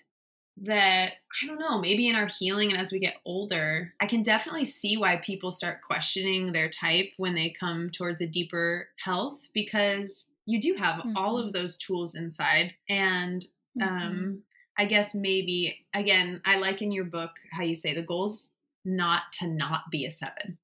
that 0.63 1.13
I 1.43 1.47
don't 1.47 1.61
know, 1.61 1.81
maybe 1.81 2.09
in 2.09 2.17
our 2.17 2.27
healing 2.27 2.71
and 2.73 2.81
as 2.81 2.91
we 2.91 2.99
get 2.99 3.21
older, 3.25 3.95
I 4.01 4.07
can 4.07 4.23
definitely 4.25 4.65
see 4.65 4.97
why 4.97 5.19
people 5.25 5.53
start 5.53 5.83
questioning 5.87 6.51
their 6.51 6.69
type 6.69 7.13
when 7.17 7.37
they 7.37 7.51
come 7.51 7.91
towards 7.91 8.21
a 8.21 8.27
deeper 8.27 8.89
health 8.99 9.47
because 9.55 10.29
you 10.47 10.61
do 10.61 10.75
have 10.75 11.07
all 11.15 11.37
Mhm. 11.41 11.47
of 11.47 11.53
those 11.53 11.77
tools 11.79 12.17
inside 12.17 12.75
and 12.89 13.47
Mhm. 13.77 13.87
um 13.87 14.43
I 14.77 14.85
guess 14.87 15.15
maybe 15.15 15.87
again, 15.95 16.41
I 16.45 16.57
like 16.59 16.83
in 16.83 16.91
your 16.93 17.05
book 17.05 17.33
how 17.53 17.63
you 17.63 17.75
say 17.77 17.95
the 17.95 18.03
goal's 18.03 18.51
not 18.85 19.33
to 19.35 19.47
not 19.49 19.91
be 19.93 20.07
a 20.07 20.11
7. 20.11 20.59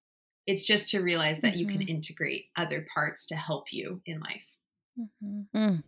It's 0.46 0.66
just 0.66 0.90
to 0.90 1.00
realize 1.02 1.40
that 1.40 1.56
you 1.56 1.66
can 1.66 1.80
Mhm. 1.82 1.88
integrate 1.88 2.46
other 2.56 2.82
parts 2.92 3.26
to 3.26 3.36
help 3.36 3.72
you 3.72 4.02
in 4.06 4.18
life. 4.20 4.56
Mhm. 4.98 5.48
Mm. 5.54 5.82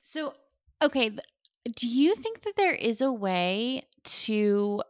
So, 0.00 0.34
okay, 0.82 1.10
do 1.76 1.88
you 1.88 2.14
think 2.14 2.42
that 2.42 2.56
there 2.56 2.74
is 2.74 3.00
a 3.00 3.12
way 3.12 3.84
to 4.04 4.82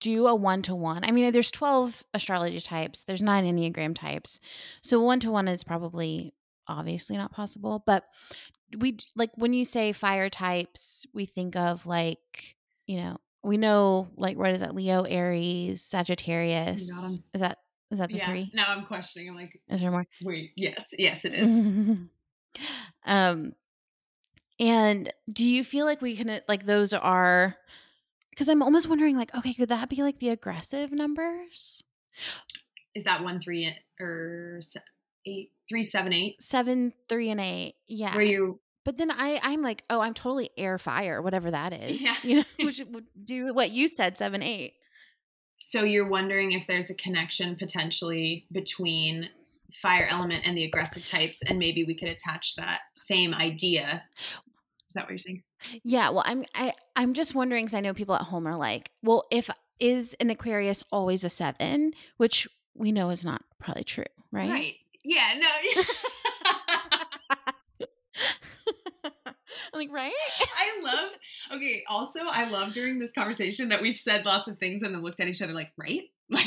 do 0.00 0.26
a 0.26 0.34
one 0.34 0.62
to 0.62 0.74
one? 0.74 1.04
I 1.04 1.10
mean, 1.10 1.32
there's 1.32 1.50
12 1.50 2.04
astrology 2.14 2.60
types, 2.60 3.04
there's 3.04 3.22
nine 3.22 3.44
Enneagram 3.44 3.94
types. 3.94 4.40
So, 4.82 5.00
one 5.00 5.20
to 5.20 5.30
one 5.30 5.48
is 5.48 5.64
probably 5.64 6.34
obviously 6.68 7.16
not 7.16 7.32
possible, 7.32 7.82
but 7.86 8.04
we 8.78 8.96
like 9.14 9.30
when 9.36 9.52
you 9.52 9.64
say 9.64 9.92
fire 9.92 10.28
types, 10.28 11.06
we 11.14 11.26
think 11.26 11.56
of 11.56 11.86
like, 11.86 12.56
you 12.86 12.98
know, 12.98 13.18
we 13.42 13.56
know 13.56 14.08
like 14.16 14.36
what 14.36 14.50
is 14.50 14.60
that? 14.60 14.74
Leo, 14.74 15.02
Aries, 15.02 15.82
Sagittarius. 15.82 16.82
Is 17.32 17.40
that 17.40 17.58
is 17.90 18.00
that 18.00 18.10
the 18.10 18.18
yeah. 18.18 18.26
three? 18.26 18.50
Now 18.52 18.66
I'm 18.68 18.84
questioning. 18.84 19.28
I'm 19.28 19.36
like, 19.36 19.60
Is 19.68 19.80
there 19.80 19.90
more? 19.90 20.06
wait, 20.22 20.52
yes, 20.56 20.88
yes, 20.98 21.24
it 21.24 21.34
is. 21.34 21.64
um 23.04 23.52
and 24.58 25.12
do 25.30 25.46
you 25.46 25.62
feel 25.64 25.84
like 25.84 26.00
we 26.00 26.16
can 26.16 26.30
uh, 26.30 26.40
like 26.48 26.66
those 26.66 26.92
are 26.92 27.56
because 28.30 28.48
i'm 28.48 28.62
almost 28.62 28.88
wondering 28.88 29.16
like 29.16 29.34
okay 29.34 29.52
could 29.54 29.68
that 29.68 29.88
be 29.88 30.02
like 30.02 30.18
the 30.20 30.30
aggressive 30.30 30.92
numbers 30.92 31.82
Is 32.94 33.04
that 33.04 33.22
one 33.22 33.40
three 33.40 33.74
or 34.00 34.58
se- 34.60 34.80
eight 35.26 35.50
three 35.68 35.82
seven 35.84 36.12
eight? 36.12 36.40
seven 36.42 36.92
three 37.08 37.30
and 37.30 37.40
eight 37.40 37.74
yeah 37.86 38.14
Where 38.14 38.24
you 38.24 38.60
but 38.84 38.96
then 38.98 39.10
i 39.10 39.40
i'm 39.42 39.62
like 39.62 39.84
oh 39.90 40.00
i'm 40.00 40.14
totally 40.14 40.50
air 40.56 40.78
fire 40.78 41.20
whatever 41.20 41.50
that 41.50 41.72
is 41.82 42.02
Yeah. 42.02 42.14
you 42.22 42.36
know 42.36 42.44
which 42.64 42.82
would 42.90 43.06
do 43.22 43.52
what 43.52 43.70
you 43.70 43.88
said 43.88 44.16
seven 44.16 44.42
eight 44.42 44.74
so 45.58 45.84
you're 45.84 46.06
wondering 46.08 46.52
if 46.52 46.66
there's 46.66 46.90
a 46.90 46.94
connection 46.94 47.56
potentially 47.56 48.46
between 48.52 49.30
fire 49.82 50.06
element 50.10 50.46
and 50.46 50.56
the 50.56 50.64
aggressive 50.64 51.04
types, 51.04 51.42
and 51.42 51.58
maybe 51.58 51.84
we 51.84 51.94
could 51.94 52.08
attach 52.08 52.56
that 52.56 52.80
same 52.94 53.34
idea. 53.34 54.02
Is 54.88 54.94
that 54.94 55.04
what 55.04 55.10
you're 55.10 55.18
saying? 55.18 55.42
yeah 55.82 56.10
well 56.10 56.22
i'm 56.26 56.44
I, 56.54 56.72
i'm 56.96 57.14
just 57.14 57.34
wondering 57.34 57.64
because 57.64 57.74
i 57.74 57.80
know 57.80 57.94
people 57.94 58.14
at 58.14 58.20
home 58.20 58.46
are 58.46 58.56
like 58.56 58.90
well 59.02 59.24
if 59.32 59.48
is 59.80 60.14
an 60.20 60.28
aquarius 60.28 60.84
always 60.92 61.24
a 61.24 61.30
seven 61.30 61.92
which 62.18 62.46
we 62.74 62.92
know 62.92 63.08
is 63.08 63.24
not 63.24 63.42
probably 63.58 63.82
true 63.82 64.04
right 64.30 64.50
Right. 64.50 64.74
Yeah. 65.02 65.34
No. 65.38 65.82
I'm 67.78 67.86
like, 69.74 69.92
right? 69.92 70.12
I 70.56 70.80
love. 70.82 71.10
Okay. 71.52 71.84
Also, 71.88 72.20
I 72.24 72.50
love 72.50 72.72
during 72.72 72.98
this 72.98 73.12
conversation 73.12 73.68
that 73.68 73.80
we've 73.80 73.96
said 73.96 74.26
lots 74.26 74.48
of 74.48 74.58
things 74.58 74.82
and 74.82 74.94
then 74.94 75.02
looked 75.02 75.20
at 75.20 75.28
each 75.28 75.42
other 75.42 75.52
like, 75.52 75.72
right? 75.78 76.02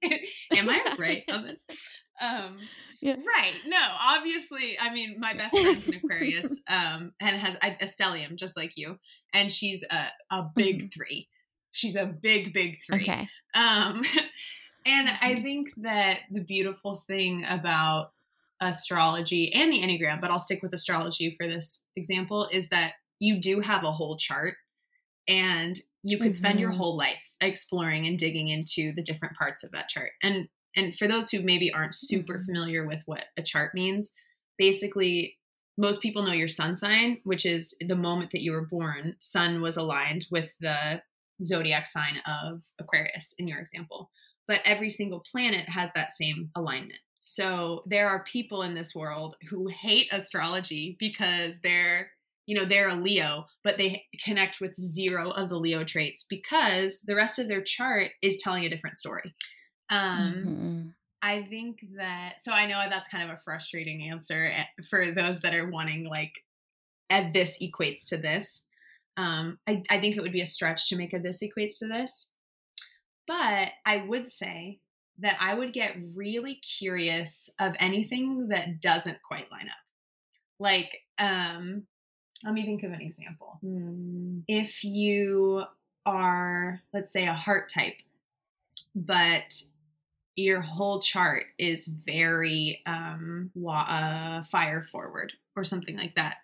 Like, 0.00 0.22
am 0.56 0.70
I 0.70 0.94
right 0.98 1.24
on 1.32 1.42
this? 1.42 1.64
Um, 2.20 2.58
yeah. 3.00 3.14
Right. 3.14 3.54
No, 3.66 3.80
obviously, 4.02 4.76
I 4.80 4.92
mean, 4.92 5.16
my 5.18 5.32
best 5.32 5.56
friend's 5.56 5.86
an 5.88 5.94
Aquarius 5.94 6.62
um, 6.68 7.12
and 7.20 7.36
has 7.36 7.56
a 7.62 7.84
stellium 7.84 8.36
just 8.36 8.56
like 8.56 8.72
you. 8.76 8.98
And 9.32 9.52
she's 9.52 9.84
a, 9.90 10.06
a 10.30 10.46
big 10.54 10.78
mm-hmm. 10.78 10.88
three. 10.88 11.28
She's 11.70 11.96
a 11.96 12.06
big, 12.06 12.52
big 12.52 12.78
three. 12.84 13.02
Okay. 13.02 13.28
Um, 13.54 14.02
and 14.86 15.08
I 15.08 15.34
mm-hmm. 15.34 15.42
think 15.42 15.68
that 15.78 16.20
the 16.30 16.40
beautiful 16.40 17.04
thing 17.06 17.44
about 17.48 18.12
astrology 18.60 19.52
and 19.54 19.72
the 19.72 19.80
Enneagram, 19.80 20.20
but 20.20 20.30
I'll 20.30 20.40
stick 20.40 20.62
with 20.62 20.72
astrology 20.72 21.36
for 21.38 21.46
this 21.46 21.86
example, 21.94 22.48
is 22.50 22.68
that 22.70 22.94
you 23.20 23.40
do 23.40 23.60
have 23.60 23.84
a 23.84 23.92
whole 23.92 24.16
chart 24.16 24.54
and 25.28 25.78
you 26.02 26.16
could 26.16 26.28
mm-hmm. 26.28 26.32
spend 26.32 26.58
your 26.58 26.70
mm-hmm. 26.70 26.78
whole 26.78 26.96
life 26.96 27.36
exploring 27.40 28.06
and 28.06 28.18
digging 28.18 28.48
into 28.48 28.92
the 28.92 29.02
different 29.02 29.36
parts 29.36 29.62
of 29.62 29.70
that 29.72 29.88
chart. 29.88 30.10
And 30.22 30.48
and 30.76 30.94
for 30.94 31.08
those 31.08 31.30
who 31.30 31.42
maybe 31.42 31.72
aren't 31.72 31.94
super 31.94 32.34
mm-hmm. 32.34 32.44
familiar 32.44 32.86
with 32.86 33.02
what 33.06 33.24
a 33.36 33.42
chart 33.42 33.74
means, 33.74 34.14
basically 34.56 35.36
most 35.76 36.02
people 36.02 36.24
know 36.24 36.32
your 36.32 36.48
sun 36.48 36.76
sign, 36.76 37.20
which 37.24 37.46
is 37.46 37.76
the 37.80 37.96
moment 37.96 38.30
that 38.32 38.42
you 38.42 38.52
were 38.52 38.66
born, 38.66 39.14
sun 39.20 39.62
was 39.62 39.76
aligned 39.76 40.26
with 40.30 40.56
the 40.60 41.00
zodiac 41.42 41.86
sign 41.86 42.20
of 42.26 42.62
Aquarius 42.80 43.34
in 43.38 43.46
your 43.46 43.60
example. 43.60 44.10
But 44.48 44.60
every 44.64 44.90
single 44.90 45.20
planet 45.20 45.68
has 45.68 45.92
that 45.92 46.10
same 46.10 46.50
alignment. 46.56 46.98
So 47.20 47.82
there 47.86 48.08
are 48.08 48.24
people 48.24 48.62
in 48.62 48.74
this 48.74 48.94
world 48.94 49.36
who 49.48 49.68
hate 49.68 50.12
astrology 50.12 50.96
because 50.98 51.60
they're 51.60 52.10
you 52.46 52.56
know 52.56 52.64
they're 52.64 52.88
a 52.88 52.94
leo 52.94 53.44
but 53.62 53.76
they 53.76 54.06
connect 54.24 54.58
with 54.58 54.74
zero 54.74 55.30
of 55.32 55.50
the 55.50 55.58
leo 55.58 55.84
traits 55.84 56.24
because 56.30 57.02
the 57.02 57.14
rest 57.14 57.38
of 57.38 57.46
their 57.46 57.60
chart 57.60 58.12
is 58.22 58.38
telling 58.38 58.64
a 58.64 58.70
different 58.70 58.96
story 58.96 59.34
um 59.90 60.34
mm-hmm. 60.34 60.88
i 61.22 61.42
think 61.42 61.80
that 61.96 62.34
so 62.38 62.52
i 62.52 62.66
know 62.66 62.80
that's 62.88 63.08
kind 63.08 63.28
of 63.28 63.34
a 63.34 63.40
frustrating 63.40 64.02
answer 64.10 64.52
eh, 64.54 64.64
for 64.88 65.10
those 65.10 65.40
that 65.40 65.54
are 65.54 65.70
wanting 65.70 66.08
like 66.08 66.44
and 67.10 67.34
this 67.34 67.62
equates 67.62 68.06
to 68.08 68.16
this 68.16 68.66
um 69.16 69.58
I, 69.66 69.82
I 69.90 70.00
think 70.00 70.16
it 70.16 70.22
would 70.22 70.32
be 70.32 70.42
a 70.42 70.46
stretch 70.46 70.88
to 70.88 70.96
make 70.96 71.12
a 71.12 71.18
this 71.18 71.42
equates 71.42 71.78
to 71.78 71.88
this 71.88 72.32
but 73.26 73.72
i 73.86 74.04
would 74.06 74.28
say 74.28 74.80
that 75.18 75.36
i 75.40 75.54
would 75.54 75.72
get 75.72 75.96
really 76.14 76.54
curious 76.54 77.50
of 77.58 77.74
anything 77.80 78.48
that 78.48 78.80
doesn't 78.80 79.22
quite 79.22 79.50
line 79.50 79.68
up 79.68 79.84
like 80.60 81.02
um 81.18 81.86
let 82.44 82.54
me 82.54 82.64
think 82.64 82.82
of 82.82 82.92
an 82.92 83.00
example. 83.00 83.58
Mm. 83.64 84.42
If 84.46 84.84
you 84.84 85.64
are, 86.06 86.80
let's 86.92 87.12
say, 87.12 87.26
a 87.26 87.34
heart 87.34 87.68
type, 87.72 87.96
but 88.94 89.62
your 90.38 90.60
whole 90.60 91.00
chart 91.00 91.46
is 91.58 91.88
very 91.88 92.80
um, 92.86 93.50
uh, 93.66 94.42
fire 94.44 94.84
forward 94.84 95.32
or 95.56 95.64
something 95.64 95.96
like 95.96 96.14
that. 96.14 96.36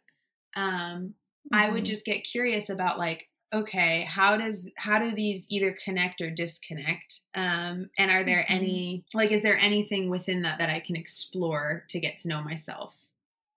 Um, 0.56 1.14
mm-hmm. 1.52 1.54
I 1.54 1.68
would 1.68 1.84
mm-hmm. 1.84 1.84
just 1.84 2.04
get 2.04 2.24
curious 2.24 2.70
about 2.70 2.98
like, 2.98 3.28
okay, 3.54 4.02
how 4.02 4.36
does 4.36 4.68
how 4.76 4.98
do 4.98 5.14
these 5.14 5.46
either 5.48 5.76
connect 5.84 6.20
or 6.20 6.30
disconnect? 6.30 7.20
Um, 7.36 7.90
and 7.96 8.10
are 8.10 8.24
there 8.24 8.44
mm-hmm. 8.48 8.54
any 8.54 9.04
like, 9.14 9.30
is 9.30 9.42
there 9.42 9.58
anything 9.58 10.10
within 10.10 10.42
that 10.42 10.58
that 10.58 10.70
I 10.70 10.80
can 10.80 10.96
explore 10.96 11.84
to 11.90 12.00
get 12.00 12.16
to 12.18 12.28
know 12.28 12.42
myself 12.42 13.08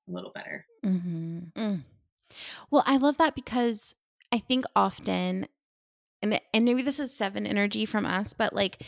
a 0.08 0.12
little 0.12 0.32
better? 0.36 0.68
Mm-hmm. 0.86 1.40
Mm. 1.60 1.82
Well, 2.70 2.84
I 2.86 2.98
love 2.98 3.18
that 3.18 3.34
because 3.34 3.96
I 4.32 4.38
think 4.38 4.66
often 4.76 5.48
and 6.22 6.40
and 6.54 6.64
maybe 6.64 6.84
this 6.84 7.00
is 7.00 7.12
seven 7.12 7.48
energy 7.48 7.88
from 7.88 8.06
us, 8.06 8.34
but 8.34 8.54
like 8.54 8.84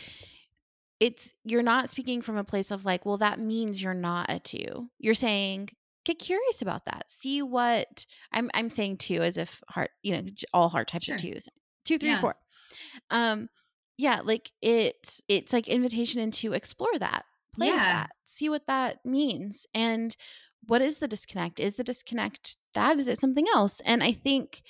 it's 1.00 1.34
you're 1.45 1.64
not 1.64 1.89
speaking 1.89 2.22
from 2.22 2.38
a 2.38 2.43
place 2.43 2.72
of 2.72 2.86
like, 2.86 3.06
well, 3.06 3.18
that 3.18 3.39
means 3.39 3.82
you're 3.82 3.93
not 3.93 4.30
a 4.30 4.39
two. 4.39 4.89
You're 5.00 5.14
saying 5.14 5.70
get 6.06 6.20
curious 6.20 6.62
about 6.62 6.86
that. 6.86 7.10
See 7.10 7.41
what 7.41 8.06
I'm 8.32 8.50
I'm 8.54 8.70
saying 8.70 8.97
two 8.97 9.22
as 9.22 9.38
if 9.38 9.62
heart, 9.70 9.91
you 10.02 10.14
know, 10.14 10.28
all 10.54 10.70
heart 10.70 10.88
types 10.88 11.06
sure. 11.06 11.16
are 11.16 11.20
twos. 11.20 11.47
Two, 11.86 11.97
three, 11.97 12.10
yeah. 12.10 12.20
four. 12.20 12.36
Um 13.10 13.50
yeah, 13.97 14.22
like 14.24 14.52
it 14.62 15.22
it's 15.28 15.54
like 15.54 15.68
invitation 15.68 16.22
into 16.22 16.54
explore 16.54 16.97
that. 17.00 17.24
Play 17.56 17.68
yeah. 17.68 17.74
with 17.74 17.84
that. 17.84 18.10
See 18.26 18.50
what 18.50 18.68
that 18.68 19.00
means. 19.06 19.68
And 19.74 20.16
what 20.68 20.82
is 20.82 21.00
the 21.00 21.08
disconnect? 21.08 21.60
Is 21.60 21.76
the 21.76 21.84
disconnect 21.84 22.58
that? 22.74 23.00
Is 23.00 23.08
it 23.08 23.20
something 23.20 23.45
else? 23.54 23.80
And 23.82 24.04
I 24.04 24.12
think 24.12 24.62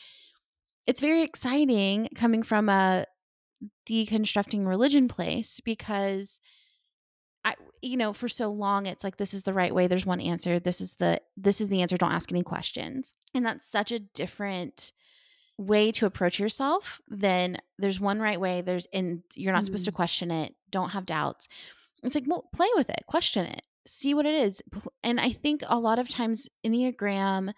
it's 0.88 1.02
very 1.02 1.24
exciting 1.24 2.10
coming 2.16 2.42
from 2.42 2.70
a 2.70 3.06
deconstructing 3.88 4.66
religion 4.66 5.07
place 5.07 5.60
because 5.64 6.39
I 7.43 7.55
you 7.82 7.97
know 7.97 8.14
for 8.14 8.28
so 8.28 8.51
long 8.51 8.86
it's 8.86 9.03
like 9.03 9.18
this 9.18 9.34
is 9.34 9.43
the 9.43 9.53
right 9.53 9.74
way. 9.74 9.88
There's 9.88 10.05
one 10.05 10.22
answer. 10.22 10.60
This 10.60 10.82
is 10.82 10.93
the 10.95 11.22
this 11.38 11.62
is 11.62 11.70
the 11.70 11.82
answer. 11.82 11.97
Don't 11.97 12.12
ask 12.12 12.32
any 12.32 12.43
questions. 12.43 13.14
And 13.34 13.45
that's 13.45 13.70
such 13.70 13.91
a 13.91 13.99
different 13.99 14.91
way 15.57 15.91
to 15.91 16.05
approach 16.05 16.39
yourself 16.39 17.01
than 17.07 17.57
there's 17.78 17.99
one 17.99 18.20
right 18.20 18.39
way. 18.39 18.62
There's 18.62 18.88
and 18.93 19.24
you're 19.36 19.53
not 19.53 19.60
mm-hmm. 19.60 19.66
supposed 19.66 19.86
to 19.86 19.91
mm-hmm. 19.91 19.95
question 19.95 20.32
it. 20.32 20.55
Don't 20.70 20.89
have 20.91 21.05
doubts. 21.05 21.47
It's 22.03 22.16
like 22.16 22.26
well 22.28 22.49
play 22.53 22.70
with 22.76 22.89
it. 22.89 23.03
Question 23.07 23.45
it. 23.45 23.62
See 23.86 24.14
what 24.14 24.26
it 24.26 24.36
is. 24.36 24.62
And 25.03 25.20
I 25.20 25.32
think 25.32 25.64
a 25.68 25.80
lot 25.80 25.99
of 25.99 26.10
times 26.10 26.47
Enneagram 26.66 27.53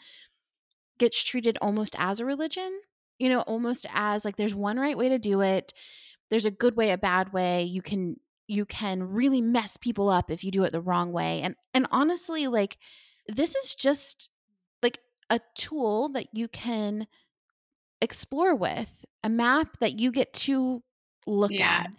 gets 0.97 1.23
treated 1.23 1.57
almost 1.61 1.95
as 1.97 2.19
a 2.19 2.25
religion, 2.25 2.81
you 3.22 3.30
know, 3.30 3.41
almost 3.41 3.86
as 3.93 4.26
like 4.26 4.36
there's 4.36 4.55
one 4.55 4.80
right 4.80 4.97
way 4.97 5.09
to 5.09 5.19
do 5.19 5.41
it. 5.41 5.74
There's 6.32 6.45
a 6.45 6.51
good 6.51 6.76
way, 6.76 6.89
a 6.89 6.97
bad 6.97 7.34
way. 7.34 7.63
You 7.63 7.84
can 7.84 8.15
you 8.47 8.65
can 8.65 9.03
really 9.03 9.41
mess 9.41 9.78
people 9.78 10.09
up 10.09 10.32
if 10.32 10.43
you 10.43 10.49
do 10.49 10.63
it 10.63 10.72
the 10.72 10.82
wrong 10.82 11.11
way. 11.11 11.41
And 11.41 11.55
and 11.76 11.88
honestly 11.91 12.47
like 12.47 12.80
this 13.28 13.55
is 13.55 13.76
just 13.76 14.30
like 14.82 14.97
a 15.30 15.39
tool 15.55 16.09
that 16.09 16.28
you 16.34 16.47
can 16.47 17.05
explore 18.01 18.55
with, 18.55 19.05
a 19.24 19.30
map 19.30 19.78
that 19.80 19.99
you 19.99 20.11
get 20.11 20.34
to 20.34 20.82
look 21.28 21.51
yeah. 21.51 21.84
at. 21.86 21.91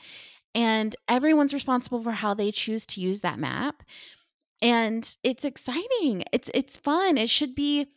And 0.57 0.97
everyone's 1.09 1.55
responsible 1.55 2.03
for 2.03 2.11
how 2.11 2.35
they 2.35 2.51
choose 2.51 2.85
to 2.87 3.01
use 3.01 3.21
that 3.21 3.39
map 3.39 3.85
and 4.61 5.17
it's 5.25 5.45
exciting 5.45 6.23
it's 6.33 6.49
it's 6.55 6.77
fun 6.77 7.19
it 7.19 7.29
should 7.29 7.55
be 7.55 7.89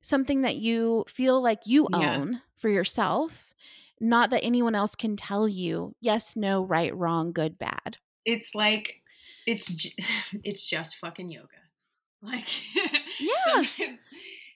something 0.00 0.42
that 0.42 0.56
you 0.56 1.04
feel 1.08 1.40
like 1.42 1.60
you 1.66 1.88
own 1.92 2.32
yeah. 2.32 2.38
for 2.56 2.68
yourself 2.68 3.54
not 4.00 4.30
that 4.30 4.42
anyone 4.42 4.74
else 4.74 4.94
can 4.94 5.16
tell 5.16 5.46
you 5.46 5.94
yes 6.00 6.36
no 6.36 6.62
right 6.62 6.94
wrong 6.96 7.32
good 7.32 7.58
bad 7.58 7.98
it's 8.24 8.54
like 8.54 9.02
it's 9.46 9.86
it's 10.44 10.68
just 10.68 10.96
fucking 10.96 11.30
yoga 11.30 11.48
like 12.22 12.48
yeah 13.20 13.62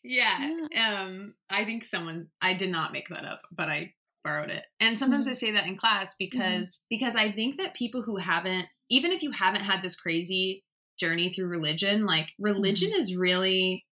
yeah, 0.03 0.51
yeah. 0.71 1.03
um 1.03 1.35
i 1.51 1.65
think 1.65 1.85
someone 1.85 2.29
i 2.43 2.53
did 2.53 2.71
not 2.71 2.93
make 2.93 3.09
that 3.09 3.25
up 3.25 3.43
but 3.55 3.69
i 3.69 3.93
borrowed 4.23 4.51
it 4.51 4.65
and 4.81 4.99
sometimes 4.99 5.27
mm-hmm. 5.27 5.33
i 5.33 5.35
say 5.35 5.51
that 5.51 5.67
in 5.67 5.77
class 5.77 6.15
mm-hmm. 6.15 6.25
because 6.31 6.79
mm-hmm. 6.79 6.87
because 6.91 7.17
i 7.17 7.31
think 7.31 7.57
that 7.59 7.75
people 7.75 8.03
who 8.03 8.17
haven't 8.17 8.67
even 8.91 9.13
if 9.13 9.23
you 9.23 9.31
haven't 9.31 9.63
had 9.63 9.83
this 9.83 9.97
crazy 9.97 10.65
journey 10.99 11.33
through 11.33 11.49
religion, 11.49 12.05
like 12.05 12.33
religion 12.39 12.91
mm-hmm. 12.91 12.99
is 12.99 13.17
really 13.17 13.85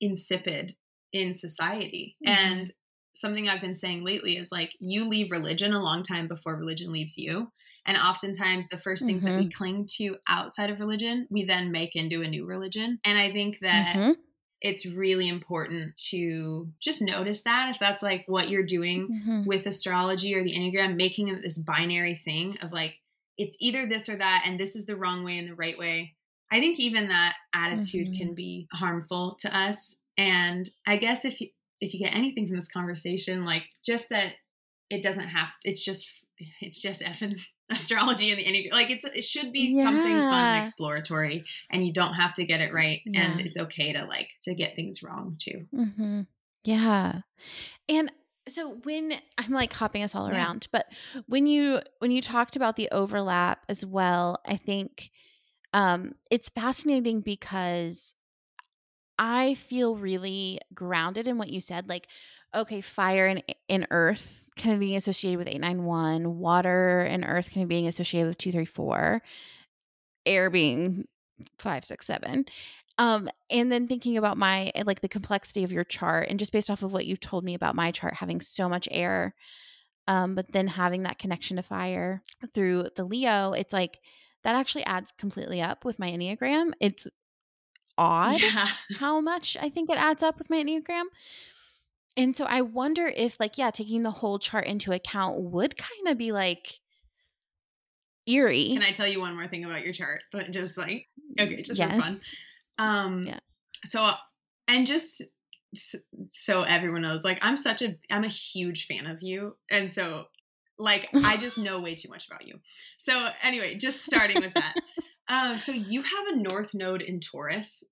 insipid 0.00 0.74
in 1.12 1.32
society. 1.32 2.16
Mm-hmm. 2.26 2.44
And 2.44 2.70
something 3.14 3.48
I've 3.48 3.60
been 3.60 3.74
saying 3.74 4.04
lately 4.04 4.36
is 4.36 4.50
like 4.50 4.74
you 4.80 5.08
leave 5.08 5.30
religion 5.30 5.72
a 5.72 5.82
long 5.82 6.02
time 6.02 6.28
before 6.28 6.56
religion 6.56 6.92
leaves 6.92 7.18
you. 7.18 7.52
And 7.84 7.96
oftentimes, 7.96 8.68
the 8.68 8.78
first 8.78 9.04
things 9.04 9.24
mm-hmm. 9.24 9.32
that 9.32 9.40
we 9.40 9.48
mm-hmm. 9.48 9.56
cling 9.56 9.86
to 9.96 10.16
outside 10.28 10.70
of 10.70 10.78
religion, 10.78 11.26
we 11.30 11.44
then 11.44 11.72
make 11.72 11.96
into 11.96 12.22
a 12.22 12.28
new 12.28 12.46
religion. 12.46 13.00
And 13.04 13.18
I 13.18 13.32
think 13.32 13.58
that 13.60 13.96
mm-hmm. 13.96 14.12
it's 14.60 14.86
really 14.86 15.28
important 15.28 15.96
to 16.10 16.68
just 16.80 17.02
notice 17.02 17.42
that 17.42 17.70
if 17.70 17.80
that's 17.80 18.02
like 18.02 18.24
what 18.28 18.48
you're 18.48 18.62
doing 18.62 19.08
mm-hmm. 19.08 19.44
with 19.44 19.66
astrology 19.66 20.34
or 20.34 20.44
the 20.44 20.54
Enneagram, 20.54 20.94
making 20.94 21.28
it 21.28 21.42
this 21.42 21.58
binary 21.58 22.14
thing 22.14 22.56
of 22.62 22.72
like, 22.72 22.94
it's 23.36 23.56
either 23.58 23.88
this 23.88 24.08
or 24.08 24.14
that, 24.14 24.44
and 24.46 24.60
this 24.60 24.76
is 24.76 24.86
the 24.86 24.96
wrong 24.96 25.24
way 25.24 25.36
and 25.38 25.48
the 25.48 25.54
right 25.54 25.76
way. 25.76 26.14
I 26.52 26.60
think 26.60 26.78
even 26.78 27.08
that 27.08 27.34
attitude 27.54 28.08
mm-hmm. 28.08 28.18
can 28.18 28.34
be 28.34 28.68
harmful 28.72 29.36
to 29.40 29.56
us. 29.56 29.96
And 30.18 30.68
I 30.86 30.96
guess 30.96 31.24
if 31.24 31.40
you 31.40 31.48
if 31.80 31.94
you 31.94 31.98
get 31.98 32.14
anything 32.14 32.46
from 32.46 32.56
this 32.56 32.68
conversation, 32.68 33.44
like 33.44 33.64
just 33.84 34.10
that 34.10 34.34
it 34.90 35.02
doesn't 35.02 35.28
have 35.28 35.48
it's 35.64 35.82
just 35.82 36.24
it's 36.60 36.82
just 36.82 37.00
effing 37.00 37.40
astrology 37.70 38.30
and 38.30 38.38
the 38.38 38.44
Enneagram. 38.44 38.74
Like 38.74 38.90
it's 38.90 39.04
it 39.04 39.24
should 39.24 39.50
be 39.50 39.74
yeah. 39.74 39.84
something 39.84 40.12
fun 40.12 40.44
and 40.44 40.60
exploratory, 40.60 41.44
and 41.70 41.86
you 41.86 41.92
don't 41.92 42.14
have 42.14 42.34
to 42.34 42.44
get 42.44 42.60
it 42.60 42.72
right, 42.74 43.00
yeah. 43.06 43.22
and 43.22 43.40
it's 43.40 43.56
okay 43.56 43.94
to 43.94 44.04
like 44.04 44.28
to 44.42 44.54
get 44.54 44.76
things 44.76 45.02
wrong 45.02 45.36
too. 45.38 45.66
Mm-hmm. 45.74 46.20
Yeah, 46.64 47.20
and 47.88 48.12
so 48.46 48.76
when 48.82 49.14
I'm 49.38 49.52
like 49.52 49.72
hopping 49.72 50.02
us 50.02 50.14
all 50.14 50.28
yeah. 50.28 50.36
around, 50.36 50.68
but 50.72 50.86
when 51.26 51.46
you 51.46 51.80
when 52.00 52.10
you 52.10 52.20
talked 52.20 52.56
about 52.56 52.76
the 52.76 52.90
overlap 52.90 53.64
as 53.68 53.86
well, 53.86 54.38
I 54.44 54.56
think 54.56 55.10
um, 55.72 56.14
it's 56.30 56.48
fascinating 56.48 57.20
because 57.20 58.14
I 59.18 59.54
feel 59.54 59.96
really 59.96 60.60
grounded 60.74 61.26
in 61.26 61.38
what 61.38 61.50
you 61.50 61.60
said. 61.60 61.88
Like, 61.88 62.08
okay, 62.54 62.80
fire 62.80 63.26
and, 63.26 63.42
and 63.68 63.86
earth 63.90 64.48
kind 64.56 64.74
of 64.74 64.80
being 64.80 64.96
associated 64.96 65.38
with 65.38 65.48
891, 65.48 66.38
water 66.38 67.00
and 67.00 67.24
earth 67.24 67.52
kind 67.54 67.62
of 67.62 67.68
being 67.68 67.86
associated 67.86 68.28
with 68.28 68.38
234. 68.38 69.22
air 70.26 70.50
being 70.50 71.06
five, 71.58 71.84
six, 71.84 72.06
seven. 72.06 72.44
Um, 72.98 73.28
and 73.50 73.72
then 73.72 73.88
thinking 73.88 74.16
about 74.18 74.36
my 74.36 74.70
like 74.84 75.00
the 75.00 75.08
complexity 75.08 75.64
of 75.64 75.72
your 75.72 75.84
chart 75.84 76.28
and 76.28 76.38
just 76.38 76.52
based 76.52 76.70
off 76.70 76.82
of 76.82 76.92
what 76.92 77.06
you 77.06 77.16
told 77.16 77.42
me 77.42 77.54
about 77.54 77.74
my 77.74 77.90
chart 77.90 78.14
having 78.14 78.40
so 78.40 78.68
much 78.68 78.86
air, 78.90 79.34
um, 80.06 80.34
but 80.34 80.52
then 80.52 80.68
having 80.68 81.04
that 81.04 81.18
connection 81.18 81.56
to 81.56 81.62
fire 81.62 82.22
through 82.52 82.88
the 82.96 83.04
Leo, 83.04 83.52
it's 83.52 83.72
like 83.72 83.98
that 84.44 84.54
actually 84.54 84.84
adds 84.84 85.12
completely 85.12 85.60
up 85.60 85.84
with 85.84 85.98
my 85.98 86.10
Enneagram. 86.10 86.72
It's 86.80 87.06
odd 87.98 88.40
yeah. 88.40 88.68
how 88.98 89.20
much 89.20 89.56
I 89.60 89.68
think 89.68 89.90
it 89.90 89.98
adds 89.98 90.22
up 90.22 90.38
with 90.38 90.50
my 90.50 90.56
Enneagram. 90.56 91.04
And 92.16 92.36
so 92.36 92.44
I 92.44 92.60
wonder 92.60 93.06
if, 93.06 93.40
like, 93.40 93.56
yeah, 93.56 93.70
taking 93.70 94.02
the 94.02 94.10
whole 94.10 94.38
chart 94.38 94.66
into 94.66 94.92
account 94.92 95.40
would 95.40 95.76
kind 95.76 96.08
of 96.08 96.18
be 96.18 96.32
like 96.32 96.80
eerie. 98.26 98.68
Can 98.68 98.82
I 98.82 98.90
tell 98.90 99.06
you 99.06 99.20
one 99.20 99.34
more 99.34 99.48
thing 99.48 99.64
about 99.64 99.82
your 99.82 99.94
chart? 99.94 100.20
But 100.30 100.50
just 100.50 100.76
like, 100.76 101.08
okay, 101.40 101.62
just 101.62 101.78
yes. 101.78 101.94
for 101.94 102.02
fun. 102.02 102.16
Um, 102.78 103.26
yeah. 103.26 103.38
So, 103.84 104.10
and 104.68 104.86
just 104.86 105.22
so 106.30 106.62
everyone 106.62 107.02
knows, 107.02 107.24
like, 107.24 107.38
I'm 107.40 107.56
such 107.56 107.80
a, 107.80 107.96
I'm 108.10 108.24
a 108.24 108.28
huge 108.28 108.86
fan 108.86 109.06
of 109.06 109.22
you. 109.22 109.56
And 109.70 109.90
so, 109.90 110.26
like, 110.82 111.08
I 111.14 111.36
just 111.36 111.58
know 111.58 111.80
way 111.80 111.94
too 111.94 112.08
much 112.08 112.26
about 112.26 112.46
you. 112.46 112.58
So, 112.98 113.28
anyway, 113.42 113.76
just 113.76 114.04
starting 114.04 114.40
with 114.40 114.54
that. 114.54 114.74
um, 115.28 115.58
so 115.58 115.72
you 115.72 116.02
have 116.02 116.26
a 116.28 116.36
North 116.36 116.74
Node 116.74 117.02
in 117.02 117.20
Taurus. 117.20 117.84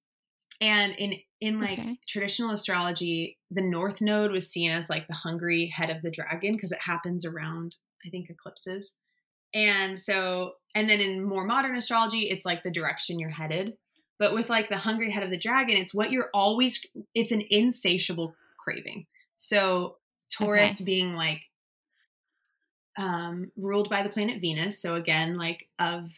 And 0.61 0.95
in 0.97 1.15
in 1.41 1.59
like 1.59 1.79
okay. 1.79 1.97
traditional 2.07 2.51
astrology, 2.51 3.39
the 3.51 3.63
North 3.63 4.03
Node 4.03 4.31
was 4.31 4.51
seen 4.51 4.71
as 4.71 4.91
like 4.91 5.07
the 5.07 5.15
hungry 5.15 5.73
head 5.75 5.89
of 5.89 6.03
the 6.03 6.11
dragon 6.11 6.53
because 6.53 6.73
it 6.73 6.81
happens 6.83 7.25
around, 7.25 7.77
I 8.05 8.11
think, 8.11 8.29
eclipses. 8.29 8.95
And 9.55 9.99
so, 9.99 10.55
and 10.75 10.89
then 10.89 11.01
in 11.01 11.25
more 11.25 11.45
modern 11.45 11.77
astrology, 11.77 12.29
it's 12.29 12.45
like 12.45 12.63
the 12.63 12.71
direction 12.71 13.19
you're 13.19 13.31
headed. 13.31 13.75
But 14.19 14.35
with 14.35 14.51
like 14.51 14.69
the 14.69 14.77
hungry 14.77 15.11
head 15.11 15.23
of 15.23 15.31
the 15.31 15.39
dragon, 15.39 15.79
it's 15.79 15.95
what 15.95 16.13
you're 16.13 16.29
always, 16.35 16.85
it's 17.15 17.33
an 17.33 17.43
insatiable 17.49 18.35
craving. 18.63 19.07
So 19.39 19.97
Taurus 20.31 20.83
okay. 20.83 20.85
being 20.85 21.15
like 21.15 21.41
um, 22.99 23.51
ruled 23.57 23.89
by 23.89 24.03
the 24.03 24.09
planet 24.09 24.41
Venus. 24.41 24.81
So 24.81 24.97
again, 24.97 25.37
like 25.37 25.69
of 25.79 26.11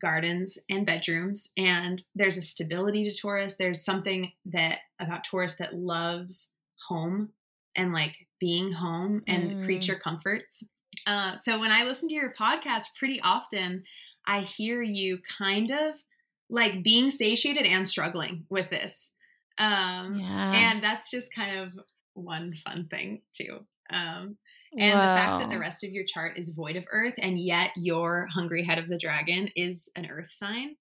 gardens 0.00 0.58
and 0.70 0.86
bedrooms. 0.86 1.52
And 1.56 2.02
there's 2.14 2.38
a 2.38 2.42
stability 2.42 3.04
to 3.04 3.18
Taurus. 3.18 3.56
There's 3.56 3.84
something 3.84 4.32
that 4.46 4.80
about 4.98 5.24
Taurus 5.24 5.56
that 5.56 5.74
loves 5.74 6.52
home 6.88 7.30
and 7.76 7.92
like 7.92 8.26
being 8.40 8.72
home 8.72 9.22
and 9.26 9.50
mm. 9.50 9.64
creature 9.64 9.94
comforts. 9.94 10.70
Uh, 11.06 11.36
so 11.36 11.58
when 11.58 11.72
I 11.72 11.84
listen 11.84 12.08
to 12.08 12.14
your 12.14 12.32
podcast 12.32 12.94
pretty 12.98 13.20
often, 13.20 13.84
I 14.26 14.40
hear 14.40 14.82
you 14.82 15.18
kind 15.38 15.70
of 15.70 15.96
like 16.48 16.82
being 16.82 17.10
satiated 17.10 17.66
and 17.66 17.86
struggling 17.86 18.44
with 18.48 18.70
this. 18.70 19.12
Um, 19.58 20.20
yeah. 20.20 20.52
And 20.54 20.82
that's 20.82 21.10
just 21.10 21.34
kind 21.34 21.58
of 21.58 21.72
one 22.14 22.54
fun 22.54 22.88
thing 22.90 23.22
too. 23.32 23.64
Um, 23.92 24.36
and 24.78 24.92
the 24.92 25.14
fact 25.14 25.40
that 25.40 25.50
the 25.50 25.58
rest 25.58 25.84
of 25.84 25.90
your 25.90 26.04
chart 26.04 26.38
is 26.38 26.54
void 26.56 26.76
of 26.76 26.86
earth 26.92 27.14
and 27.18 27.38
yet 27.38 27.70
your 27.76 28.26
hungry 28.32 28.64
head 28.64 28.78
of 28.78 28.88
the 28.88 28.96
dragon 28.96 29.48
is 29.54 29.90
an 29.96 30.06
earth 30.10 30.30
sign. 30.30 30.76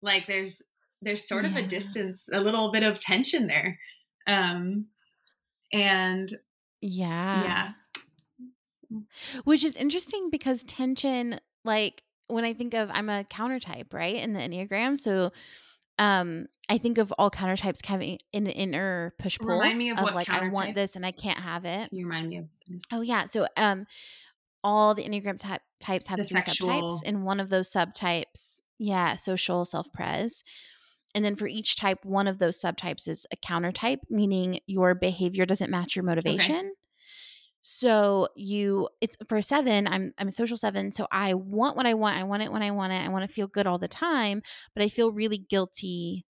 Like 0.00 0.26
there's 0.26 0.62
there's 1.00 1.26
sort 1.26 1.44
yeah. 1.44 1.50
of 1.50 1.56
a 1.56 1.62
distance, 1.62 2.28
a 2.32 2.40
little 2.40 2.70
bit 2.70 2.84
of 2.84 3.00
tension 3.00 3.48
there. 3.48 3.78
Um 4.26 4.86
and 5.72 6.32
yeah. 6.80 7.72
Yeah. 8.90 9.00
Which 9.44 9.64
is 9.64 9.76
interesting 9.76 10.28
because 10.30 10.62
tension 10.64 11.40
like 11.64 12.04
when 12.28 12.44
I 12.44 12.52
think 12.52 12.74
of 12.74 12.90
I'm 12.92 13.08
a 13.08 13.24
counter 13.24 13.58
type, 13.58 13.92
right? 13.92 14.16
In 14.16 14.34
the 14.34 14.40
Enneagram. 14.40 14.96
So 14.96 15.32
um 15.98 16.46
I 16.72 16.78
think 16.78 16.96
of 16.96 17.12
all 17.18 17.28
counter 17.28 17.54
types 17.54 17.82
having 17.84 18.18
an 18.32 18.46
inner 18.46 19.12
push 19.18 19.38
pull. 19.38 19.58
Remind 19.58 19.76
me 19.76 19.90
of, 19.90 19.98
of 19.98 20.04
what 20.04 20.14
like 20.14 20.30
I 20.30 20.48
want 20.48 20.74
this 20.74 20.96
and 20.96 21.04
I 21.04 21.10
can't 21.10 21.38
have 21.38 21.66
it. 21.66 21.90
You 21.92 22.06
remind 22.06 22.30
me 22.30 22.38
of. 22.38 22.46
Oh 22.90 23.02
yeah, 23.02 23.26
so 23.26 23.46
um, 23.58 23.84
all 24.64 24.94
the 24.94 25.04
enneagram 25.04 25.38
type, 25.38 25.60
types 25.82 26.06
have 26.06 26.16
the 26.16 26.24
three 26.24 26.40
sexual. 26.40 26.70
subtypes, 26.70 27.00
and 27.04 27.26
one 27.26 27.40
of 27.40 27.50
those 27.50 27.70
subtypes, 27.70 28.62
yeah, 28.78 29.16
social 29.16 29.66
self 29.66 29.92
pres. 29.92 30.44
And 31.14 31.22
then 31.22 31.36
for 31.36 31.46
each 31.46 31.76
type, 31.76 32.06
one 32.06 32.26
of 32.26 32.38
those 32.38 32.58
subtypes 32.58 33.06
is 33.06 33.26
a 33.30 33.36
counter 33.36 33.70
type, 33.70 34.00
meaning 34.08 34.60
your 34.66 34.94
behavior 34.94 35.44
doesn't 35.44 35.70
match 35.70 35.94
your 35.94 36.06
motivation. 36.06 36.56
Okay. 36.56 36.68
So 37.60 38.28
you 38.34 38.88
it's 39.02 39.18
for 39.28 39.36
a 39.36 39.42
seven, 39.42 39.86
I'm 39.86 40.14
I'm 40.16 40.28
a 40.28 40.32
social 40.32 40.56
seven. 40.56 40.90
So 40.90 41.06
I 41.12 41.34
want 41.34 41.76
what 41.76 41.84
I 41.84 41.92
want. 41.92 42.16
I 42.16 42.22
want 42.22 42.42
it 42.42 42.50
when 42.50 42.62
I 42.62 42.70
want 42.70 42.94
it. 42.94 43.02
I 43.04 43.08
want 43.08 43.28
to 43.28 43.34
feel 43.34 43.46
good 43.46 43.66
all 43.66 43.78
the 43.78 43.88
time, 43.88 44.40
but 44.74 44.82
I 44.82 44.88
feel 44.88 45.12
really 45.12 45.36
guilty 45.36 46.24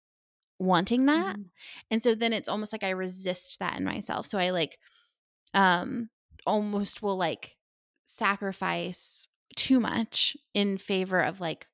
wanting 0.63 1.05
that. 1.05 1.35
Mm-hmm. 1.35 1.47
And 1.91 2.03
so 2.03 2.15
then 2.15 2.33
it's 2.33 2.49
almost 2.49 2.71
like 2.71 2.83
I 2.83 2.91
resist 2.91 3.59
that 3.59 3.77
in 3.77 3.83
myself. 3.83 4.25
So 4.25 4.37
I 4.37 4.51
like 4.51 4.77
um 5.53 6.09
almost 6.45 7.01
will 7.01 7.17
like 7.17 7.57
sacrifice 8.05 9.27
too 9.55 9.79
much 9.79 10.35
in 10.53 10.77
favor 10.77 11.19
of 11.19 11.39
like 11.39 11.67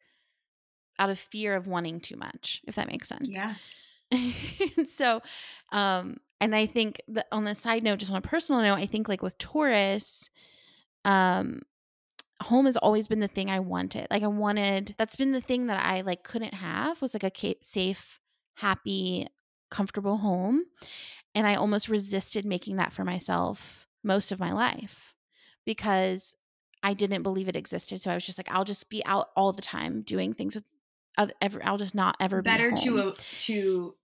out 0.98 1.10
of 1.10 1.18
fear 1.18 1.56
of 1.56 1.68
wanting 1.68 2.00
too 2.00 2.18
much, 2.18 2.62
if 2.68 2.76
that 2.76 2.92
makes 2.92 3.08
sense. 3.08 3.30
Yeah. 3.30 3.56
so 4.86 5.22
um 5.72 6.18
and 6.42 6.56
I 6.56 6.66
think 6.66 7.02
that 7.10 7.28
on 7.32 7.44
the 7.44 7.56
side 7.56 7.84
note, 7.84 8.00
just 8.00 8.12
on 8.12 8.18
a 8.18 8.22
personal 8.22 8.62
note, 8.62 8.78
I 8.78 8.86
think 8.86 9.10
like 9.10 9.22
with 9.22 9.38
Taurus, 9.38 10.30
um, 11.04 11.62
home 12.42 12.66
has 12.66 12.78
always 12.78 13.08
been 13.08 13.20
the 13.20 13.28
thing 13.28 13.50
I 13.50 13.60
wanted. 13.60 14.08
Like 14.10 14.24
I 14.24 14.28
wanted, 14.28 14.96
that's 14.98 15.16
been 15.16 15.34
the 15.34 15.42
thing 15.42 15.68
that 15.68 15.84
I 15.84 16.02
like 16.02 16.24
couldn't 16.24 16.54
have 16.54 17.02
was 17.02 17.14
like 17.14 17.24
a 17.24 17.56
safe, 17.62 18.20
happy, 18.60 19.28
comfortable 19.70 20.18
home. 20.18 20.64
And 21.36 21.45
I 21.45 21.55
almost 21.55 21.89
resisted 21.89 22.45
making 22.45 22.78
that 22.78 22.93
for 22.93 23.03
myself 23.03 23.88
most 24.03 24.32
of 24.32 24.39
my 24.39 24.51
life 24.51 25.14
because 25.66 26.36
I 26.82 26.93
didn't 26.93 27.24
believe 27.24 27.47
it 27.47 27.55
existed. 27.55 28.01
So 28.01 28.12
I 28.12 28.14
was 28.16 28.26
just 28.26 28.39
like, 28.39 28.51
I'll 28.51 28.64
just 28.64 28.89
be 28.89 29.05
out 29.05 29.30
all 29.36 29.51
the 29.51 29.62
time 29.62 30.01
doing 30.01 30.34
things 30.34 30.55
with 30.55 30.66
other, 31.18 31.34
ever. 31.41 31.60
I'll 31.64 31.78
just 31.78 31.95
not 31.95 32.16
ever 32.20 32.41
better 32.41 32.72
be 32.72 32.78
to 32.78 33.14
to 33.38 33.95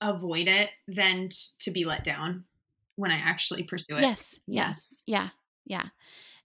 avoid 0.00 0.48
it 0.48 0.70
than 0.86 1.28
to 1.60 1.70
be 1.70 1.84
let 1.84 2.04
down 2.04 2.44
when 2.96 3.10
I 3.12 3.16
actually 3.16 3.62
pursue 3.62 3.96
it. 3.96 4.02
Yes, 4.02 4.40
yes, 4.46 5.02
yeah, 5.06 5.28
yeah. 5.64 5.86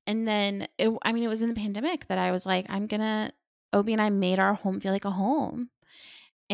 And 0.06 0.28
then, 0.28 0.68
it, 0.78 0.92
I 1.02 1.14
mean, 1.14 1.24
it 1.24 1.30
was 1.30 1.42
in 1.42 1.50
the 1.50 1.56
pandemic 1.56 2.08
that 2.08 2.18
I 2.18 2.32
was 2.32 2.46
like, 2.46 2.66
I'm 2.70 2.88
gonna. 2.88 3.32
Obi 3.72 3.92
and 3.92 4.02
I 4.02 4.12
made 4.12 4.38
our 4.38 4.54
home 4.54 4.80
feel 4.80 4.92
like 4.92 5.06
a 5.06 5.10
home, 5.10 5.72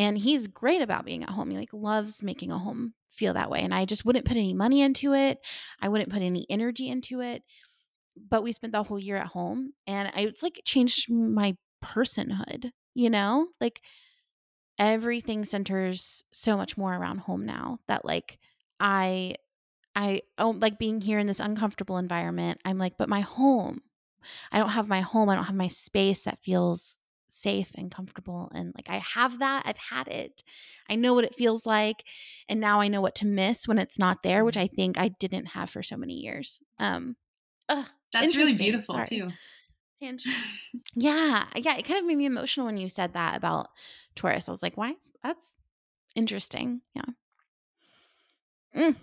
and 0.00 0.16
he's 0.16 0.46
great 0.46 0.80
about 0.80 1.04
being 1.04 1.22
at 1.22 1.28
home. 1.28 1.50
He 1.50 1.58
like 1.58 1.74
loves 1.74 2.22
making 2.22 2.50
a 2.50 2.58
home 2.58 2.94
feel 3.10 3.34
that 3.34 3.50
way. 3.50 3.60
And 3.60 3.74
I 3.74 3.84
just 3.84 4.02
wouldn't 4.06 4.24
put 4.24 4.38
any 4.38 4.54
money 4.54 4.80
into 4.80 5.12
it. 5.12 5.46
I 5.78 5.90
wouldn't 5.90 6.10
put 6.10 6.22
any 6.22 6.46
energy 6.48 6.88
into 6.88 7.20
it. 7.20 7.42
But 8.16 8.42
we 8.42 8.50
spent 8.52 8.72
the 8.72 8.82
whole 8.82 8.98
year 8.98 9.18
at 9.18 9.26
home, 9.26 9.74
and 9.86 10.10
I, 10.14 10.22
it's 10.22 10.42
like 10.42 10.62
changed 10.64 11.10
my 11.10 11.54
personhood. 11.84 12.70
You 12.94 13.10
know, 13.10 13.48
like 13.60 13.82
everything 14.78 15.44
centers 15.44 16.24
so 16.32 16.56
much 16.56 16.78
more 16.78 16.94
around 16.94 17.18
home 17.18 17.44
now 17.44 17.78
that 17.86 18.06
like 18.06 18.38
I 18.80 19.34
I 19.94 20.22
don't 20.38 20.60
like 20.60 20.78
being 20.78 21.02
here 21.02 21.18
in 21.18 21.26
this 21.26 21.40
uncomfortable 21.40 21.98
environment. 21.98 22.58
I'm 22.64 22.78
like, 22.78 22.94
but 22.96 23.10
my 23.10 23.20
home. 23.20 23.82
I 24.50 24.58
don't 24.58 24.70
have 24.70 24.88
my 24.88 25.02
home. 25.02 25.28
I 25.28 25.34
don't 25.34 25.44
have 25.44 25.54
my 25.54 25.68
space 25.68 26.22
that 26.22 26.42
feels 26.42 26.96
safe 27.32 27.72
and 27.76 27.90
comfortable 27.90 28.50
and 28.54 28.72
like 28.76 28.90
I 28.90 28.98
have 28.98 29.38
that. 29.38 29.62
I've 29.66 29.78
had 29.78 30.08
it. 30.08 30.42
I 30.88 30.96
know 30.96 31.14
what 31.14 31.24
it 31.24 31.34
feels 31.34 31.66
like 31.66 32.04
and 32.48 32.60
now 32.60 32.80
I 32.80 32.88
know 32.88 33.00
what 33.00 33.14
to 33.16 33.26
miss 33.26 33.66
when 33.68 33.78
it's 33.78 33.98
not 33.98 34.22
there, 34.22 34.44
which 34.44 34.56
mm-hmm. 34.56 34.64
I 34.72 34.76
think 34.76 34.98
I 34.98 35.08
didn't 35.08 35.46
have 35.46 35.70
for 35.70 35.82
so 35.82 35.96
many 35.96 36.14
years. 36.14 36.60
Um 36.78 37.16
ugh, 37.68 37.86
That's 38.12 38.36
really 38.36 38.54
beautiful 38.54 38.94
Sorry. 38.94 39.06
too. 39.06 39.30
yeah, 40.94 41.44
yeah, 41.56 41.76
it 41.76 41.84
kind 41.84 41.98
of 41.98 42.06
made 42.06 42.16
me 42.16 42.24
emotional 42.24 42.66
when 42.66 42.78
you 42.78 42.88
said 42.88 43.12
that 43.12 43.36
about 43.36 43.68
Taurus. 44.14 44.48
I 44.48 44.52
was 44.52 44.62
like, 44.62 44.76
why? 44.76 44.94
That's 45.22 45.58
interesting. 46.16 46.80
Yeah. 46.94 47.02
Mm. 48.74 48.96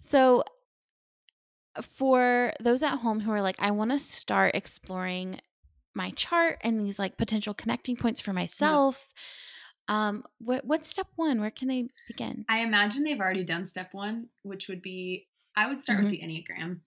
So, 0.00 0.44
for 1.82 2.52
those 2.60 2.82
at 2.82 2.98
home 2.98 3.20
who 3.20 3.32
are 3.32 3.42
like, 3.42 3.56
I 3.58 3.70
want 3.70 3.90
to 3.90 3.98
start 3.98 4.54
exploring 4.54 5.40
my 5.98 6.10
chart 6.12 6.58
and 6.62 6.80
these 6.80 6.98
like 6.98 7.18
potential 7.18 7.52
connecting 7.52 7.96
points 7.96 8.22
for 8.22 8.32
myself. 8.32 9.06
Yeah. 9.88 10.08
Um, 10.08 10.24
what 10.38 10.64
what's 10.64 10.88
step 10.88 11.08
one? 11.16 11.40
Where 11.40 11.50
can 11.50 11.68
they 11.68 11.88
begin? 12.06 12.46
I 12.48 12.60
imagine 12.60 13.04
they've 13.04 13.20
already 13.20 13.44
done 13.44 13.66
step 13.66 13.92
one, 13.92 14.28
which 14.42 14.68
would 14.68 14.80
be 14.80 15.26
I 15.56 15.66
would 15.66 15.78
start 15.78 15.98
mm-hmm. 15.98 16.10
with 16.10 16.20
the 16.20 16.26
Enneagram 16.26 16.80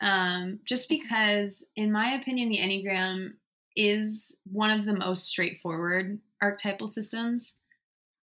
um, 0.00 0.60
just 0.64 0.88
because, 0.88 1.66
in 1.74 1.90
my 1.90 2.12
opinion, 2.12 2.48
the 2.48 2.58
Enneagram 2.58 3.34
is 3.74 4.36
one 4.44 4.70
of 4.70 4.84
the 4.84 4.94
most 4.94 5.26
straightforward 5.26 6.18
archetypal 6.42 6.86
systems. 6.86 7.58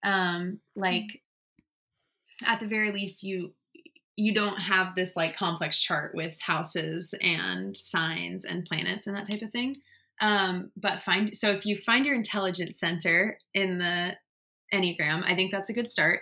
Um, 0.04 0.60
like, 0.76 1.22
at 2.44 2.60
the 2.60 2.66
very 2.66 2.92
least, 2.92 3.22
you 3.22 3.54
you 4.14 4.34
don't 4.34 4.58
have 4.58 4.94
this 4.94 5.16
like 5.16 5.34
complex 5.34 5.80
chart 5.80 6.14
with 6.14 6.34
houses 6.40 7.14
and 7.22 7.74
signs 7.74 8.44
and 8.44 8.66
planets 8.66 9.06
and 9.06 9.16
that 9.16 9.26
type 9.26 9.40
of 9.40 9.50
thing. 9.50 9.76
Um, 10.22 10.70
but 10.76 11.02
find 11.02 11.36
so 11.36 11.50
if 11.50 11.66
you 11.66 11.76
find 11.76 12.06
your 12.06 12.14
intelligence 12.14 12.78
center 12.78 13.38
in 13.52 13.78
the 13.78 14.12
Enneagram, 14.72 15.24
I 15.24 15.34
think 15.34 15.50
that's 15.50 15.68
a 15.68 15.74
good 15.74 15.90
start. 15.90 16.20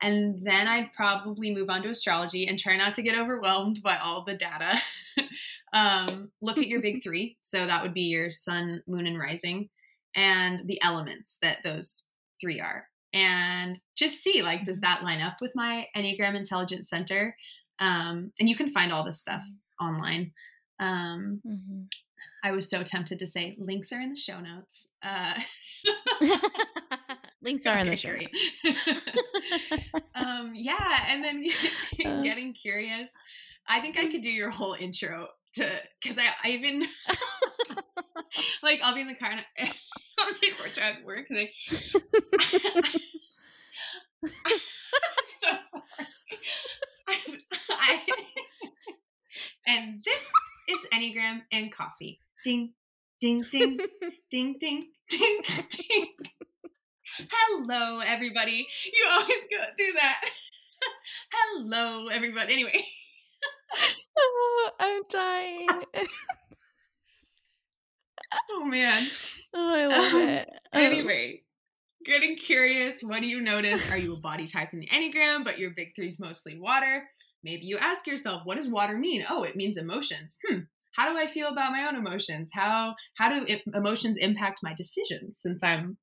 And 0.00 0.46
then 0.46 0.66
I'd 0.66 0.92
probably 0.94 1.54
move 1.54 1.68
on 1.68 1.82
to 1.82 1.90
astrology 1.90 2.46
and 2.46 2.58
try 2.58 2.76
not 2.76 2.94
to 2.94 3.02
get 3.02 3.18
overwhelmed 3.18 3.82
by 3.82 3.98
all 4.02 4.24
the 4.24 4.34
data. 4.34 4.80
um, 5.74 6.30
look 6.40 6.56
at 6.56 6.68
your 6.68 6.80
big 6.80 7.02
three. 7.02 7.36
So 7.40 7.66
that 7.66 7.82
would 7.82 7.92
be 7.92 8.02
your 8.02 8.30
sun, 8.30 8.82
moon, 8.86 9.06
and 9.06 9.18
rising, 9.18 9.68
and 10.16 10.62
the 10.66 10.80
elements 10.82 11.36
that 11.42 11.58
those 11.64 12.08
three 12.40 12.60
are. 12.60 12.86
And 13.12 13.80
just 13.96 14.22
see, 14.22 14.42
like, 14.42 14.62
does 14.62 14.80
that 14.80 15.02
line 15.02 15.20
up 15.20 15.38
with 15.40 15.52
my 15.54 15.88
Enneagram 15.96 16.36
Intelligence 16.36 16.88
Center? 16.88 17.36
Um, 17.80 18.32
and 18.38 18.48
you 18.48 18.54
can 18.54 18.68
find 18.68 18.92
all 18.92 19.04
this 19.04 19.20
stuff 19.20 19.44
online. 19.80 20.32
Um, 20.78 21.42
mm-hmm. 21.46 21.82
I 22.42 22.52
was 22.52 22.68
so 22.68 22.82
tempted 22.82 23.18
to 23.18 23.26
say 23.26 23.56
links 23.58 23.92
are 23.92 24.00
in 24.00 24.10
the 24.10 24.16
show 24.16 24.40
notes. 24.40 24.92
Uh, 25.02 25.34
links 27.42 27.66
are 27.66 27.78
in 27.78 27.86
the 27.86 27.96
show. 27.96 28.10
um, 30.14 30.52
yeah, 30.54 31.04
and 31.08 31.22
then 31.22 31.44
uh. 32.06 32.22
getting 32.22 32.52
curious. 32.52 33.16
I 33.68 33.80
think 33.80 33.98
I 33.98 34.10
could 34.10 34.22
do 34.22 34.30
your 34.30 34.50
whole 34.50 34.74
intro 34.78 35.28
to 35.54 35.68
because 36.00 36.18
I, 36.18 36.28
I 36.44 36.50
even 36.52 36.82
like 38.62 38.80
I'll 38.82 38.94
be 38.94 39.02
in 39.02 39.08
the 39.08 39.14
car 39.14 39.30
and 39.30 39.44
on 40.20 40.32
my 40.42 40.50
porch 40.58 40.78
at 40.78 41.04
work 41.04 41.26
and 41.28 41.38
they. 41.38 41.52
I'm 44.22 44.30
so 45.24 45.48
sorry. 45.62 46.08
I, 47.08 47.38
I, 47.70 48.00
and 49.66 50.02
this 50.04 50.32
is 50.70 50.86
Enneagram 50.92 51.42
and 51.50 51.72
coffee. 51.72 52.20
Ding, 52.44 52.74
ding, 53.18 53.42
ding, 53.50 53.76
ding, 54.30 54.56
ding, 54.58 54.86
ding, 55.08 55.40
ding. 55.42 56.06
Hello, 57.30 57.98
everybody. 57.98 58.68
You 58.92 59.08
always 59.12 59.48
go 59.50 59.58
do 59.76 59.92
that. 59.94 60.20
Hello, 61.32 62.06
everybody. 62.06 62.52
Anyway. 62.52 62.84
oh, 64.16 64.70
I'm 64.78 65.02
dying. 65.08 65.68
oh 68.50 68.64
man. 68.64 69.06
Oh, 69.52 69.74
I 69.74 69.86
love 69.88 70.14
um, 70.14 70.28
it. 70.28 70.48
Um, 70.72 70.80
anyway, 70.80 71.42
getting 72.04 72.36
curious. 72.36 73.02
What 73.02 73.20
do 73.20 73.26
you 73.26 73.40
notice? 73.40 73.90
Are 73.90 73.98
you 73.98 74.14
a 74.14 74.20
body 74.20 74.46
type 74.46 74.72
in 74.72 74.78
the 74.78 74.86
Enneagram, 74.86 75.44
but 75.44 75.58
your 75.58 75.72
big 75.74 75.96
three 75.96 76.08
is 76.08 76.20
mostly 76.20 76.56
water? 76.56 77.08
Maybe 77.42 77.66
you 77.66 77.78
ask 77.78 78.06
yourself, 78.06 78.42
what 78.44 78.56
does 78.56 78.68
water 78.68 78.98
mean? 78.98 79.24
Oh, 79.28 79.44
it 79.44 79.56
means 79.56 79.76
emotions. 79.76 80.38
Hmm. 80.46 80.60
How 80.92 81.10
do 81.10 81.18
I 81.18 81.26
feel 81.26 81.48
about 81.48 81.72
my 81.72 81.86
own 81.88 81.96
emotions? 81.96 82.50
How 82.52 82.94
how 83.16 83.28
do 83.28 83.44
it, 83.46 83.62
emotions 83.74 84.16
impact 84.16 84.60
my 84.62 84.74
decisions? 84.74 85.38
Since 85.40 85.62
I'm 85.62 85.96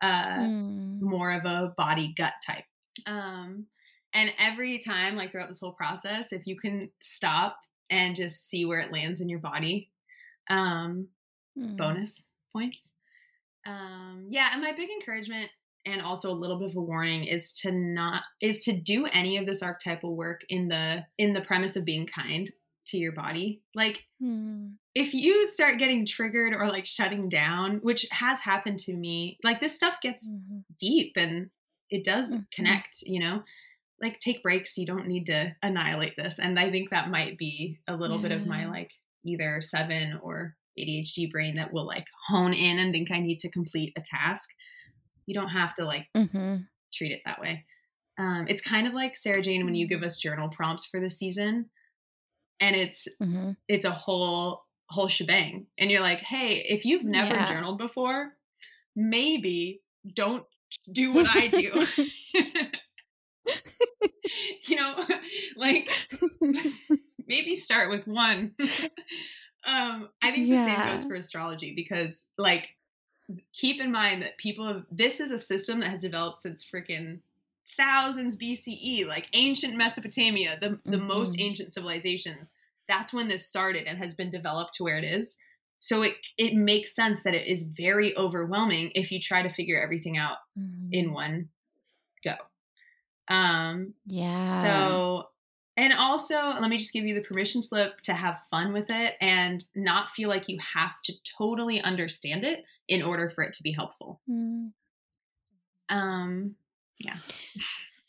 uh, 0.00 0.38
mm. 0.38 1.00
more 1.00 1.32
of 1.32 1.44
a 1.44 1.72
body 1.76 2.12
gut 2.16 2.34
type. 2.46 2.64
Um, 3.06 3.66
and 4.12 4.32
every 4.38 4.78
time, 4.78 5.16
like 5.16 5.32
throughout 5.32 5.48
this 5.48 5.60
whole 5.60 5.72
process, 5.72 6.32
if 6.32 6.46
you 6.46 6.56
can 6.56 6.90
stop 7.00 7.56
and 7.90 8.16
just 8.16 8.48
see 8.48 8.64
where 8.64 8.80
it 8.80 8.92
lands 8.92 9.20
in 9.20 9.28
your 9.28 9.38
body, 9.38 9.90
um, 10.50 11.08
mm. 11.58 11.76
bonus 11.76 12.28
points. 12.52 12.92
Um, 13.66 14.26
yeah, 14.30 14.50
and 14.52 14.62
my 14.62 14.72
big 14.72 14.90
encouragement 14.90 15.50
and 15.86 16.02
also 16.02 16.30
a 16.30 16.34
little 16.34 16.58
bit 16.58 16.70
of 16.70 16.76
a 16.76 16.80
warning 16.80 17.24
is 17.24 17.52
to 17.60 17.72
not 17.72 18.24
is 18.42 18.64
to 18.64 18.72
do 18.72 19.06
any 19.06 19.38
of 19.38 19.46
this 19.46 19.62
archetypal 19.62 20.16
work 20.16 20.42
in 20.48 20.68
the 20.68 21.04
in 21.16 21.32
the 21.32 21.40
premise 21.40 21.76
of 21.76 21.84
being 21.84 22.06
kind 22.06 22.50
to 22.86 22.98
your 22.98 23.12
body. 23.12 23.62
Like 23.74 24.04
mm. 24.22 24.74
if 24.94 25.14
you 25.14 25.46
start 25.48 25.78
getting 25.78 26.06
triggered 26.06 26.54
or 26.54 26.68
like 26.68 26.86
shutting 26.86 27.28
down, 27.28 27.78
which 27.82 28.06
has 28.10 28.40
happened 28.40 28.78
to 28.80 28.94
me, 28.94 29.38
like 29.42 29.60
this 29.60 29.74
stuff 29.74 30.00
gets 30.00 30.30
mm-hmm. 30.30 30.58
deep 30.78 31.12
and 31.16 31.50
it 31.90 32.04
does 32.04 32.34
mm-hmm. 32.34 32.42
connect, 32.52 33.02
you 33.02 33.20
know. 33.20 33.42
Like 34.00 34.18
take 34.18 34.42
breaks, 34.42 34.76
you 34.76 34.84
don't 34.84 35.08
need 35.08 35.24
to 35.26 35.56
annihilate 35.62 36.16
this. 36.18 36.38
And 36.38 36.58
I 36.58 36.70
think 36.70 36.90
that 36.90 37.10
might 37.10 37.38
be 37.38 37.78
a 37.88 37.96
little 37.96 38.18
yeah. 38.18 38.28
bit 38.28 38.32
of 38.32 38.46
my 38.46 38.66
like 38.66 38.92
either 39.24 39.62
7 39.62 40.20
or 40.22 40.54
ADHD 40.78 41.30
brain 41.30 41.56
that 41.56 41.72
will 41.72 41.86
like 41.86 42.04
hone 42.28 42.52
in 42.52 42.78
and 42.78 42.92
think 42.92 43.10
I 43.10 43.20
need 43.20 43.40
to 43.40 43.50
complete 43.50 43.94
a 43.96 44.02
task. 44.02 44.50
You 45.26 45.34
don't 45.34 45.48
have 45.48 45.74
to 45.74 45.84
like 45.84 46.06
mm-hmm. 46.16 46.56
treat 46.92 47.12
it 47.12 47.22
that 47.24 47.40
way. 47.40 47.64
Um, 48.18 48.46
it's 48.48 48.62
kind 48.62 48.86
of 48.86 48.94
like 48.94 49.14
Sarajane 49.14 49.64
when 49.64 49.74
you 49.74 49.86
give 49.86 50.00
mm. 50.00 50.04
us 50.04 50.18
journal 50.18 50.48
prompts 50.48 50.86
for 50.86 51.00
the 51.00 51.10
season 51.10 51.66
and 52.60 52.76
it's 52.76 53.08
mm-hmm. 53.20 53.52
it's 53.68 53.84
a 53.84 53.90
whole 53.90 54.64
whole 54.88 55.08
shebang 55.08 55.66
and 55.78 55.90
you're 55.90 56.00
like 56.00 56.20
hey 56.20 56.64
if 56.68 56.84
you've 56.84 57.04
never 57.04 57.34
yeah. 57.34 57.44
journaled 57.44 57.78
before 57.78 58.32
maybe 58.94 59.82
don't 60.14 60.44
do 60.90 61.12
what 61.12 61.26
i 61.34 61.48
do 61.48 61.72
you 64.66 64.76
know 64.76 64.94
like 65.56 65.88
maybe 67.26 67.56
start 67.56 67.90
with 67.90 68.06
one 68.06 68.54
um 69.66 70.08
i 70.22 70.30
think 70.30 70.46
yeah. 70.46 70.56
the 70.56 70.64
same 70.64 70.86
goes 70.86 71.04
for 71.04 71.14
astrology 71.14 71.74
because 71.74 72.28
like 72.38 72.68
keep 73.52 73.80
in 73.80 73.90
mind 73.90 74.22
that 74.22 74.38
people 74.38 74.66
have 74.66 74.84
this 74.90 75.20
is 75.20 75.32
a 75.32 75.38
system 75.38 75.80
that 75.80 75.90
has 75.90 76.02
developed 76.02 76.36
since 76.36 76.64
freaking 76.64 77.20
thousands 77.76 78.36
BCE, 78.36 79.06
like 79.06 79.28
ancient 79.34 79.76
Mesopotamia, 79.76 80.58
the, 80.60 80.78
the 80.84 80.96
mm-hmm. 80.96 81.06
most 81.06 81.38
ancient 81.38 81.72
civilizations. 81.72 82.54
That's 82.88 83.12
when 83.12 83.28
this 83.28 83.46
started 83.46 83.86
and 83.86 83.98
has 83.98 84.14
been 84.14 84.30
developed 84.30 84.74
to 84.74 84.84
where 84.84 84.98
it 84.98 85.04
is. 85.04 85.38
So 85.78 86.02
it 86.02 86.14
it 86.38 86.54
makes 86.54 86.94
sense 86.94 87.22
that 87.24 87.34
it 87.34 87.46
is 87.46 87.64
very 87.64 88.16
overwhelming 88.16 88.92
if 88.94 89.12
you 89.12 89.20
try 89.20 89.42
to 89.42 89.50
figure 89.50 89.80
everything 89.80 90.16
out 90.16 90.38
mm-hmm. 90.58 90.88
in 90.92 91.12
one 91.12 91.48
go. 92.24 92.34
Um 93.28 93.94
yeah. 94.06 94.40
So 94.40 95.28
and 95.78 95.92
also, 95.92 96.56
let 96.58 96.70
me 96.70 96.78
just 96.78 96.94
give 96.94 97.04
you 97.04 97.14
the 97.14 97.20
permission 97.20 97.60
slip 97.60 98.00
to 98.02 98.14
have 98.14 98.40
fun 98.50 98.72
with 98.72 98.86
it 98.88 99.14
and 99.20 99.62
not 99.74 100.08
feel 100.08 100.30
like 100.30 100.48
you 100.48 100.58
have 100.74 101.02
to 101.02 101.12
totally 101.36 101.82
understand 101.82 102.44
it 102.44 102.64
in 102.88 103.02
order 103.02 103.28
for 103.28 103.42
it 103.44 103.52
to 103.54 103.62
be 103.62 103.72
helpful. 103.72 104.20
Mm. 104.30 104.72
Um, 105.88 106.54
yeah. 106.98 107.16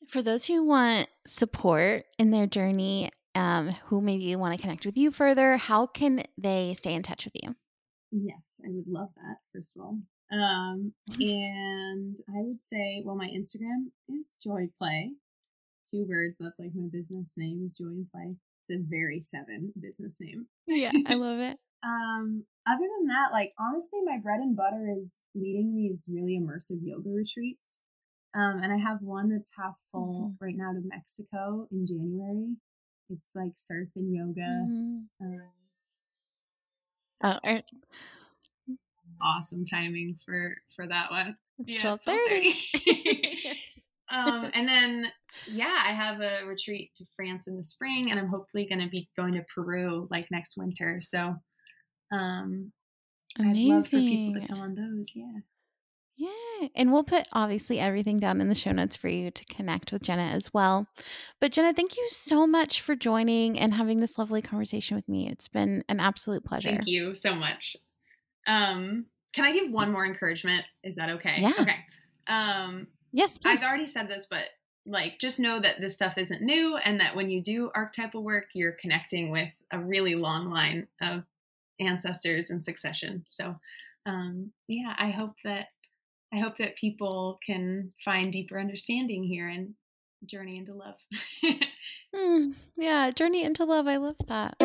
For 0.08 0.22
those 0.22 0.46
who 0.46 0.64
want 0.64 1.08
support 1.26 2.06
in 2.18 2.32
their 2.32 2.48
journey, 2.48 3.12
um, 3.36 3.70
who 3.86 4.02
maybe 4.02 4.36
want 4.36 4.56
to 4.56 4.62
connect 4.62 4.86
with 4.86 4.98
you 4.98 5.12
further, 5.12 5.58
how 5.58 5.86
can 5.86 6.24
they 6.38 6.74
stay 6.74 6.94
in 6.94 7.04
touch 7.04 7.26
with 7.26 7.34
you? 7.44 7.56
Yes, 8.12 8.62
I 8.66 8.70
would 8.72 8.88
love 8.88 9.10
that, 9.16 9.38
first 9.54 9.76
of 9.76 9.82
all. 9.82 10.00
Um, 10.32 10.94
and 11.20 12.18
I 12.30 12.42
would 12.42 12.62
say, 12.62 13.02
well, 13.06 13.16
my 13.16 13.28
Instagram 13.28 13.92
is 14.10 14.36
Joy 14.44 14.70
Play. 14.78 15.14
Two 15.90 16.06
words. 16.08 16.38
That's 16.40 16.60
like 16.60 16.72
my 16.74 16.88
business 16.92 17.36
name 17.38 17.62
is 17.64 17.78
Joy 17.78 17.86
and 17.88 18.12
Play. 18.12 18.36
It's 18.62 18.72
a 18.72 18.84
very 18.90 19.20
seven 19.20 19.74
business 19.80 20.20
name. 20.20 20.48
Yeah, 20.68 20.92
I 21.08 21.14
love 21.14 21.40
it. 21.40 21.58
um, 21.84 22.46
other 22.68 22.86
than 22.98 23.08
that, 23.08 23.30
like 23.32 23.54
honestly, 23.60 24.00
my 24.04 24.18
bread 24.18 24.40
and 24.40 24.56
butter 24.56 24.94
is 24.98 25.24
leading 25.34 25.76
these 25.76 26.10
really 26.12 26.40
immersive 26.40 26.80
yoga 26.82 27.10
retreats. 27.10 27.82
Um, 28.36 28.60
and 28.62 28.72
I 28.72 28.78
have 28.78 29.02
one 29.02 29.30
that's 29.30 29.52
half 29.58 29.78
full 29.92 30.34
mm-hmm. 30.34 30.46
right 30.46 30.56
now 30.56 30.74
to 30.74 30.82
Mexico 30.84 31.68
in 31.72 31.86
January. 31.86 32.58
It's 33.10 33.34
like 33.36 33.54
surf 33.56 33.90
and 33.96 34.14
yoga. 34.14 34.42
Mm-hmm. 34.42 35.26
Um, 35.26 35.42
oh, 37.24 37.40
er- 37.46 37.64
awesome 39.22 39.66
timing 39.66 40.20
for 40.26 40.56
for 40.76 40.88
that 40.88 41.10
one. 41.10 41.38
It's 41.60 41.84
yeah, 41.84 41.96
12:30. 41.96 43.56
um, 44.12 44.52
and 44.54 44.68
then 44.68 45.12
yeah, 45.48 45.82
I 45.84 45.94
have 45.94 46.22
a 46.22 46.46
retreat 46.46 46.92
to 46.98 47.06
France 47.16 47.48
in 47.48 47.58
the 47.58 47.64
spring, 47.64 48.12
and 48.12 48.20
I'm 48.20 48.28
hopefully 48.28 48.68
going 48.68 48.82
to 48.82 48.90
be 48.90 49.10
going 49.16 49.34
to 49.34 49.46
Peru 49.54 50.08
like 50.12 50.30
next 50.32 50.58
winter. 50.58 51.00
So, 51.02 51.36
um, 52.12 52.72
Amazing. 53.40 53.72
I'd 53.72 53.76
love 53.76 53.88
for 53.88 53.98
people 53.98 54.42
to 54.42 54.48
come 54.48 54.60
on 54.60 54.76
those. 54.76 55.06
Yeah. 55.14 55.40
Yeah. 56.18 56.68
And 56.76 56.92
we'll 56.92 57.04
put 57.04 57.28
obviously 57.32 57.80
everything 57.80 58.20
down 58.20 58.42
in 58.42 58.50
the 58.50 58.56
show 58.56 58.72
notes 58.72 58.96
for 58.96 59.08
you 59.08 59.30
to 59.30 59.46
connect 59.46 59.92
with 59.92 60.02
Jena 60.02 60.24
as 60.24 60.52
well. 60.52 60.88
But 61.40 61.52
Jena, 61.52 61.74
thank 61.74 61.96
you 61.96 62.06
so 62.10 62.48
much 62.48 62.82
for 62.82 62.96
joining 62.96 63.60
and 63.60 63.76
having 63.76 64.00
this 64.00 64.18
lovely 64.18 64.42
conversation 64.42 64.96
with 64.96 65.08
me. 65.08 65.30
It's 65.30 65.48
been 65.48 65.84
an 65.88 66.00
absolute 66.00 66.44
pleasure. 66.44 66.72
Thank 66.72 66.88
you 66.88 67.14
so 67.14 67.36
much. 67.36 67.78
Um, 68.48 69.06
can 69.34 69.46
I 69.46 69.52
give 69.52 69.72
one 69.72 69.92
more 69.92 70.06
encouragement? 70.06 70.66
Is 70.84 70.96
that 70.96 71.10
okay? 71.12 71.36
Yeah. 71.38 71.54
Okay. 71.60 71.78
Um, 72.28 72.88
yes, 73.12 73.38
please. 73.38 73.62
I've 73.62 73.70
already 73.70 73.86
said 73.86 74.08
this, 74.08 74.26
but 74.30 74.46
like 74.88 75.20
just 75.20 75.40
know 75.40 75.60
that 75.60 75.80
this 75.80 75.94
stuff 75.94 76.18
isn't 76.18 76.42
new 76.42 76.78
and 76.78 77.00
that 77.00 77.16
when 77.16 77.30
you 77.30 77.44
do 77.44 77.70
archetypal 77.76 78.24
work, 78.24 78.46
you're 78.54 78.76
connecting 78.82 79.30
with 79.30 79.52
a 79.70 79.80
really 79.80 80.16
long 80.16 80.50
line 80.50 80.88
of 81.00 81.26
ancestors 81.80 82.50
and 82.50 82.64
succession. 82.64 83.24
So 83.28 83.56
um, 84.06 84.52
yeah, 84.68 84.94
I 84.98 85.12
hope 85.12 85.36
that 85.44 85.68
I 86.34 86.40
hope 86.40 86.58
that 86.58 86.76
people 86.76 87.40
can 87.46 87.94
find 88.04 88.32
deeper 88.32 88.60
understanding 88.60 89.24
here 89.24 89.48
and 89.48 89.76
journey 90.26 90.58
into 90.58 90.74
love. 90.74 90.96
mm, 92.16 92.54
yeah, 92.78 93.12
journey 93.12 93.44
into 93.44 93.64
love. 93.66 93.88
I 93.88 93.98
love 93.98 94.18
that. 94.28 94.58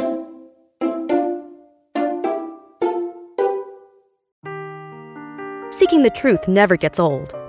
seeking 5.82 6.04
the 6.04 6.10
truth 6.10 6.46
never 6.46 6.76
gets 6.76 7.00
old. 7.00 7.34